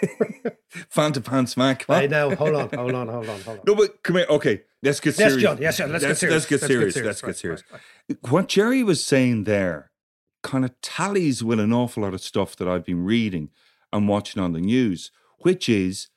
Fanta 0.94 1.24
pants, 1.24 1.58
Mac. 1.58 1.90
I 1.90 2.06
know. 2.08 2.36
Hold 2.36 2.56
on, 2.56 2.70
hold 2.70 2.94
on, 2.94 3.08
hold 3.08 3.28
on, 3.30 3.42
hold 3.42 3.58
on. 3.60 3.64
No, 3.66 3.76
but 3.76 4.04
come 4.04 4.18
here. 4.18 4.28
Okay, 4.30 4.62
let's 4.84 5.00
get 5.00 5.16
serious. 5.16 5.36
Yes. 5.36 5.42
John. 5.42 5.58
Yes, 5.60 5.78
John. 5.78 5.92
Let's 5.92 6.06
get 6.06 6.18
serious. 6.18 6.34
Let's 6.34 6.46
get 6.46 6.62
Let's 6.62 6.62
get 6.62 6.68
serious. 6.68 6.94
serious. 6.94 7.06
Let's 7.08 7.22
get 7.22 7.28
Right, 7.28 7.36
serious. 7.36 7.64
right, 8.10 8.18
What 8.32 8.48
Jerry 8.48 8.84
was 8.84 9.04
saying 9.04 9.46
there 9.46 9.92
kind 10.44 10.64
of 10.64 10.80
tallies 10.82 11.44
with 11.44 11.60
an 11.60 11.74
awful 11.74 12.04
lot 12.04 12.14
of 12.14 12.22
stuff 12.22 12.56
that 12.58 12.68
I've 12.68 12.86
been 12.86 13.04
reading 13.04 13.50
and 13.92 14.08
watching 14.08 14.42
on 14.42 14.54
the 14.54 14.62
news, 14.62 15.12
which 15.40 15.68
is 15.68 16.08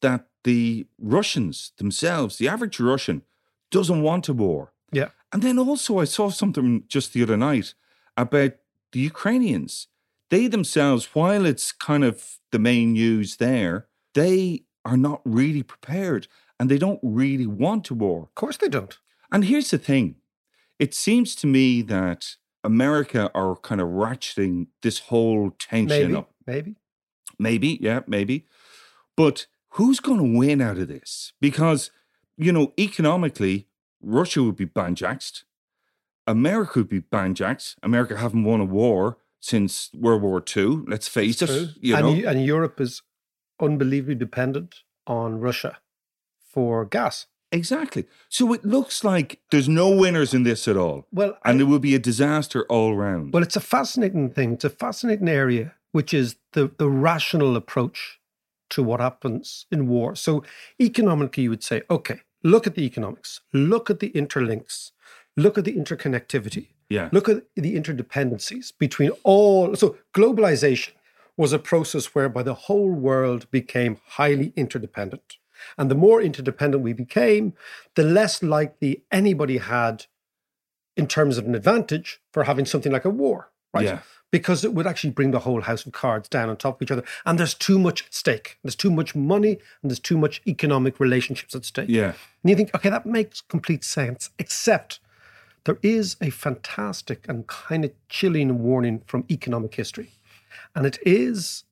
that 0.00 0.27
the 0.44 0.86
Russians 0.98 1.72
themselves, 1.78 2.38
the 2.38 2.48
average 2.48 2.80
Russian, 2.80 3.22
doesn't 3.70 4.02
want 4.02 4.28
a 4.28 4.32
war. 4.32 4.72
Yeah. 4.92 5.08
And 5.32 5.42
then 5.42 5.58
also, 5.58 5.98
I 5.98 6.04
saw 6.04 6.30
something 6.30 6.84
just 6.88 7.12
the 7.12 7.22
other 7.22 7.36
night 7.36 7.74
about 8.16 8.52
the 8.92 9.00
Ukrainians. 9.00 9.88
They 10.30 10.46
themselves, 10.46 11.14
while 11.14 11.44
it's 11.44 11.72
kind 11.72 12.04
of 12.04 12.38
the 12.50 12.58
main 12.58 12.94
news 12.94 13.36
there, 13.36 13.88
they 14.14 14.64
are 14.84 14.96
not 14.96 15.20
really 15.24 15.62
prepared 15.62 16.28
and 16.58 16.70
they 16.70 16.78
don't 16.78 17.00
really 17.02 17.46
want 17.46 17.90
a 17.90 17.94
war. 17.94 18.22
Of 18.24 18.34
course 18.34 18.56
they 18.56 18.68
don't. 18.68 18.98
And 19.30 19.44
here's 19.44 19.70
the 19.70 19.78
thing 19.78 20.16
it 20.78 20.94
seems 20.94 21.34
to 21.36 21.46
me 21.46 21.82
that 21.82 22.36
America 22.64 23.30
are 23.34 23.56
kind 23.56 23.80
of 23.80 23.88
ratcheting 23.88 24.68
this 24.82 24.98
whole 25.00 25.50
tension 25.58 26.08
Maybe, 26.12 26.14
up. 26.14 26.30
maybe. 26.46 26.76
Maybe, 27.38 27.78
yeah, 27.80 28.00
maybe. 28.06 28.46
But 29.16 29.46
who's 29.78 30.00
going 30.00 30.18
to 30.18 30.38
win 30.38 30.60
out 30.60 30.78
of 30.78 30.88
this? 30.88 31.32
Because, 31.40 31.90
you 32.36 32.52
know, 32.52 32.72
economically, 32.78 33.66
Russia 34.02 34.42
would 34.42 34.56
be 34.56 34.66
banjaxed. 34.66 35.44
America 36.26 36.80
would 36.80 36.88
be 36.88 37.00
banjaxed. 37.00 37.76
America 37.82 38.16
haven't 38.18 38.44
won 38.44 38.60
a 38.60 38.64
war 38.64 39.16
since 39.40 39.90
World 39.94 40.22
War 40.22 40.42
II. 40.56 40.82
Let's 40.86 41.08
face 41.08 41.40
it. 41.42 41.70
You 41.80 41.96
and, 41.96 42.24
and 42.24 42.44
Europe 42.44 42.80
is 42.80 43.02
unbelievably 43.60 44.16
dependent 44.16 44.82
on 45.06 45.40
Russia 45.40 45.78
for 46.52 46.84
gas. 46.84 47.26
exactly. 47.50 48.04
So 48.28 48.52
it 48.52 48.64
looks 48.64 49.02
like 49.04 49.40
there's 49.50 49.68
no 49.68 49.88
winners 49.90 50.34
in 50.34 50.42
this 50.42 50.68
at 50.68 50.76
all. 50.76 51.06
Well, 51.12 51.38
and 51.44 51.58
I- 51.60 51.62
it 51.62 51.66
will 51.66 51.78
be 51.78 51.94
a 51.94 51.98
disaster 51.98 52.64
all 52.68 52.94
round. 52.96 53.32
Well, 53.32 53.42
it's 53.42 53.56
a 53.56 53.60
fascinating 53.60 54.30
thing. 54.30 54.52
It's 54.54 54.64
a 54.64 54.70
fascinating 54.70 55.28
area, 55.28 55.74
which 55.92 56.12
is 56.12 56.36
the, 56.52 56.70
the 56.78 56.88
rational 56.90 57.56
approach 57.56 58.17
to 58.70 58.82
what 58.82 59.00
happens 59.00 59.66
in 59.70 59.88
war. 59.88 60.14
So, 60.14 60.44
economically, 60.80 61.44
you 61.44 61.50
would 61.50 61.64
say, 61.64 61.82
okay, 61.90 62.20
look 62.42 62.66
at 62.66 62.74
the 62.74 62.84
economics, 62.84 63.40
look 63.52 63.90
at 63.90 64.00
the 64.00 64.10
interlinks, 64.10 64.92
look 65.36 65.58
at 65.58 65.64
the 65.64 65.74
interconnectivity, 65.74 66.68
yeah. 66.88 67.08
look 67.12 67.28
at 67.28 67.42
the 67.54 67.76
interdependencies 67.76 68.72
between 68.78 69.10
all. 69.24 69.74
So, 69.76 69.96
globalization, 70.14 70.92
was 71.38 71.52
a 71.52 71.58
process 71.58 72.14
whereby 72.14 72.42
the 72.42 72.52
whole 72.52 72.90
world 72.90 73.50
became 73.50 73.98
highly 74.04 74.52
interdependent. 74.56 75.38
And 75.78 75.90
the 75.90 75.94
more 75.94 76.20
interdependent 76.20 76.82
we 76.82 76.92
became, 76.92 77.54
the 77.94 78.02
less 78.02 78.42
likely 78.42 79.04
anybody 79.10 79.58
had, 79.58 80.06
in 80.96 81.06
terms 81.06 81.38
of 81.38 81.46
an 81.46 81.54
advantage, 81.54 82.20
for 82.32 82.44
having 82.44 82.66
something 82.66 82.92
like 82.92 83.04
a 83.04 83.10
war, 83.10 83.50
right? 83.72 83.84
Yeah. 83.84 84.00
Because 84.30 84.62
it 84.64 84.74
would 84.74 84.86
actually 84.86 85.10
bring 85.10 85.30
the 85.30 85.38
whole 85.40 85.62
house 85.62 85.86
of 85.86 85.92
cards 85.92 86.28
down 86.28 86.50
on 86.50 86.56
top 86.56 86.76
of 86.76 86.82
each 86.82 86.90
other. 86.90 87.04
And 87.24 87.38
there's 87.38 87.54
too 87.54 87.78
much 87.78 88.04
at 88.04 88.12
stake. 88.12 88.58
There's 88.62 88.76
too 88.76 88.90
much 88.90 89.14
money 89.14 89.58
and 89.82 89.90
there's 89.90 89.98
too 89.98 90.18
much 90.18 90.42
economic 90.46 91.00
relationships 91.00 91.54
at 91.54 91.64
stake. 91.64 91.88
Yeah. 91.88 92.12
And 92.42 92.50
you 92.50 92.54
think, 92.54 92.74
okay, 92.74 92.90
that 92.90 93.06
makes 93.06 93.40
complete 93.40 93.84
sense, 93.84 94.30
except 94.38 95.00
there 95.64 95.78
is 95.82 96.16
a 96.20 96.30
fantastic 96.30 97.26
and 97.28 97.46
kind 97.46 97.84
of 97.84 97.92
chilling 98.08 98.62
warning 98.62 99.02
from 99.06 99.24
economic 99.30 99.74
history. 99.74 100.12
And 100.74 100.84
it 100.86 100.98
is 101.06 101.64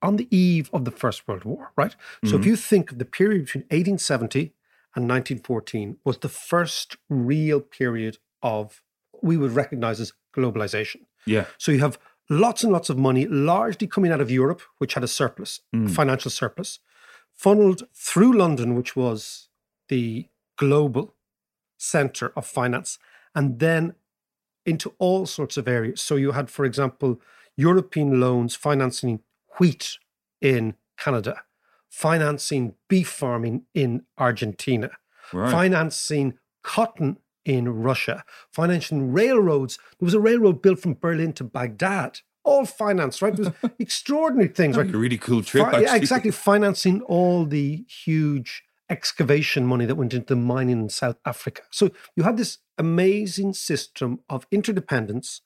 on 0.00 0.16
the 0.16 0.28
eve 0.34 0.70
of 0.72 0.84
the 0.84 0.90
First 0.90 1.26
World 1.28 1.44
War, 1.44 1.72
right? 1.76 1.94
So 2.24 2.36
if 2.36 2.42
Mhm. 2.42 2.46
you 2.46 2.56
think 2.56 2.92
of 2.92 2.98
the 2.98 3.04
period 3.04 3.46
between 3.46 3.64
1870 3.70 4.54
and 4.94 5.06
1914 5.06 5.98
was 6.04 6.18
the 6.18 6.28
first 6.28 6.96
real 7.10 7.60
period 7.60 8.18
of 8.42 8.82
what 9.10 9.24
we 9.24 9.36
would 9.36 9.52
recognize 9.52 10.00
as 10.00 10.12
globalization. 10.34 11.02
Yeah. 11.28 11.44
So 11.58 11.72
you 11.72 11.80
have 11.80 11.98
lots 12.30 12.62
and 12.64 12.72
lots 12.72 12.90
of 12.90 12.98
money, 12.98 13.26
largely 13.26 13.86
coming 13.86 14.12
out 14.12 14.20
of 14.20 14.30
Europe, 14.30 14.62
which 14.78 14.94
had 14.94 15.04
a 15.04 15.08
surplus, 15.08 15.60
Mm. 15.74 15.90
financial 15.90 16.30
surplus, 16.30 16.80
funneled 17.32 17.82
through 17.94 18.32
London, 18.36 18.74
which 18.74 18.96
was 18.96 19.48
the 19.88 20.28
global 20.56 21.14
center 21.76 22.32
of 22.36 22.44
finance, 22.46 22.98
and 23.34 23.58
then 23.60 23.94
into 24.66 24.92
all 24.98 25.24
sorts 25.26 25.56
of 25.56 25.66
areas. 25.68 26.00
So 26.02 26.16
you 26.16 26.32
had, 26.32 26.50
for 26.50 26.64
example, 26.64 27.20
European 27.56 28.20
loans 28.20 28.54
financing 28.54 29.20
wheat 29.58 29.98
in 30.40 30.74
Canada, 30.98 31.44
financing 31.88 32.74
beef 32.88 33.08
farming 33.08 33.64
in 33.74 34.04
Argentina, 34.18 34.90
Right. 35.32 35.50
financing 35.50 36.38
cotton 36.62 37.18
in 37.48 37.82
Russia, 37.82 38.24
financing 38.52 39.10
railroads. 39.10 39.78
There 39.98 40.04
was 40.06 40.12
a 40.12 40.20
railroad 40.20 40.60
built 40.60 40.80
from 40.80 40.94
Berlin 40.94 41.32
to 41.34 41.44
Baghdad, 41.44 42.20
all 42.44 42.66
financed, 42.66 43.22
right? 43.22 43.32
It 43.32 43.38
was 43.38 43.52
extraordinary 43.78 44.48
things, 44.48 44.76
right? 44.76 44.84
Like 44.86 44.94
a 44.94 44.98
really 44.98 45.16
cool 45.16 45.42
trip, 45.42 45.70
Fi- 45.70 45.80
yeah, 45.80 45.96
exactly. 45.96 46.30
Financing 46.30 47.00
all 47.02 47.46
the 47.46 47.86
huge 47.88 48.64
excavation 48.90 49.66
money 49.66 49.86
that 49.86 49.94
went 49.94 50.12
into 50.12 50.26
the 50.26 50.36
mining 50.36 50.80
in 50.80 50.88
South 50.90 51.16
Africa. 51.24 51.62
So 51.70 51.90
you 52.16 52.22
had 52.22 52.36
this 52.36 52.58
amazing 52.76 53.54
system 53.54 54.20
of 54.28 54.46
interdependence, 54.50 55.40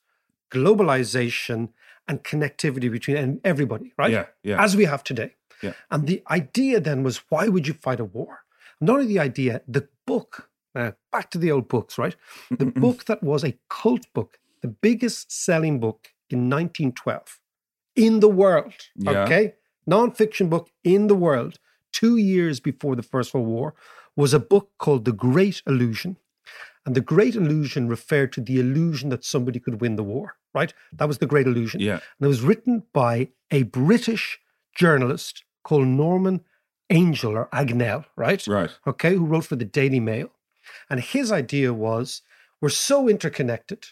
globalization, 0.51 1.69
and 2.05 2.21
connectivity 2.21 2.91
between 2.91 3.39
everybody, 3.45 3.93
right? 3.97 4.11
Yeah, 4.11 4.25
yeah. 4.43 4.61
As 4.61 4.75
we 4.75 4.83
have 4.85 5.05
today. 5.05 5.35
Yeah. 5.61 5.73
And 5.89 6.05
the 6.05 6.21
idea 6.29 6.81
then 6.81 7.03
was 7.03 7.21
why 7.29 7.47
would 7.47 7.65
you 7.65 7.73
fight 7.73 8.01
a 8.01 8.05
war? 8.05 8.43
Not 8.81 8.95
only 8.95 9.07
the 9.07 9.19
idea, 9.19 9.61
the 9.65 9.87
book, 10.05 10.49
now 10.75 10.87
uh, 10.87 10.91
back 11.11 11.29
to 11.31 11.37
the 11.37 11.51
old 11.51 11.67
books, 11.67 11.97
right? 11.97 12.15
The 12.49 12.65
mm-hmm. 12.65 12.79
book 12.79 13.05
that 13.05 13.23
was 13.23 13.43
a 13.43 13.57
cult 13.69 14.11
book, 14.13 14.39
the 14.61 14.67
biggest 14.67 15.31
selling 15.31 15.79
book 15.79 16.09
in 16.29 16.49
1912 16.49 17.39
in 17.95 18.19
the 18.19 18.29
world, 18.29 18.73
Yeah. 18.95 19.23
okay? 19.23 19.53
Non-fiction 19.85 20.49
book 20.49 20.69
in 20.83 21.07
the 21.07 21.15
world, 21.15 21.59
two 21.91 22.17
years 22.17 22.59
before 22.59 22.95
the 22.95 23.03
First 23.03 23.33
World 23.33 23.47
War, 23.47 23.75
was 24.15 24.33
a 24.33 24.39
book 24.39 24.71
called 24.77 25.05
The 25.05 25.11
Great 25.11 25.61
Illusion. 25.67 26.17
And 26.85 26.95
the 26.95 27.01
Great 27.01 27.35
Illusion 27.35 27.87
referred 27.87 28.33
to 28.33 28.41
the 28.41 28.59
illusion 28.59 29.09
that 29.09 29.23
somebody 29.23 29.59
could 29.59 29.79
win 29.79 29.95
the 29.95 30.03
war, 30.03 30.35
right? 30.53 30.73
That 30.91 31.07
was 31.07 31.19
the 31.19 31.25
Great 31.25 31.47
Illusion. 31.47 31.79
Yeah. 31.79 31.93
And 31.93 32.21
it 32.21 32.27
was 32.27 32.41
written 32.41 32.83
by 32.93 33.29
a 33.51 33.63
British 33.63 34.39
journalist 34.75 35.43
called 35.63 35.87
Norman 35.87 36.41
Angell 36.89 37.37
or 37.37 37.47
Agnell, 37.53 38.05
right? 38.15 38.45
Right. 38.47 38.71
Okay, 38.85 39.15
who 39.15 39.25
wrote 39.25 39.45
for 39.45 39.55
the 39.55 39.65
Daily 39.65 39.99
Mail. 39.99 40.31
And 40.89 40.99
his 40.99 41.31
idea 41.31 41.73
was 41.73 42.21
we're 42.61 42.69
so 42.69 43.07
interconnected 43.07 43.87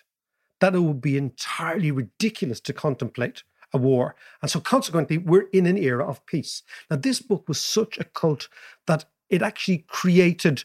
that 0.60 0.76
it 0.76 0.80
would 0.80 1.02
be 1.02 1.18
entirely 1.18 1.92
ridiculous 1.92 2.60
to 2.62 2.74
contemplate 2.74 3.44
a 3.74 3.78
war. 3.78 4.16
And 4.42 4.52
so 4.52 4.60
consequently, 4.60 5.18
we're 5.18 5.48
in 5.54 5.66
an 5.66 5.78
era 5.78 6.06
of 6.06 6.26
peace. 6.26 6.64
Now, 6.90 6.98
this 6.98 7.22
book 7.22 7.48
was 7.48 7.60
such 7.60 7.98
a 7.98 8.04
cult 8.04 8.48
that 8.88 9.06
it 9.30 9.42
actually 9.42 9.86
created, 9.88 10.64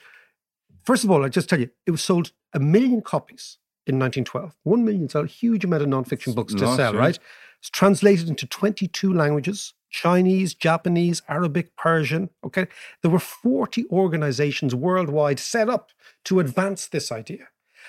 first 0.84 1.04
of 1.04 1.10
all, 1.10 1.24
I 1.24 1.28
just 1.28 1.48
tell 1.48 1.60
you, 1.60 1.70
it 1.86 1.90
was 1.90 2.02
sold 2.02 2.32
a 2.52 2.60
million 2.60 3.00
copies 3.00 3.58
in 3.86 3.98
1912. 3.98 4.54
One 4.64 4.84
million 4.84 5.08
sold, 5.08 5.26
a 5.26 5.28
huge 5.28 5.64
amount 5.64 5.82
of 5.82 5.88
nonfiction 5.88 6.34
books 6.34 6.52
to 6.54 6.76
sell, 6.76 6.94
right? 6.94 7.18
It's 7.60 7.70
translated 7.70 8.28
into 8.28 8.46
22 8.46 9.12
languages 9.12 9.74
Chinese, 9.90 10.54
Japanese, 10.54 11.22
Arabic, 11.28 11.76
Persian. 11.76 12.30
Okay. 12.44 12.66
There 13.02 13.10
were 13.10 13.18
40 13.18 13.86
organizations 13.90 14.74
worldwide 14.74 15.38
set 15.38 15.68
up 15.68 15.90
to 16.24 16.40
advance 16.40 16.86
this 16.86 17.10
idea. 17.12 17.48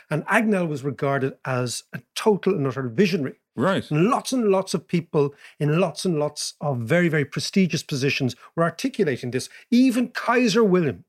And 0.10 0.26
Agnell 0.28 0.68
was 0.68 0.84
regarded 0.84 1.38
as 1.44 1.84
a 1.94 2.02
total 2.16 2.54
and 2.54 2.66
utter 2.68 2.88
visionary. 2.88 3.40
Right. 3.56 3.90
And 3.90 4.06
lots 4.10 4.32
and 4.32 4.46
lots 4.50 4.74
of 4.74 4.88
people 4.88 5.34
in 5.60 5.80
lots 5.80 6.06
and 6.06 6.20
lots 6.20 6.54
of 6.62 6.78
very, 6.80 7.10
very 7.10 7.26
prestigious 7.26 7.84
positions 7.84 8.36
were 8.56 8.64
articulating 8.64 9.32
this. 9.32 9.50
Even 9.72 10.10
Kaiser 10.10 10.64
Wilhelm 10.64 11.04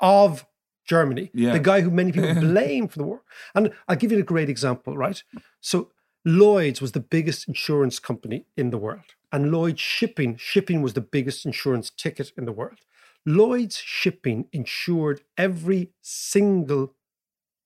of 0.00 0.46
Germany, 0.86 1.30
Yeah. 1.34 1.52
the 1.52 1.58
guy 1.58 1.80
who 1.82 1.90
many 1.90 2.12
people 2.12 2.34
blame 2.40 2.88
for 2.88 2.98
the 2.98 3.04
war. 3.04 3.22
And 3.54 3.72
I'll 3.88 3.96
give 3.96 4.12
you 4.12 4.18
a 4.20 4.22
great 4.22 4.48
example, 4.48 4.96
right? 4.96 5.22
So 5.60 5.90
Lloyd's 6.28 6.82
was 6.82 6.92
the 6.92 7.00
biggest 7.00 7.48
insurance 7.48 7.98
company 7.98 8.44
in 8.54 8.68
the 8.68 8.76
world. 8.76 9.14
And 9.32 9.50
Lloyd's 9.50 9.80
shipping, 9.80 10.36
shipping 10.36 10.82
was 10.82 10.92
the 10.92 11.00
biggest 11.00 11.46
insurance 11.46 11.88
ticket 11.88 12.32
in 12.36 12.44
the 12.44 12.52
world. 12.52 12.80
Lloyd's 13.24 13.78
shipping 13.78 14.46
insured 14.52 15.22
every 15.38 15.90
single, 16.02 16.92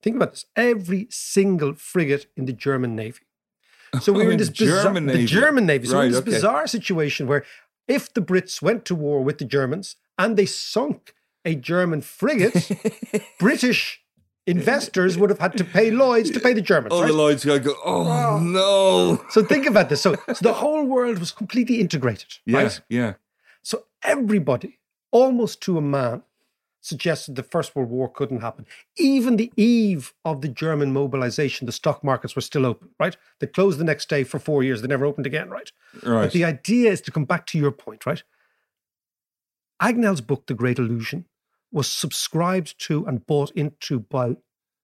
think 0.01 0.15
about 0.15 0.31
this, 0.31 0.47
every 0.55 1.09
single 1.11 1.75
frigate 1.75 2.27
in 2.37 2.45
the 2.45 2.53
German 2.53 2.95
Navy. 2.95 3.25
So 4.01 4.13
we 4.13 4.23
Oh, 4.23 4.27
were 4.27 4.33
in 4.33 4.39
this 4.39 4.51
bizarre, 4.51 4.85
German 4.85 5.07
the 5.07 5.27
German 5.27 5.67
Navy. 5.67 5.89
So 5.89 5.97
we're 5.97 6.05
in 6.05 6.13
this 6.13 6.21
okay. 6.21 6.31
bizarre 6.31 6.67
situation 6.69 7.27
where 7.27 7.45
if 7.89 8.15
the 8.15 8.23
Brits 8.23 8.63
went 8.63 8.85
to 8.85 8.95
war 8.95 9.25
with 9.25 9.39
the 9.39 9.45
Germans 9.45 9.97
and 10.17 10.37
they 10.37 10.47
sunk 10.47 11.15
a 11.45 11.57
German 11.57 12.01
frigate, 12.01 12.71
British 13.41 14.02
investors 14.47 15.17
would 15.17 15.31
have 15.31 15.39
had 15.39 15.57
to 15.57 15.65
pay 15.65 15.91
Lloyd's 15.91 16.31
to 16.31 16.41
pay 16.41 16.53
the 16.53 16.61
Germans. 16.61 16.93
Oh, 16.93 17.03
right? 17.03 17.09
the 17.09 17.13
Lloyd's 17.13 17.45
guy 17.45 17.59
go, 17.59 17.75
oh, 17.85 18.39
no. 18.43 19.25
So 19.31 19.45
think 19.45 19.67
about 19.67 19.89
this. 19.89 20.03
So, 20.03 20.17
so 20.29 20.35
the 20.41 20.55
whole 20.55 20.85
world 20.85 21.19
was 21.19 21.31
completely 21.31 21.81
integrated, 21.81 22.39
Yeah, 22.45 22.63
right? 22.63 22.81
yeah. 22.89 23.15
So 23.63 23.85
everybody, 24.03 24.81
almost 25.13 25.61
to 25.63 25.79
a 25.79 25.81
man, 25.81 26.23
suggested 26.81 27.37
the 27.37 27.45
First 27.45 27.77
World 27.77 27.91
War 27.91 28.09
couldn't 28.09 28.41
happen. 28.41 28.67
Even 28.99 29.37
the 29.37 29.53
eve 29.57 30.13
of 30.25 30.41
the 30.41 30.49
German 30.49 30.93
mobilization, 30.93 31.67
the 31.67 31.73
stock 31.73 32.03
markets 32.03 32.35
were 32.35 32.43
still 32.43 32.67
open, 32.67 32.89
right? 32.99 33.17
They 33.39 33.47
closed 33.47 33.79
the 33.79 33.85
next 33.85 34.09
day 34.09 34.25
for 34.25 34.41
four 34.41 34.65
years. 34.65 34.83
They 34.83 34.89
never 34.89 35.05
opened 35.05 35.27
again, 35.27 35.49
right? 35.49 35.71
Right. 36.03 36.25
But 36.25 36.33
the 36.33 36.45
idea 36.45 36.91
is 36.91 37.01
to 37.03 37.13
come 37.13 37.25
back 37.25 37.47
to 37.47 37.59
your 37.59 37.71
point, 37.71 38.05
right? 38.05 38.25
Agnell's 39.81 40.21
book, 40.21 40.47
The 40.47 40.55
Great 40.55 40.79
Illusion, 40.81 41.27
was 41.73 41.91
subscribed 41.91 42.79
to 42.87 43.05
and 43.07 43.27
bought 43.27 43.51
into 43.53 44.01
by 44.01 44.37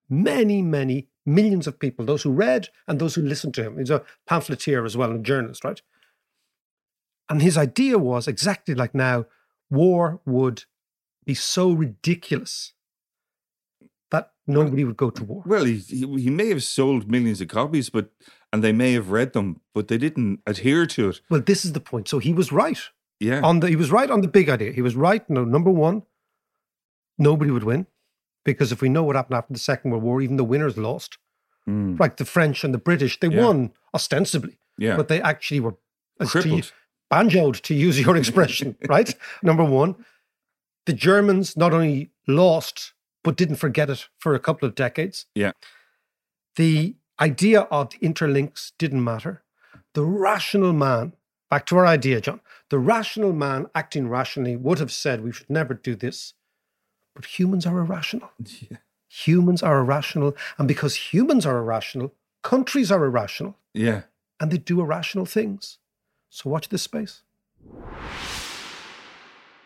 many, 0.09 0.63
many 0.63 1.07
millions 1.27 1.67
of 1.67 1.79
people, 1.79 2.05
those 2.05 2.23
who 2.23 2.31
read 2.31 2.69
and 2.89 2.99
those 2.99 3.15
who 3.15 3.23
listened 3.23 3.55
to 3.55 3.63
him. 3.63 3.79
He's 3.79 3.91
a 3.91 4.03
pamphleteer 4.27 4.85
as 4.85 4.97
well 4.97 5.11
and 5.11 5.21
a 5.21 5.23
journalist, 5.23 5.65
right? 5.65 5.81
And 7.29 7.43
his 7.43 7.59
idea 7.59 7.99
was 7.99 8.27
exactly 8.27 8.75
like 8.75 8.95
now 8.95 9.27
war 9.71 10.21
would 10.25 10.65
be 11.27 11.35
so 11.35 11.71
ridiculous 11.71 12.73
that 14.11 14.33
nobody 14.47 14.83
would 14.85 14.97
go 14.97 15.11
to 15.11 15.25
war. 15.25 15.43
Well, 15.45 15.65
he, 15.65 15.77
he 15.77 16.07
he 16.19 16.31
may 16.31 16.49
have 16.49 16.63
sold 16.63 17.11
millions 17.11 17.43
of 17.43 17.49
copies, 17.49 17.91
but 17.91 18.11
and 18.51 18.65
they 18.65 18.73
may 18.73 18.95
have 18.95 19.11
read 19.11 19.35
them, 19.35 19.61
but 19.75 19.89
they 19.89 19.99
didn't 19.99 20.41
adhere 20.47 20.87
to 20.87 21.11
it. 21.11 21.21
Well, 21.29 21.43
this 21.43 21.67
is 21.67 21.75
the 21.75 21.81
point. 21.81 22.09
So 22.09 22.19
he 22.19 22.33
was 22.33 22.51
right. 22.51 22.81
Yeah. 23.21 23.43
On 23.43 23.61
the 23.61 23.69
he 23.69 23.77
was 23.77 23.91
right 23.91 24.11
on 24.11 24.23
the 24.23 24.29
big 24.29 24.49
idea. 24.49 24.73
He 24.73 24.81
was 24.81 24.97
right. 24.97 25.29
No, 25.29 25.45
number 25.45 25.71
one, 25.71 26.05
nobody 27.19 27.51
would 27.51 27.65
win. 27.65 27.87
Because 28.45 28.73
if 28.73 28.81
we 28.81 28.89
know 28.89 29.03
what 29.03 29.17
happened 29.17 29.37
after 29.37 29.53
the 29.53 29.59
Second 29.59 29.91
World 29.91 30.03
War, 30.05 30.23
even 30.23 30.37
the 30.37 30.45
winners 30.45 30.77
lost. 30.79 31.19
Mm. 31.69 31.99
Like 32.01 32.17
the 32.17 32.25
French 32.25 32.65
and 32.65 32.73
the 32.73 32.79
British, 32.79 33.21
they 33.21 33.29
Yeah. 33.29 33.45
won 33.45 33.73
ostensibly. 33.93 34.59
Yeah. 34.79 34.97
But 34.97 35.09
they 35.09 35.21
actually 35.21 35.61
were 35.61 35.75
to- 36.21 36.63
banjoed, 37.13 37.61
to 37.63 37.75
use 37.75 38.01
your 38.01 38.17
expression, 38.17 38.77
right? 38.89 39.15
Number 39.43 39.65
one. 39.65 39.97
The 40.87 40.93
Germans 40.95 41.57
not 41.57 41.75
only 41.75 42.11
lost, 42.27 42.95
but 43.23 43.37
didn't 43.37 43.57
forget 43.57 43.91
it 43.91 44.09
for 44.19 44.35
a 44.35 44.39
couple 44.41 44.67
of 44.67 44.75
decades. 44.75 45.27
Yeah. 45.35 45.53
The 46.57 46.97
idea 47.21 47.63
of 47.63 47.91
the 47.91 47.99
interlinks 47.99 48.73
didn't 48.79 49.05
matter. 49.05 49.43
The 49.95 50.05
rational 50.05 50.73
man, 50.73 51.13
back 51.51 51.67
to 51.67 51.77
our 51.77 51.87
idea, 51.87 52.21
John, 52.23 52.41
the 52.71 52.79
rational 52.79 53.33
man 53.33 53.67
acting 53.75 54.09
rationally 54.09 54.57
would 54.57 54.79
have 54.79 54.93
said 54.93 55.23
we 55.23 55.33
should 55.33 55.51
never 55.51 55.75
do 55.75 55.95
this. 55.95 56.33
But 57.19 57.25
humans 57.37 57.67
are 57.67 57.77
irrational. 57.81 58.31
Humans 59.09 59.61
are 59.61 59.81
irrational. 59.81 60.37
And 60.57 60.69
because 60.69 60.95
humans 61.13 61.45
are 61.45 61.59
irrational, 61.59 62.15
countries 62.45 62.93
are 62.93 63.05
irrational 63.05 63.57
Yeah. 63.75 64.03
and 64.39 64.53
they 64.53 64.59
do 64.59 64.81
irrational 64.81 65.27
things. 65.27 65.79
So 66.31 66.49
watch 66.49 66.69
this 66.69 66.83
space. 66.83 67.23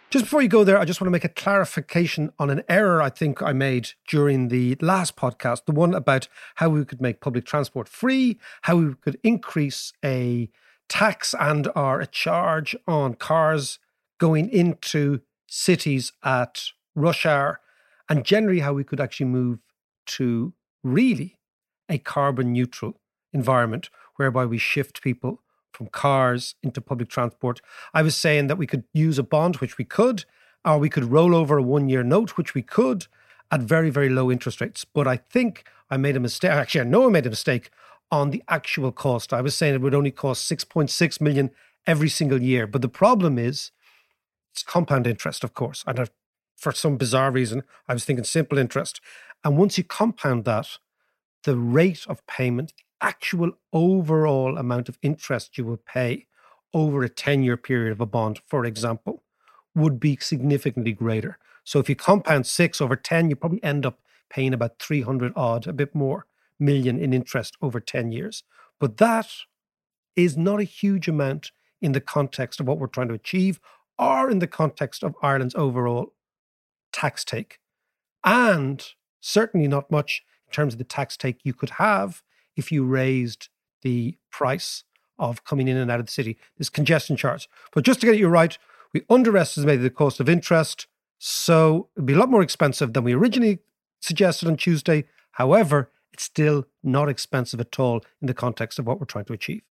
Just 0.09 0.25
before 0.25 0.41
you 0.41 0.49
go 0.49 0.65
there, 0.65 0.79
I 0.79 0.87
just 0.87 0.99
want 1.01 1.09
to 1.09 1.11
make 1.13 1.25
a 1.25 1.29
clarification 1.29 2.33
on 2.39 2.49
an 2.49 2.63
error 2.71 3.03
I 3.03 3.11
think 3.11 3.43
I 3.43 3.53
made 3.53 3.91
during 4.09 4.49
the 4.49 4.77
last 4.81 5.15
podcast, 5.17 5.67
the 5.67 5.73
one 5.73 5.93
about 5.93 6.29
how 6.55 6.71
we 6.71 6.87
could 6.87 7.03
make 7.03 7.21
public 7.21 7.45
transport 7.45 7.87
free, 7.87 8.39
how 8.63 8.77
we 8.77 8.95
could 8.95 9.19
increase 9.23 9.93
a 10.03 10.49
tax 10.89 11.35
and 11.39 11.69
or 11.77 12.01
a 12.01 12.07
charge 12.07 12.75
on 12.89 13.13
cars 13.15 13.79
going 14.19 14.49
into 14.49 15.21
cities 15.47 16.13
at 16.23 16.71
rush 16.95 17.27
hour, 17.27 17.61
and 18.09 18.25
generally 18.25 18.61
how 18.61 18.73
we 18.73 18.85
could 18.85 19.01
actually 19.01 19.27
move 19.27 19.61
to 20.07 20.53
really 20.83 21.39
a 21.89 21.99
carbon 21.99 22.53
neutral 22.53 23.01
environment 23.33 23.91
whereby 24.17 24.45
we 24.45 24.59
shift 24.59 25.03
people 25.03 25.43
from 25.73 25.87
cars 25.87 26.55
into 26.63 26.81
public 26.81 27.09
transport. 27.09 27.61
I 27.95 28.03
was 28.03 28.17
saying 28.17 28.47
that 28.49 28.59
we 28.59 28.67
could 28.67 28.85
use 28.93 29.19
a 29.19 29.23
bond, 29.23 29.57
which 29.57 29.79
we 29.79 29.85
could, 29.85 30.25
or 30.65 30.79
we 30.79 30.91
could 30.91 31.05
roll 31.05 31.35
over 31.35 31.59
a 31.59 31.63
one 31.63 31.89
year 31.89 32.03
note, 32.03 32.37
which 32.37 32.55
we 32.55 32.63
could 32.63 33.07
at 33.51 33.61
very, 33.61 33.91
very 33.91 34.09
low 34.09 34.31
interest 34.31 34.61
rates. 34.61 34.85
But 34.85 35.07
I 35.07 35.17
think 35.17 35.65
I 35.91 35.97
made 35.97 36.17
a 36.17 36.21
mistake. 36.21 36.51
Actually, 36.51 36.83
I 36.83 36.85
know 36.85 37.07
I 37.07 37.11
made 37.11 37.27
a 37.27 37.31
mistake 37.31 37.71
on 38.11 38.31
the 38.31 38.43
actual 38.49 38.93
cost. 38.93 39.33
I 39.33 39.41
was 39.41 39.55
saying 39.55 39.75
it 39.75 39.81
would 39.81 39.95
only 39.95 40.11
cost 40.11 40.51
6.6 40.51 41.21
million 41.21 41.51
every 41.87 42.09
single 42.09 42.43
year. 42.43 42.67
But 42.67 42.83
the 42.83 42.89
problem 42.89 43.39
is 43.39 43.73
it's 44.53 44.63
compound 44.63 45.07
interest, 45.07 45.43
of 45.45 45.55
course. 45.55 45.83
And 45.87 45.99
for 46.57 46.73
some 46.73 46.97
bizarre 46.97 47.31
reason, 47.31 47.63
I 47.89 47.95
was 47.95 48.05
thinking 48.05 48.25
simple 48.25 48.59
interest. 48.59 49.01
And 49.45 49.59
once 49.59 49.79
you 49.79 49.85
compound 49.85 50.45
that, 50.45 50.79
the 51.45 51.57
rate 51.57 52.07
of 52.09 52.25
payment, 52.27 52.73
actual 53.01 53.53
overall 53.73 54.57
amount 54.57 54.89
of 54.89 54.99
interest 55.03 55.59
you 55.59 55.65
will 55.65 55.79
pay 55.79 56.27
over 56.73 57.03
a 57.03 57.09
10 57.09 57.43
year 57.43 57.57
period 57.57 57.93
of 57.93 58.01
a 58.01 58.07
bond, 58.07 58.41
for 58.47 58.65
example, 58.65 59.23
would 59.75 59.99
be 59.99 60.17
significantly 60.21 60.93
greater. 60.93 61.39
So 61.65 61.79
if 61.79 61.89
you 61.89 61.97
compound 61.97 62.47
six 62.47 62.81
over 62.81 62.97
10, 62.97 63.31
you 63.31 63.37
probably 63.37 63.63
end 63.63 63.87
up 63.87 63.99
paying 64.31 64.55
about 64.55 64.79
300 64.79 65.33
odd, 65.37 65.67
a 65.67 65.73
bit 65.73 65.95
more 65.95 66.27
million 66.59 66.99
in 66.99 67.13
interest 67.13 67.57
over 67.61 67.81
10 67.81 68.13
years. 68.13 68.45
But 68.79 68.97
that 68.99 69.29
is 70.17 70.37
not 70.37 70.61
a 70.61 70.65
huge 70.65 71.09
amount 71.09 71.51
in 71.81 71.93
the 71.93 72.01
context 72.01 72.61
of 72.61 72.67
what 72.67 72.79
we're 72.79 72.87
trying 72.87 73.09
to 73.09 73.15
achieve 73.15 73.61
or 73.99 74.31
in 74.31 74.39
the 74.39 74.47
context 74.47 75.03
of 75.03 75.15
Ireland's 75.23 75.55
overall 75.55 76.13
tax 76.93 77.25
take. 77.25 77.59
And 78.25 78.85
certainly 79.21 79.69
not 79.69 79.91
much 79.91 80.23
in 80.47 80.53
terms 80.53 80.75
of 80.75 80.79
the 80.79 80.85
tax 80.85 81.17
take 81.17 81.41
you 81.45 81.55
could 81.55 81.71
have 81.71 82.23
if 82.57 82.71
you 82.71 82.85
raised 82.85 83.49
the 83.83 84.17
price 84.31 84.85
of 85.19 85.45
coming 85.45 85.69
in 85.69 85.77
and 85.77 85.91
out 85.91 86.01
of 86.01 86.07
the 86.07 86.13
city. 86.13 86.37
This 86.59 86.69
congestion 86.69 87.17
charge. 87.17 87.49
But 87.73 87.85
just 87.85 88.01
to 88.01 88.07
get 88.07 88.19
you 88.19 88.29
right, 88.29 88.57
we 88.93 89.03
underestimated 89.09 89.83
the 89.83 89.91
cost 89.91 90.21
of 90.21 90.29
interest. 90.29 90.87
So 91.19 91.89
it'd 91.97 92.07
be 92.07 92.15
a 92.15 92.19
lot 92.19 92.31
more 92.31 92.43
expensive 92.43 92.93
than 92.93 93.05
we 93.05 93.13
originally 93.13 93.61
suggested 94.01 94.49
on 94.49 94.57
Tuesday. 94.57 95.05
However, 95.33 95.91
it's 96.13 96.25
still 96.25 96.67
not 96.83 97.09
expensive 97.09 97.61
at 97.61 97.79
all 97.79 98.05
in 98.21 98.27
the 98.27 98.35
context 98.35 98.79
of 98.79 98.87
what 98.87 99.01
we're 99.01 99.07
trying 99.07 99.25
to 99.27 99.33
achieve. 99.33 99.63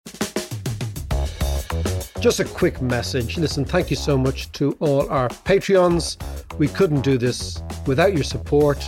Just 2.21 2.39
a 2.39 2.45
quick 2.45 2.83
message. 2.83 3.39
Listen, 3.39 3.65
thank 3.65 3.89
you 3.89 3.97
so 3.97 4.19
much 4.19 4.53
to 4.53 4.77
all 4.81 5.09
our 5.09 5.31
Patreons. 5.31 6.19
We 6.59 6.69
couldn't 6.69 7.01
do 7.01 7.17
this 7.17 7.63
without 7.87 8.13
your 8.13 8.25
support. 8.25 8.79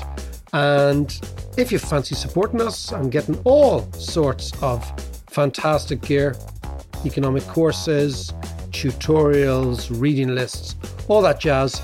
And 0.52 1.18
if 1.56 1.72
you 1.72 1.78
fancy 1.78 2.14
supporting 2.14 2.60
us, 2.60 2.92
I'm 2.92 3.08
getting 3.08 3.40
all 3.44 3.90
sorts 3.92 4.52
of 4.62 4.84
fantastic 5.30 6.02
gear 6.02 6.36
economic 7.06 7.42
courses, 7.44 8.32
tutorials, 8.70 9.88
reading 9.98 10.34
lists, 10.34 10.76
all 11.08 11.22
that 11.22 11.40
jazz. 11.40 11.80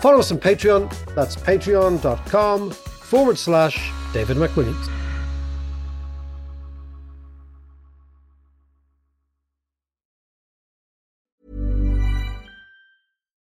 Follow 0.00 0.18
us 0.18 0.30
on 0.30 0.38
Patreon. 0.38 0.92
That's 1.14 1.34
patreon.com 1.34 2.70
forward 2.70 3.38
slash 3.38 3.90
David 4.12 4.36
McWilliams. 4.36 4.99